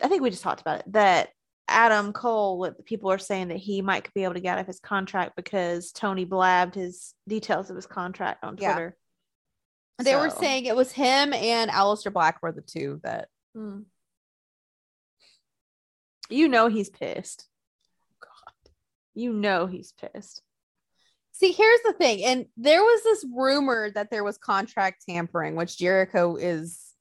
I 0.01 0.07
think 0.07 0.21
we 0.21 0.29
just 0.29 0.43
talked 0.43 0.61
about 0.61 0.79
it. 0.79 0.91
That 0.93 1.29
Adam 1.71 2.13
Cole, 2.13 2.57
what 2.59 2.85
people 2.85 3.11
are 3.11 3.17
saying 3.17 3.49
that 3.49 3.57
he 3.57 3.81
might 3.81 4.13
be 4.13 4.23
able 4.23 4.33
to 4.35 4.39
get 4.39 4.57
out 4.57 4.61
of 4.61 4.67
his 4.67 4.79
contract 4.79 5.35
because 5.35 5.91
Tony 5.91 6.25
blabbed 6.25 6.75
his 6.75 7.13
details 7.27 7.69
of 7.69 7.75
his 7.75 7.85
contract 7.85 8.43
on 8.43 8.57
Yeah. 8.57 8.73
Twitter. 8.73 8.97
They 9.99 10.15
were 10.15 10.29
saying 10.29 10.65
it 10.65 10.75
was 10.75 10.91
him 10.93 11.33
and 11.33 11.69
Aleister 11.69 12.11
Black 12.13 12.41
were 12.41 12.51
the 12.53 12.61
two 12.61 13.01
that 13.03 13.27
Hmm. 13.53 13.81
You 16.29 16.47
know 16.47 16.67
he's 16.67 16.89
pissed. 16.89 17.47
God. 18.21 18.71
You 19.15 19.33
know 19.33 19.65
he's 19.65 19.93
pissed. 19.93 20.41
See, 21.31 21.51
here's 21.51 21.81
the 21.81 21.93
thing. 21.93 22.23
And 22.23 22.45
there 22.57 22.83
was 22.83 23.03
this 23.03 23.25
rumor 23.33 23.89
that 23.91 24.11
there 24.11 24.23
was 24.23 24.37
contract 24.37 25.03
tampering, 25.09 25.55
which 25.55 25.77
Jericho 25.77 26.35
is 26.35 26.93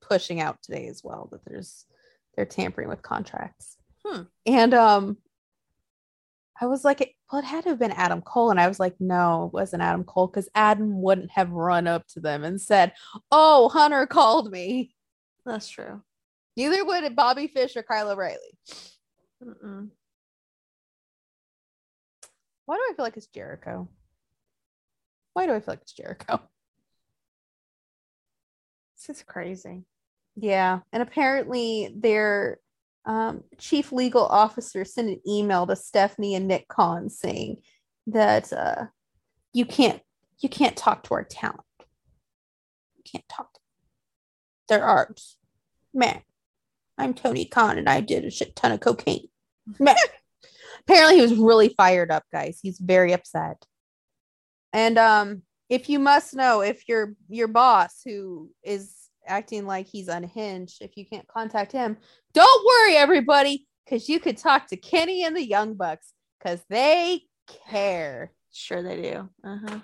pushing 0.00 0.40
out 0.40 0.62
today 0.62 0.88
as 0.88 1.02
well, 1.02 1.28
that 1.32 1.44
there's 1.46 1.86
they're 2.34 2.44
tampering 2.44 2.88
with 2.88 3.00
contracts. 3.00 3.75
Hmm. 4.06 4.22
And 4.44 4.72
um 4.74 5.16
I 6.60 6.66
was 6.66 6.84
like, 6.84 7.14
well, 7.30 7.40
it 7.42 7.44
had 7.44 7.64
to 7.64 7.70
have 7.70 7.78
been 7.78 7.92
Adam 7.92 8.22
Cole. 8.22 8.50
And 8.50 8.58
I 8.58 8.68
was 8.68 8.80
like, 8.80 8.94
no, 8.98 9.46
it 9.46 9.52
wasn't 9.52 9.82
Adam 9.82 10.04
Cole, 10.04 10.26
because 10.26 10.48
Adam 10.54 11.02
wouldn't 11.02 11.30
have 11.32 11.50
run 11.50 11.86
up 11.86 12.06
to 12.08 12.20
them 12.20 12.44
and 12.44 12.60
said, 12.60 12.92
Oh, 13.30 13.68
Hunter 13.68 14.06
called 14.06 14.50
me. 14.50 14.94
That's 15.44 15.68
true. 15.68 16.02
Neither 16.56 16.84
would 16.84 17.14
Bobby 17.14 17.48
Fish 17.48 17.76
or 17.76 17.82
Kyle 17.82 18.10
O'Reilly. 18.10 18.58
Mm-mm. 19.44 19.90
Why 22.64 22.76
do 22.76 22.82
I 22.90 22.94
feel 22.96 23.04
like 23.04 23.16
it's 23.16 23.26
Jericho? 23.26 23.88
Why 25.34 25.46
do 25.46 25.52
I 25.52 25.60
feel 25.60 25.72
like 25.72 25.82
it's 25.82 25.92
Jericho? 25.92 26.40
This 28.96 29.18
is 29.18 29.22
crazy. 29.22 29.84
Yeah, 30.34 30.80
and 30.92 31.02
apparently 31.02 31.92
their 31.94 32.58
um, 33.06 33.44
chief 33.58 33.92
legal 33.92 34.26
officer 34.26 34.84
sent 34.84 35.08
an 35.08 35.20
email 35.26 35.66
to 35.66 35.76
Stephanie 35.76 36.34
and 36.34 36.48
Nick 36.48 36.66
Khan 36.68 37.08
saying 37.08 37.58
that 38.08 38.52
uh, 38.52 38.86
you 39.52 39.64
can't 39.64 40.02
you 40.40 40.48
can't 40.48 40.76
talk 40.76 41.04
to 41.04 41.14
our 41.14 41.24
talent. 41.24 41.60
You 42.96 43.02
can't 43.10 43.28
talk 43.28 43.54
to 43.54 43.60
their 44.68 44.84
arts. 44.84 45.36
Man, 45.94 46.20
I'm 46.98 47.14
Tony 47.14 47.44
Khan 47.46 47.78
and 47.78 47.88
I 47.88 48.00
did 48.00 48.24
a 48.24 48.30
shit 48.30 48.56
ton 48.56 48.72
of 48.72 48.80
cocaine. 48.80 49.28
Man. 49.78 49.96
apparently 50.80 51.16
he 51.16 51.22
was 51.22 51.34
really 51.34 51.68
fired 51.70 52.10
up, 52.10 52.24
guys. 52.32 52.58
He's 52.60 52.78
very 52.78 53.12
upset. 53.12 53.64
And 54.72 54.98
um 54.98 55.42
if 55.68 55.88
you 55.88 55.98
must 55.98 56.34
know 56.34 56.60
if 56.60 56.88
your 56.88 57.14
your 57.28 57.48
boss 57.48 58.00
who 58.04 58.50
is 58.62 58.95
acting 59.26 59.66
like 59.66 59.86
he's 59.86 60.08
unhinged, 60.08 60.82
if 60.82 60.96
you 60.96 61.04
can't 61.06 61.26
contact 61.28 61.72
him, 61.72 61.96
don't 62.34 62.66
worry, 62.66 62.96
everybody, 62.96 63.66
because 63.84 64.08
you 64.08 64.20
could 64.20 64.36
talk 64.36 64.68
to 64.68 64.76
Kenny 64.76 65.24
and 65.24 65.36
the 65.36 65.44
Young 65.44 65.74
Bucks 65.74 66.12
because 66.38 66.62
they 66.68 67.22
care. 67.68 68.32
Sure 68.52 68.82
they 68.82 69.02
do. 69.02 69.28
Uh-huh. 69.44 69.80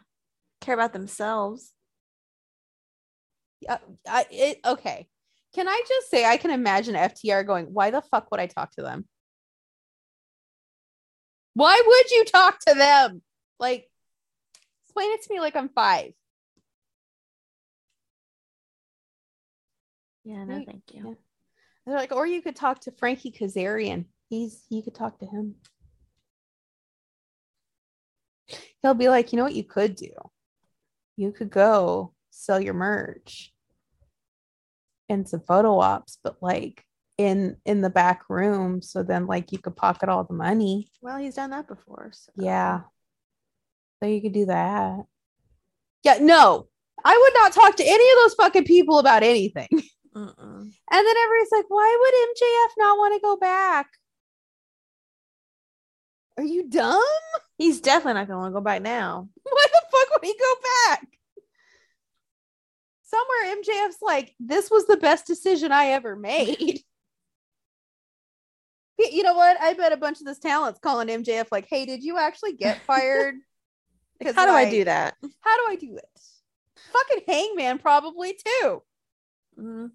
Care 0.60 0.74
about 0.74 0.92
themselves. 0.92 1.72
Yeah, 3.60 3.78
I 4.08 4.26
it 4.30 4.58
okay. 4.64 5.08
Can 5.54 5.68
I 5.68 5.82
just 5.86 6.10
say 6.10 6.24
I 6.24 6.36
can 6.36 6.50
imagine 6.50 6.94
FTR 6.94 7.46
going, 7.46 7.66
why 7.66 7.90
the 7.90 8.02
fuck 8.02 8.30
would 8.30 8.40
I 8.40 8.46
talk 8.46 8.72
to 8.72 8.82
them? 8.82 9.06
Why 11.54 11.80
would 11.86 12.10
you 12.10 12.24
talk 12.24 12.58
to 12.66 12.74
them? 12.74 13.22
Like, 13.60 13.86
explain 14.86 15.12
it 15.12 15.22
to 15.22 15.32
me 15.32 15.40
like 15.40 15.54
I'm 15.54 15.68
five. 15.68 16.12
Yeah, 20.24 20.44
no, 20.44 20.56
Right, 20.56 20.66
thank 20.66 20.82
you. 20.92 21.02
yeah. 21.08 21.14
They're 21.86 21.96
like, 21.96 22.12
or 22.12 22.26
you 22.26 22.42
could 22.42 22.54
talk 22.56 22.80
to 22.82 22.92
Frankie 22.92 23.32
Kazarian. 23.32 24.04
He's 24.28 24.64
you 24.70 24.82
could 24.82 24.94
talk 24.94 25.18
to 25.18 25.26
him. 25.26 25.56
He'll 28.82 28.94
be 28.94 29.08
like, 29.08 29.32
you 29.32 29.36
know 29.36 29.44
what 29.44 29.54
you 29.54 29.64
could 29.64 29.94
do? 29.96 30.10
You 31.16 31.32
could 31.32 31.50
go 31.50 32.14
sell 32.30 32.60
your 32.60 32.74
merch 32.74 33.52
and 35.08 35.28
some 35.28 35.40
photo 35.40 35.78
ops, 35.78 36.18
but 36.22 36.36
like 36.42 36.84
in 37.18 37.56
in 37.64 37.80
the 37.80 37.90
back 37.90 38.22
room. 38.28 38.80
So 38.82 39.02
then 39.02 39.26
like 39.26 39.52
you 39.52 39.58
could 39.58 39.76
pocket 39.76 40.08
all 40.08 40.24
the 40.24 40.34
money. 40.34 40.90
Well, 41.00 41.18
he's 41.18 41.34
done 41.34 41.50
that 41.50 41.68
before. 41.68 42.10
So. 42.14 42.32
Yeah. 42.36 42.80
So 44.02 44.08
you 44.08 44.20
could 44.20 44.32
do 44.32 44.46
that. 44.46 45.00
Yeah, 46.04 46.18
no. 46.20 46.68
I 47.04 47.16
would 47.16 47.40
not 47.42 47.52
talk 47.52 47.76
to 47.76 47.84
any 47.84 48.10
of 48.12 48.16
those 48.22 48.34
fucking 48.34 48.64
people 48.64 48.98
about 48.98 49.22
anything. 49.22 49.68
Mm-mm. 50.14 50.34
And 50.34 50.72
then 50.90 51.16
everybody's 51.24 51.52
like, 51.52 51.64
why 51.68 51.98
would 52.00 52.14
MJF 52.36 52.72
not 52.78 52.98
want 52.98 53.14
to 53.14 53.20
go 53.20 53.36
back? 53.36 53.86
Are 56.36 56.44
you 56.44 56.68
dumb? 56.68 57.02
He's 57.58 57.80
definitely 57.80 58.14
not 58.14 58.28
going 58.28 58.36
to 58.36 58.40
want 58.40 58.52
to 58.52 58.60
go 58.60 58.64
back 58.64 58.82
now. 58.82 59.28
Why 59.42 59.66
the 59.70 59.82
fuck 59.90 60.10
would 60.10 60.24
he 60.24 60.34
go 60.38 60.54
back? 60.88 61.06
Somewhere 63.02 63.56
MJF's 63.56 64.00
like, 64.00 64.34
this 64.40 64.70
was 64.70 64.86
the 64.86 64.96
best 64.96 65.26
decision 65.26 65.72
I 65.72 65.88
ever 65.88 66.16
made. 66.16 66.80
You 69.10 69.24
know 69.24 69.34
what? 69.34 69.60
I 69.60 69.72
bet 69.72 69.92
a 69.92 69.96
bunch 69.96 70.20
of 70.20 70.26
this 70.26 70.38
talent's 70.38 70.78
calling 70.78 71.08
MJF 71.08 71.46
like, 71.50 71.66
hey, 71.68 71.86
did 71.86 72.04
you 72.04 72.18
actually 72.18 72.52
get 72.52 72.82
fired? 72.86 73.34
Like, 74.22 74.36
how 74.36 74.46
do 74.46 74.52
I 74.52 74.70
do 74.70 74.84
that? 74.84 75.16
How 75.40 75.56
do 75.56 75.72
I 75.72 75.76
do 75.76 75.96
it? 75.96 76.20
Fucking 76.92 77.24
Hangman 77.26 77.78
probably 77.78 78.34
too. 78.34 78.82
Mm, 79.58 79.90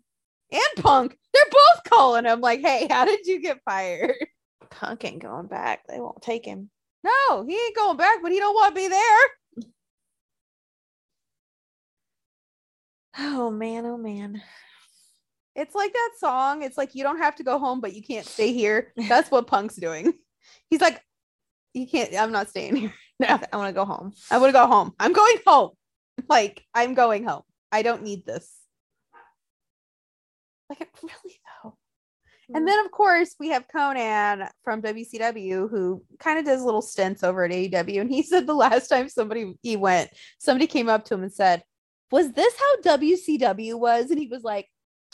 And 0.51 0.83
Punk. 0.83 1.17
They're 1.33 1.43
both 1.51 1.83
calling 1.85 2.25
him 2.25 2.41
like, 2.41 2.61
hey, 2.61 2.87
how 2.89 3.05
did 3.05 3.25
you 3.25 3.41
get 3.41 3.61
fired? 3.65 4.15
Punk 4.69 5.03
ain't 5.05 5.21
going 5.21 5.47
back. 5.47 5.81
They 5.87 5.99
won't 5.99 6.21
take 6.21 6.45
him. 6.45 6.69
No, 7.03 7.45
he 7.47 7.53
ain't 7.55 7.75
going 7.75 7.97
back, 7.97 8.19
but 8.21 8.31
he 8.31 8.39
don't 8.39 8.53
want 8.53 8.75
to 8.75 8.81
be 8.81 8.87
there. 8.87 9.19
Oh 13.19 13.49
man, 13.49 13.83
oh 13.87 13.97
man. 13.97 14.43
It's 15.55 15.73
like 15.73 15.91
that 15.91 16.11
song. 16.19 16.61
It's 16.61 16.77
like 16.77 16.93
you 16.93 17.01
don't 17.01 17.17
have 17.17 17.35
to 17.37 17.43
go 17.43 17.57
home, 17.57 17.81
but 17.81 17.95
you 17.95 18.03
can't 18.03 18.27
stay 18.27 18.53
here. 18.53 18.93
That's 19.09 19.31
what 19.31 19.47
Punk's 19.47 19.75
doing. 19.75 20.13
He's 20.69 20.81
like, 20.81 21.01
you 21.73 21.87
can't. 21.87 22.13
I'm 22.13 22.31
not 22.31 22.49
staying 22.49 22.75
here. 22.75 22.93
No, 23.19 23.39
I 23.51 23.57
want 23.57 23.69
to 23.69 23.73
go 23.73 23.83
home. 23.83 24.13
I 24.29 24.37
want 24.37 24.49
to 24.49 24.53
go 24.53 24.67
home. 24.67 24.93
I'm 24.99 25.11
going 25.11 25.37
home. 25.47 25.71
Like 26.29 26.63
I'm 26.75 26.93
going 26.93 27.23
home. 27.23 27.41
I 27.71 27.81
don't 27.81 28.03
need 28.03 28.27
this. 28.27 28.56
Like 30.69 30.87
really 31.03 31.39
though. 31.63 31.77
And 32.53 32.63
mm. 32.63 32.67
then 32.67 32.85
of 32.85 32.91
course 32.91 33.35
we 33.39 33.49
have 33.49 33.67
Konnan 33.67 34.49
from 34.63 34.81
WCW 34.81 35.69
who 35.69 36.03
kind 36.19 36.39
of 36.39 36.45
does 36.45 36.63
little 36.63 36.81
stints 36.81 37.23
over 37.23 37.43
at 37.43 37.51
AEW. 37.51 38.01
And 38.01 38.11
he 38.11 38.23
said 38.23 38.47
the 38.47 38.53
last 38.53 38.87
time 38.87 39.09
somebody 39.09 39.53
he 39.61 39.75
went, 39.75 40.09
somebody 40.39 40.67
came 40.67 40.89
up 40.89 41.05
to 41.05 41.15
him 41.15 41.23
and 41.23 41.33
said, 41.33 41.63
Was 42.11 42.31
this 42.31 42.53
how 42.57 42.97
WCW 42.97 43.75
was? 43.79 44.11
And 44.11 44.19
he 44.19 44.27
was 44.27 44.43
like, 44.43 44.67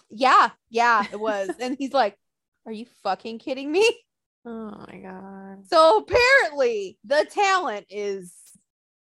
Yeah, 0.09 0.49
yeah, 0.69 1.05
it 1.11 1.19
was. 1.19 1.49
and 1.59 1.75
he's 1.77 1.93
like, 1.93 2.17
Are 2.65 2.71
you 2.71 2.85
fucking 3.03 3.39
kidding 3.39 3.71
me? 3.71 3.87
Oh 4.45 4.85
my 4.87 4.97
god. 4.97 5.67
So 5.67 5.99
apparently 5.99 6.97
the 7.05 7.25
talent 7.29 7.85
is 7.89 8.33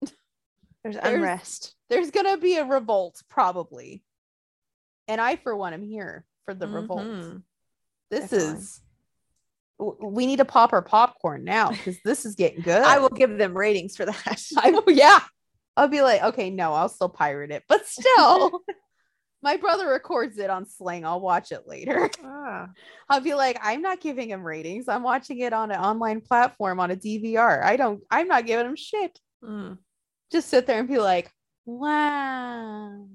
There's, 0.01 0.95
There's- 0.95 0.99
unrest. 1.03 1.75
there's 1.89 2.11
gonna 2.11 2.37
be 2.37 2.57
a 2.57 2.65
revolt, 2.65 3.21
probably. 3.29 4.03
And 5.07 5.21
I, 5.21 5.35
for 5.35 5.55
one, 5.55 5.73
am 5.73 5.83
here 5.83 6.25
for 6.45 6.53
the 6.53 6.67
revolt. 6.67 7.01
Mhm. 7.01 7.43
This 8.09 8.29
Definitely. 8.29 8.57
is 8.59 8.81
we 9.77 10.25
need 10.25 10.37
to 10.37 10.45
pop 10.45 10.73
our 10.73 10.81
popcorn 10.81 11.43
now 11.43 11.69
because 11.69 11.97
this 12.03 12.25
is 12.25 12.35
getting 12.35 12.61
good. 12.61 12.81
I 12.83 12.99
will 12.99 13.09
give 13.09 13.37
them 13.37 13.55
ratings 13.55 13.95
for 13.95 14.05
that. 14.05 14.43
I 14.57 14.71
will, 14.71 14.83
yeah. 14.87 15.19
I'll 15.77 15.89
be 15.89 16.01
like, 16.01 16.23
okay, 16.23 16.49
no, 16.49 16.73
I'll 16.73 16.89
still 16.89 17.09
pirate 17.09 17.51
it, 17.51 17.63
but 17.67 17.85
still, 17.85 18.61
my 19.41 19.57
brother 19.57 19.89
records 19.89 20.37
it 20.37 20.49
on 20.49 20.65
Sling. 20.65 21.05
I'll 21.05 21.19
watch 21.19 21.51
it 21.51 21.67
later. 21.67 22.09
Ah. 22.23 22.69
I'll 23.09 23.19
be 23.19 23.33
like, 23.33 23.59
I'm 23.61 23.81
not 23.81 23.99
giving 23.99 24.29
him 24.29 24.43
ratings. 24.43 24.87
I'm 24.87 25.03
watching 25.03 25.39
it 25.39 25.51
on 25.51 25.71
an 25.71 25.79
online 25.79 26.21
platform 26.21 26.79
on 26.79 26.91
a 26.91 26.95
DVR. 26.95 27.61
I 27.61 27.75
don't. 27.75 28.01
I'm 28.09 28.29
not 28.29 28.45
giving 28.45 28.65
him 28.65 28.77
shit. 28.77 29.19
Mm. 29.43 29.77
Just 30.31 30.49
sit 30.49 30.65
there 30.65 30.79
and 30.79 30.87
be 30.87 30.97
like, 30.97 31.29
wow. 31.65 33.05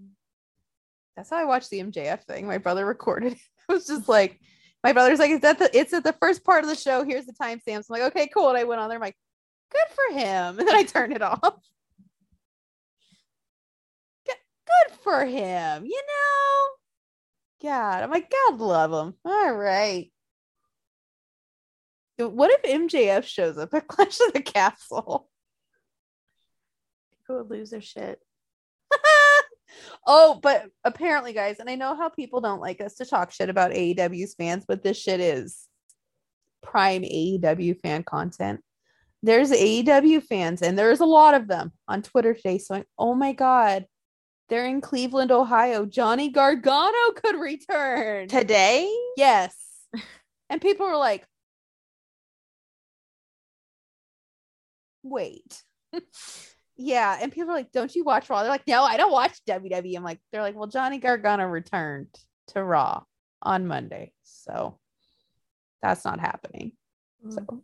That's 1.17 1.31
how 1.31 1.37
I 1.37 1.45
watched 1.45 1.71
the 1.71 1.81
MJF 1.81 2.25
thing. 2.25 2.47
My 2.47 2.59
brother 2.59 2.87
recorded. 2.87 3.33
It 3.69 3.73
It 3.73 3.73
was 3.75 3.87
just 3.87 4.09
like, 4.09 4.41
my 4.83 4.93
brother's 4.93 5.21
like, 5.21 5.31
is 5.31 5.41
that 5.41 5.59
the 5.59 5.71
it's 5.79 5.93
at 5.93 6.03
the 6.03 6.15
first 6.15 6.45
part 6.45 6.65
of 6.65 6.71
the 6.71 6.77
show. 6.77 7.05
Here's 7.05 7.27
the 7.27 7.33
timestamps. 7.33 7.87
I'm 7.89 8.01
like, 8.01 8.03
okay, 8.03 8.29
cool. 8.29 8.49
And 8.49 8.59
I 8.59 8.65
went 8.65 8.81
on 8.81 8.89
there. 8.89 8.97
I'm 8.97 9.03
like, 9.03 9.17
good 9.71 9.95
for 9.95 10.19
him. 10.19 10.59
And 10.59 10.67
then 10.67 10.75
I 10.75 10.83
turned 10.83 11.13
it 11.13 11.23
off. 11.23 11.41
Good, 14.27 14.37
good 14.67 14.97
for 15.05 15.25
him, 15.25 15.85
you 15.85 16.03
know? 16.03 17.69
God, 17.69 18.03
I'm 18.03 18.11
like, 18.11 18.31
God 18.31 18.59
love 18.59 18.91
him. 18.91 19.15
All 19.25 19.53
right. 19.53 20.11
What 22.17 22.51
if 22.51 22.63
MJF 22.63 23.25
shows 23.25 23.57
up 23.59 23.73
at 23.75 23.87
Clash 23.89 24.19
of 24.27 24.33
the 24.33 24.43
Castle? 24.43 25.29
People 27.13 27.39
would 27.39 27.51
lose 27.51 27.71
their 27.71 27.81
shit. 27.81 28.21
Oh, 30.07 30.39
but 30.43 30.67
apparently, 30.85 31.33
guys, 31.33 31.59
and 31.59 31.69
I 31.69 31.75
know 31.75 31.97
how 31.97 32.09
people 32.09 32.41
don't 32.41 32.61
like 32.61 32.81
us 32.81 32.95
to 32.97 33.05
talk 33.05 33.33
shit 33.33 33.49
about 33.49 33.73
AEW's 33.73 34.35
fans, 34.35 34.65
but 34.67 34.83
this 34.83 34.97
shit 34.97 35.21
is 35.21 35.67
prime 36.63 37.03
AEW 37.03 37.81
fan 37.81 38.03
content. 38.03 38.61
There's 39.23 39.51
AEW 39.51 40.23
fans, 40.23 40.63
and 40.63 40.79
there's 40.79 41.01
a 41.01 41.07
lot 41.07 41.35
of 41.35 41.47
them 41.47 41.73
on 41.89 42.03
Twitter 42.03 42.35
today 42.35 42.59
saying, 42.59 42.85
Oh 42.99 43.15
my 43.15 43.33
God, 43.33 43.87
they're 44.49 44.67
in 44.67 44.81
Cleveland, 44.81 45.31
Ohio. 45.31 45.87
Johnny 45.87 46.29
Gargano 46.29 47.13
could 47.15 47.37
return. 47.37 48.29
Today? 48.29 48.93
Yes. 49.17 49.55
And 50.51 50.61
people 50.61 50.87
were 50.87 50.97
like, 50.97 51.25
wait. 55.05 55.63
yeah. 56.81 57.19
And 57.21 57.31
people 57.31 57.51
are 57.51 57.57
like, 57.57 57.73
don't 57.73 57.95
you 57.95 58.05
watch 58.05 58.31
Raw? 58.31 58.43
They're 58.43 58.51
like, 58.51 58.67
no, 58.67 58.83
I 58.83 58.97
don't 58.97 59.13
watch 59.13 59.39
WWE. 59.47 59.97
I'm 59.97 60.03
like, 60.03 60.19
they're 60.33 60.43
like, 60.43 60.57
well, 60.57 60.67
Johnny 60.67 60.99
Gargano 60.99 61.45
returned 61.47 62.09
to 62.49 62.65
Raw 62.65 63.03
on 63.43 63.67
Monday. 63.67 64.13
So 64.23 64.79
that's 65.83 66.05
not 66.05 66.21
happening. 66.21 66.73
So 67.29 67.63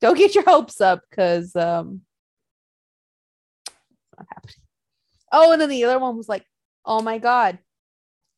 don't 0.00 0.18
get 0.18 0.34
your 0.34 0.44
hopes 0.44 0.80
up 0.80 1.02
because 1.08 1.54
um 1.54 2.00
it's 3.66 4.18
not 4.18 4.26
happening. 4.28 4.56
Oh, 5.32 5.52
and 5.52 5.60
then 5.60 5.68
the 5.68 5.84
other 5.84 6.00
one 6.00 6.16
was 6.16 6.28
like, 6.28 6.44
oh 6.84 7.02
my 7.02 7.18
God. 7.18 7.58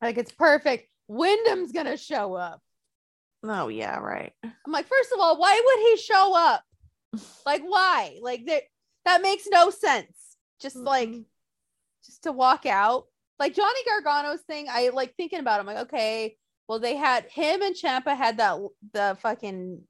Like 0.02 0.18
it's 0.18 0.32
perfect. 0.32 0.88
Windham's 1.10 1.72
gonna 1.72 1.96
show 1.96 2.34
up. 2.34 2.60
Oh 3.44 3.68
yeah, 3.68 3.98
right. 3.98 4.32
I'm 4.44 4.72
like, 4.72 4.88
first 4.88 5.10
of 5.12 5.20
all, 5.20 5.38
why 5.38 5.58
would 5.64 5.88
he 5.88 5.96
show 5.96 6.36
up? 6.36 6.62
Like, 7.44 7.62
why? 7.62 8.18
Like 8.22 8.46
that 8.46 8.62
that 9.04 9.22
makes 9.22 9.46
no 9.50 9.70
sense. 9.70 10.36
Just 10.60 10.76
like 10.76 11.08
Mm-mm. 11.08 11.24
just 12.04 12.22
to 12.24 12.32
walk 12.32 12.66
out. 12.66 13.06
Like 13.38 13.54
Johnny 13.54 13.80
Gargano's 13.88 14.42
thing, 14.42 14.66
I 14.70 14.90
like 14.90 15.14
thinking 15.16 15.40
about 15.40 15.58
it. 15.58 15.60
I'm 15.60 15.66
like, 15.66 15.84
okay, 15.84 16.36
well, 16.68 16.78
they 16.78 16.96
had 16.96 17.24
him 17.24 17.62
and 17.62 17.74
Ciampa 17.74 18.16
had 18.16 18.36
that 18.38 18.58
the 18.92 19.16
fucking 19.20 19.82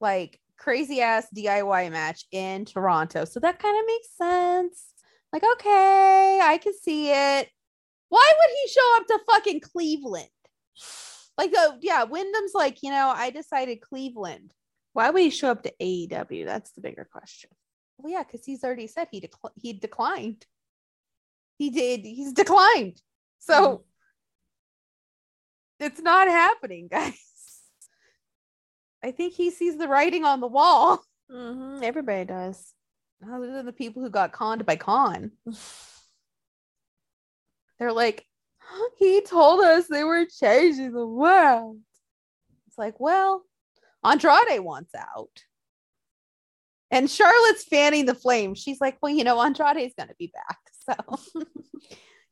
like 0.00 0.40
crazy 0.56 1.00
ass 1.00 1.26
DIY 1.36 1.90
match 1.90 2.24
in 2.30 2.64
Toronto. 2.64 3.24
So 3.24 3.40
that 3.40 3.58
kind 3.58 3.78
of 3.78 3.86
makes 3.86 4.08
sense. 4.16 4.86
Like, 5.32 5.42
okay, 5.42 6.40
I 6.42 6.58
can 6.58 6.72
see 6.74 7.10
it. 7.10 7.48
Why 8.08 8.32
would 8.38 8.56
he 8.62 8.68
show 8.68 8.96
up 8.96 9.06
to 9.08 9.18
fucking 9.30 9.60
Cleveland? 9.60 10.28
Like, 11.36 11.52
oh 11.54 11.76
yeah, 11.80 12.04
Windham's 12.04 12.54
like, 12.54 12.82
you 12.82 12.90
know, 12.90 13.12
I 13.14 13.30
decided 13.30 13.80
Cleveland. 13.80 14.52
Why 14.92 15.10
would 15.10 15.22
he 15.22 15.30
show 15.30 15.50
up 15.50 15.62
to 15.64 15.72
AEW? 15.80 16.46
That's 16.46 16.72
the 16.72 16.80
bigger 16.80 17.06
question. 17.10 17.50
Well, 17.98 18.12
yeah, 18.12 18.22
because 18.22 18.44
he's 18.44 18.62
already 18.64 18.86
said 18.86 19.08
he 19.10 19.20
decl- 19.20 19.50
he 19.56 19.72
declined. 19.72 20.44
he 21.58 21.70
did. 21.70 22.00
He's 22.04 22.32
declined. 22.32 23.00
So 23.38 23.84
it's 25.80 26.00
not 26.00 26.28
happening, 26.28 26.88
guys. 26.90 27.14
I 29.02 29.10
think 29.12 29.34
he 29.34 29.50
sees 29.50 29.76
the 29.78 29.88
writing 29.88 30.24
on 30.24 30.40
the 30.40 30.46
wall. 30.46 31.02
Mhm, 31.30 31.82
Everybody 31.82 32.24
does. 32.24 32.72
Other 33.26 33.50
than 33.52 33.66
the 33.66 33.72
people 33.72 34.02
who 34.02 34.10
got 34.10 34.32
conned 34.32 34.66
by 34.66 34.76
Khan. 34.76 35.32
They're 37.78 37.92
like, 37.92 38.24
he 38.98 39.20
told 39.22 39.62
us 39.64 39.86
they 39.86 40.04
were 40.04 40.24
changing 40.26 40.92
the 40.92 41.06
world. 41.06 41.78
It's 42.68 42.78
like, 42.78 42.98
well, 43.00 43.42
Andrade 44.04 44.60
wants 44.60 44.94
out. 44.94 45.42
And 46.90 47.10
Charlotte's 47.10 47.64
fanning 47.64 48.06
the 48.06 48.14
flame. 48.14 48.54
She's 48.54 48.80
like, 48.80 48.98
well, 49.02 49.12
you 49.12 49.24
know, 49.24 49.40
Andrade's 49.40 49.94
going 49.96 50.08
to 50.08 50.16
be 50.18 50.32
back. 50.32 50.58
So, 50.86 51.18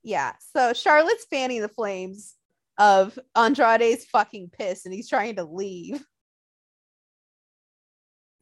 yeah. 0.05 0.35
So 0.55 0.73
Charlotte's 0.75 1.27
fanning 1.29 1.61
the 1.61 1.69
flames 1.69 2.35
of 2.79 3.19
Andrade's 3.35 4.05
fucking 4.05 4.51
pissed 4.57 4.87
and 4.87 4.95
he's 4.95 5.09
trying 5.09 5.35
to 5.37 5.45
leave. 5.45 6.01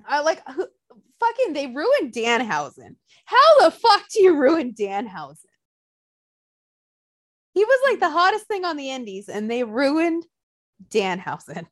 I 0.07 0.21
like, 0.21 0.47
who, 0.51 0.67
fucking, 1.19 1.55
they 1.55 1.69
ruined 1.69 2.13
Danhausen. 2.13 2.97
How 3.25 3.61
the 3.61 3.71
fuck 3.71 4.03
do 4.13 4.23
you 4.23 4.37
ruin 4.37 4.75
Danhausen? 4.75 5.47
He 7.55 7.65
was 7.65 7.91
like 7.91 8.01
the 8.01 8.11
hottest 8.11 8.47
thing 8.47 8.67
on 8.67 8.77
the 8.77 8.91
indies 8.91 9.31
and 9.31 9.51
they 9.51 9.65
ruined 9.65 10.27
Danhausen. 10.91 11.67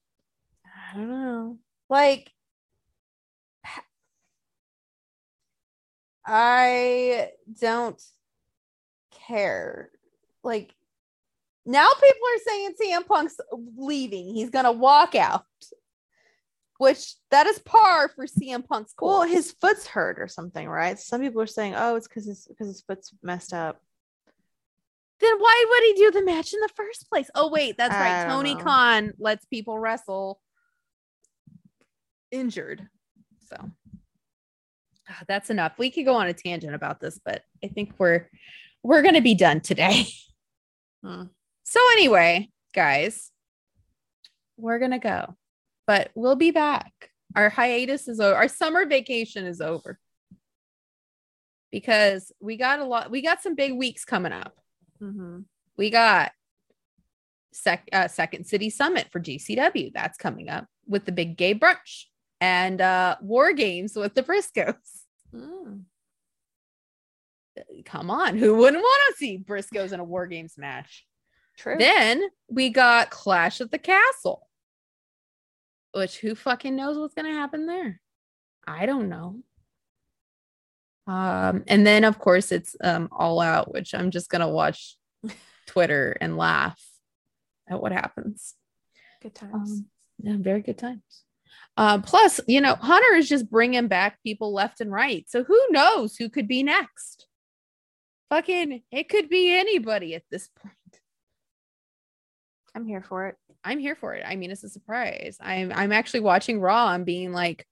I 0.65 0.97
don't 0.97 1.09
know. 1.09 1.59
Like, 1.91 2.31
I 6.33 7.31
don't 7.61 8.01
care. 9.27 9.91
Like, 10.45 10.73
now 11.67 11.89
people 11.89 12.07
are 12.07 12.43
saying 12.47 12.75
CM 12.81 13.07
Punk's 13.07 13.37
leaving. 13.77 14.33
He's 14.33 14.51
gonna 14.51 14.71
walk 14.71 15.17
out, 15.17 15.45
which 16.79 17.15
that 17.33 17.49
is 17.49 17.59
par 17.59 18.11
for 18.11 18.27
CM 18.27 18.65
Punk's 18.65 18.95
Well, 19.01 19.23
his 19.23 19.51
foot's 19.51 19.89
hurt 19.89 20.21
or 20.21 20.29
something, 20.29 20.69
right? 20.69 20.99
Some 21.01 21.21
people 21.21 21.43
are 21.43 21.47
saying, 21.47 21.75
"Oh, 21.77 21.97
it's 21.97 22.07
because 22.07 22.27
his 22.27 22.47
because 22.47 22.69
his 22.69 22.83
foot's 22.83 23.13
messed 23.23 23.53
up." 23.53 23.83
then 25.21 25.39
why 25.39 25.65
would 25.69 25.83
he 25.83 26.05
do 26.05 26.11
the 26.13 26.25
match 26.25 26.55
in 26.55 26.61
the 26.61 26.71
first 26.75 27.09
place? 27.11 27.31
Oh 27.35 27.51
wait, 27.51 27.77
that's 27.77 27.95
I 27.95 28.23
right. 28.23 28.27
Tony 28.27 28.55
know. 28.55 28.63
Khan 28.63 29.13
lets 29.19 29.45
people 29.47 29.79
wrestle 29.79 30.41
injured. 32.31 32.89
So 33.49 33.71
that's 35.29 35.51
enough. 35.51 35.73
We 35.79 35.91
could 35.91 36.05
go 36.05 36.15
on 36.15 36.27
a 36.29 36.33
tangent 36.33 36.75
about 36.75 37.01
this, 37.01 37.19
but 37.25 37.43
I 37.65 37.69
think 37.69 37.95
we're 37.99 38.29
we're 38.83 39.03
gonna 39.03 39.21
be 39.23 39.35
done 39.35 39.61
today. 39.61 40.07
Hmm. 41.03 41.25
So 41.65 41.81
anyway, 41.93 42.51
guys, 42.75 43.31
we're 44.59 44.79
gonna 44.79 44.99
go, 44.99 45.35
but 45.87 46.11
we'll 46.15 46.37
be 46.37 46.51
back. 46.51 46.93
Our 47.35 47.49
hiatus 47.49 48.07
is 48.07 48.21
over. 48.21 48.37
Our 48.37 48.49
summer 48.49 48.85
vacation 48.85 49.47
is 49.47 49.63
over 49.63 49.99
because 51.73 52.33
we 52.41 52.57
got 52.57 52.81
a 52.81 52.85
lot. 52.85 53.11
We 53.11 53.23
got 53.23 53.43
some 53.43 53.55
big 53.55 53.73
weeks 53.75 54.05
coming 54.05 54.33
up 54.33 54.55
Mm-hmm. 55.03 55.39
we 55.79 55.89
got 55.89 56.33
sec- 57.55 57.89
uh, 57.91 58.07
second 58.09 58.45
city 58.45 58.69
summit 58.69 59.07
for 59.11 59.19
gcw 59.19 59.91
that's 59.95 60.19
coming 60.19 60.51
up 60.51 60.67
with 60.87 61.07
the 61.07 61.13
big 61.13 61.39
gay 61.39 61.55
brunch 61.55 62.05
and 62.43 62.83
uh 62.83 63.17
war 63.23 63.55
games 63.55 63.97
with 63.97 64.13
the 64.15 64.23
briscoes 64.23 65.00
Mm. 65.35 65.85
come 67.85 68.11
on 68.11 68.37
who 68.37 68.57
wouldn't 68.57 68.83
want 68.83 69.03
to 69.11 69.17
see 69.17 69.39
briscoes 69.39 69.93
in 69.93 70.01
a 70.01 70.05
war 70.05 70.27
games 70.27 70.55
match 70.57 71.07
True. 71.57 71.77
then 71.79 72.23
we 72.49 72.71
got 72.71 73.11
clash 73.11 73.61
at 73.61 73.71
the 73.71 73.79
castle 73.79 74.49
which 75.93 76.19
who 76.19 76.35
fucking 76.35 76.75
knows 76.75 76.99
what's 76.99 77.15
gonna 77.15 77.33
happen 77.33 77.67
there 77.67 78.01
i 78.67 78.87
don't 78.87 79.09
know 79.09 79.37
um 81.07 81.65
and 81.67 81.87
then 81.87 82.05
of 82.05 82.19
course 82.19 82.51
it's 82.51 82.77
um 82.83 83.09
all 83.13 83.41
out 83.41 83.73
which 83.73 83.95
i'm 83.95 84.11
just 84.11 84.31
gonna 84.31 84.49
watch 84.49 84.97
twitter 85.67 86.17
and 86.21 86.37
laugh 86.37 86.81
at 87.69 87.81
what 87.81 87.93
happens 87.93 88.55
Good 89.23 89.35
times. 89.35 89.71
Um, 89.71 89.87
yeah, 90.23 90.37
very 90.39 90.63
good 90.63 90.79
times. 90.79 91.25
Uh, 91.81 91.99
plus, 91.99 92.41
you 92.47 92.61
know, 92.61 92.75
Hunter 92.75 93.15
is 93.15 93.27
just 93.27 93.51
bringing 93.51 93.89
back 93.89 94.23
people 94.23 94.53
left 94.53 94.83
and 94.83 94.93
right. 94.93 95.25
So 95.31 95.43
who 95.43 95.59
knows 95.71 96.15
who 96.15 96.29
could 96.29 96.47
be 96.47 96.63
next? 96.63 97.27
Fucking, 98.29 98.83
it 98.93 99.09
could 99.09 99.31
be 99.31 99.51
anybody 99.59 100.15
at 100.15 100.25
this 100.31 100.51
point. 100.61 100.75
I'm 102.75 102.85
here 102.85 103.01
for 103.01 103.29
it. 103.29 103.37
I'm 103.65 103.79
here 103.79 103.97
for 103.97 104.13
it. 104.13 104.25
I 104.27 104.37
mean, 104.37 104.51
it's 104.51 104.63
a 104.63 104.69
surprise. 104.69 105.39
I'm 105.41 105.73
I'm 105.73 105.91
actually 105.91 106.21
watching 106.21 106.61
Raw 106.61 106.93
and 106.93 107.07
being 107.07 107.33
like, 107.33 107.67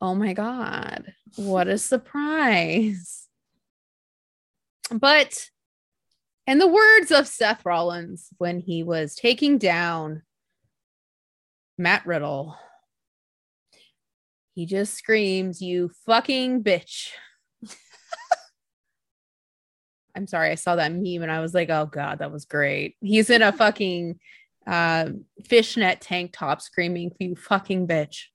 oh 0.00 0.14
my 0.14 0.32
god, 0.32 1.12
what 1.36 1.68
a 1.68 1.76
surprise! 1.76 3.28
But, 4.90 5.50
in 6.46 6.56
the 6.56 6.66
words 6.66 7.10
of 7.10 7.28
Seth 7.28 7.66
Rollins 7.66 8.30
when 8.38 8.58
he 8.58 8.82
was 8.82 9.14
taking 9.14 9.58
down 9.58 10.22
Matt 11.76 12.06
Riddle, 12.06 12.56
he 14.54 14.66
just 14.66 14.94
screams, 14.94 15.60
"You 15.60 15.90
fucking 16.06 16.62
bitch!" 16.62 17.10
I'm 20.16 20.26
sorry, 20.26 20.50
I 20.50 20.54
saw 20.54 20.76
that 20.76 20.92
meme 20.92 21.22
and 21.22 21.30
I 21.30 21.40
was 21.40 21.54
like, 21.54 21.70
oh 21.70 21.86
god, 21.86 22.20
that 22.20 22.30
was 22.30 22.44
great. 22.44 22.96
He's 23.00 23.30
in 23.30 23.42
a 23.42 23.52
fucking 23.52 24.20
uh, 24.66 25.10
fishnet 25.44 26.00
tank 26.00 26.30
top 26.32 26.62
screaming, 26.62 27.12
you 27.18 27.34
fucking 27.34 27.88
bitch. 27.88 28.26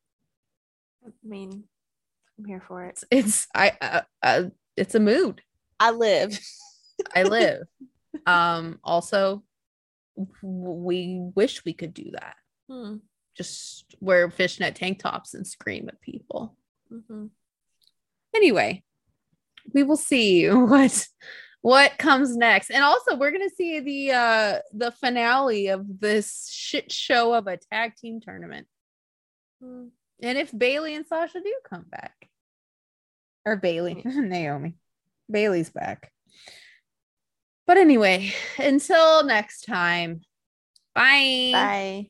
I 1.05 1.11
mean, 1.23 1.63
I'm 2.37 2.45
here 2.45 2.61
for 2.67 2.85
it. 2.85 2.99
It's 3.09 3.47
I 3.55 3.73
uh, 3.81 4.01
uh, 4.21 4.43
it's 4.75 4.95
a 4.95 4.99
mood. 4.99 5.41
I 5.79 5.91
live. 5.91 6.37
I 7.15 7.23
live. 7.23 7.63
um 8.25 8.79
also 8.83 9.43
we 10.41 11.19
wish 11.35 11.63
we 11.63 11.73
could 11.73 11.93
do 11.93 12.11
that. 12.11 12.35
Hmm. 12.69 12.97
Just 13.39 13.85
wear 14.01 14.29
fishnet 14.29 14.75
tank 14.75 14.99
tops 14.99 15.33
and 15.33 15.47
scream 15.47 15.87
at 15.87 16.01
people. 16.01 16.57
Mm-hmm. 16.91 17.27
anyway 18.35 18.83
we 19.73 19.83
will 19.83 19.95
see 19.95 20.47
what 20.49 21.07
what 21.61 21.97
comes 21.99 22.35
next 22.35 22.71
and 22.71 22.83
also 22.83 23.15
we're 23.15 23.31
gonna 23.31 23.49
see 23.55 23.79
the 23.79 24.11
uh 24.11 24.59
the 24.73 24.91
finale 24.91 25.67
of 25.67 25.85
this 26.01 26.49
shit 26.51 26.91
show 26.91 27.33
of 27.35 27.45
a 27.47 27.57
tag 27.71 27.95
team 27.95 28.19
tournament 28.21 28.65
Hmm. 29.61 29.89
and 30.23 30.37
if 30.37 30.57
Bayley 30.57 30.95
and 30.95 31.05
sasha 31.05 31.39
do 31.41 31.53
come 31.63 31.85
back 31.89 32.27
or 33.45 33.55
Bayley 33.57 34.01
naomi 34.05 34.77
Bayley's 35.29 35.69
back 35.69 36.11
but 37.67 37.77
anyway 37.77 38.33
until 38.57 39.23
next 39.25 39.61
time 39.65 40.21
bye 40.95 41.51
Bye. 41.53 42.09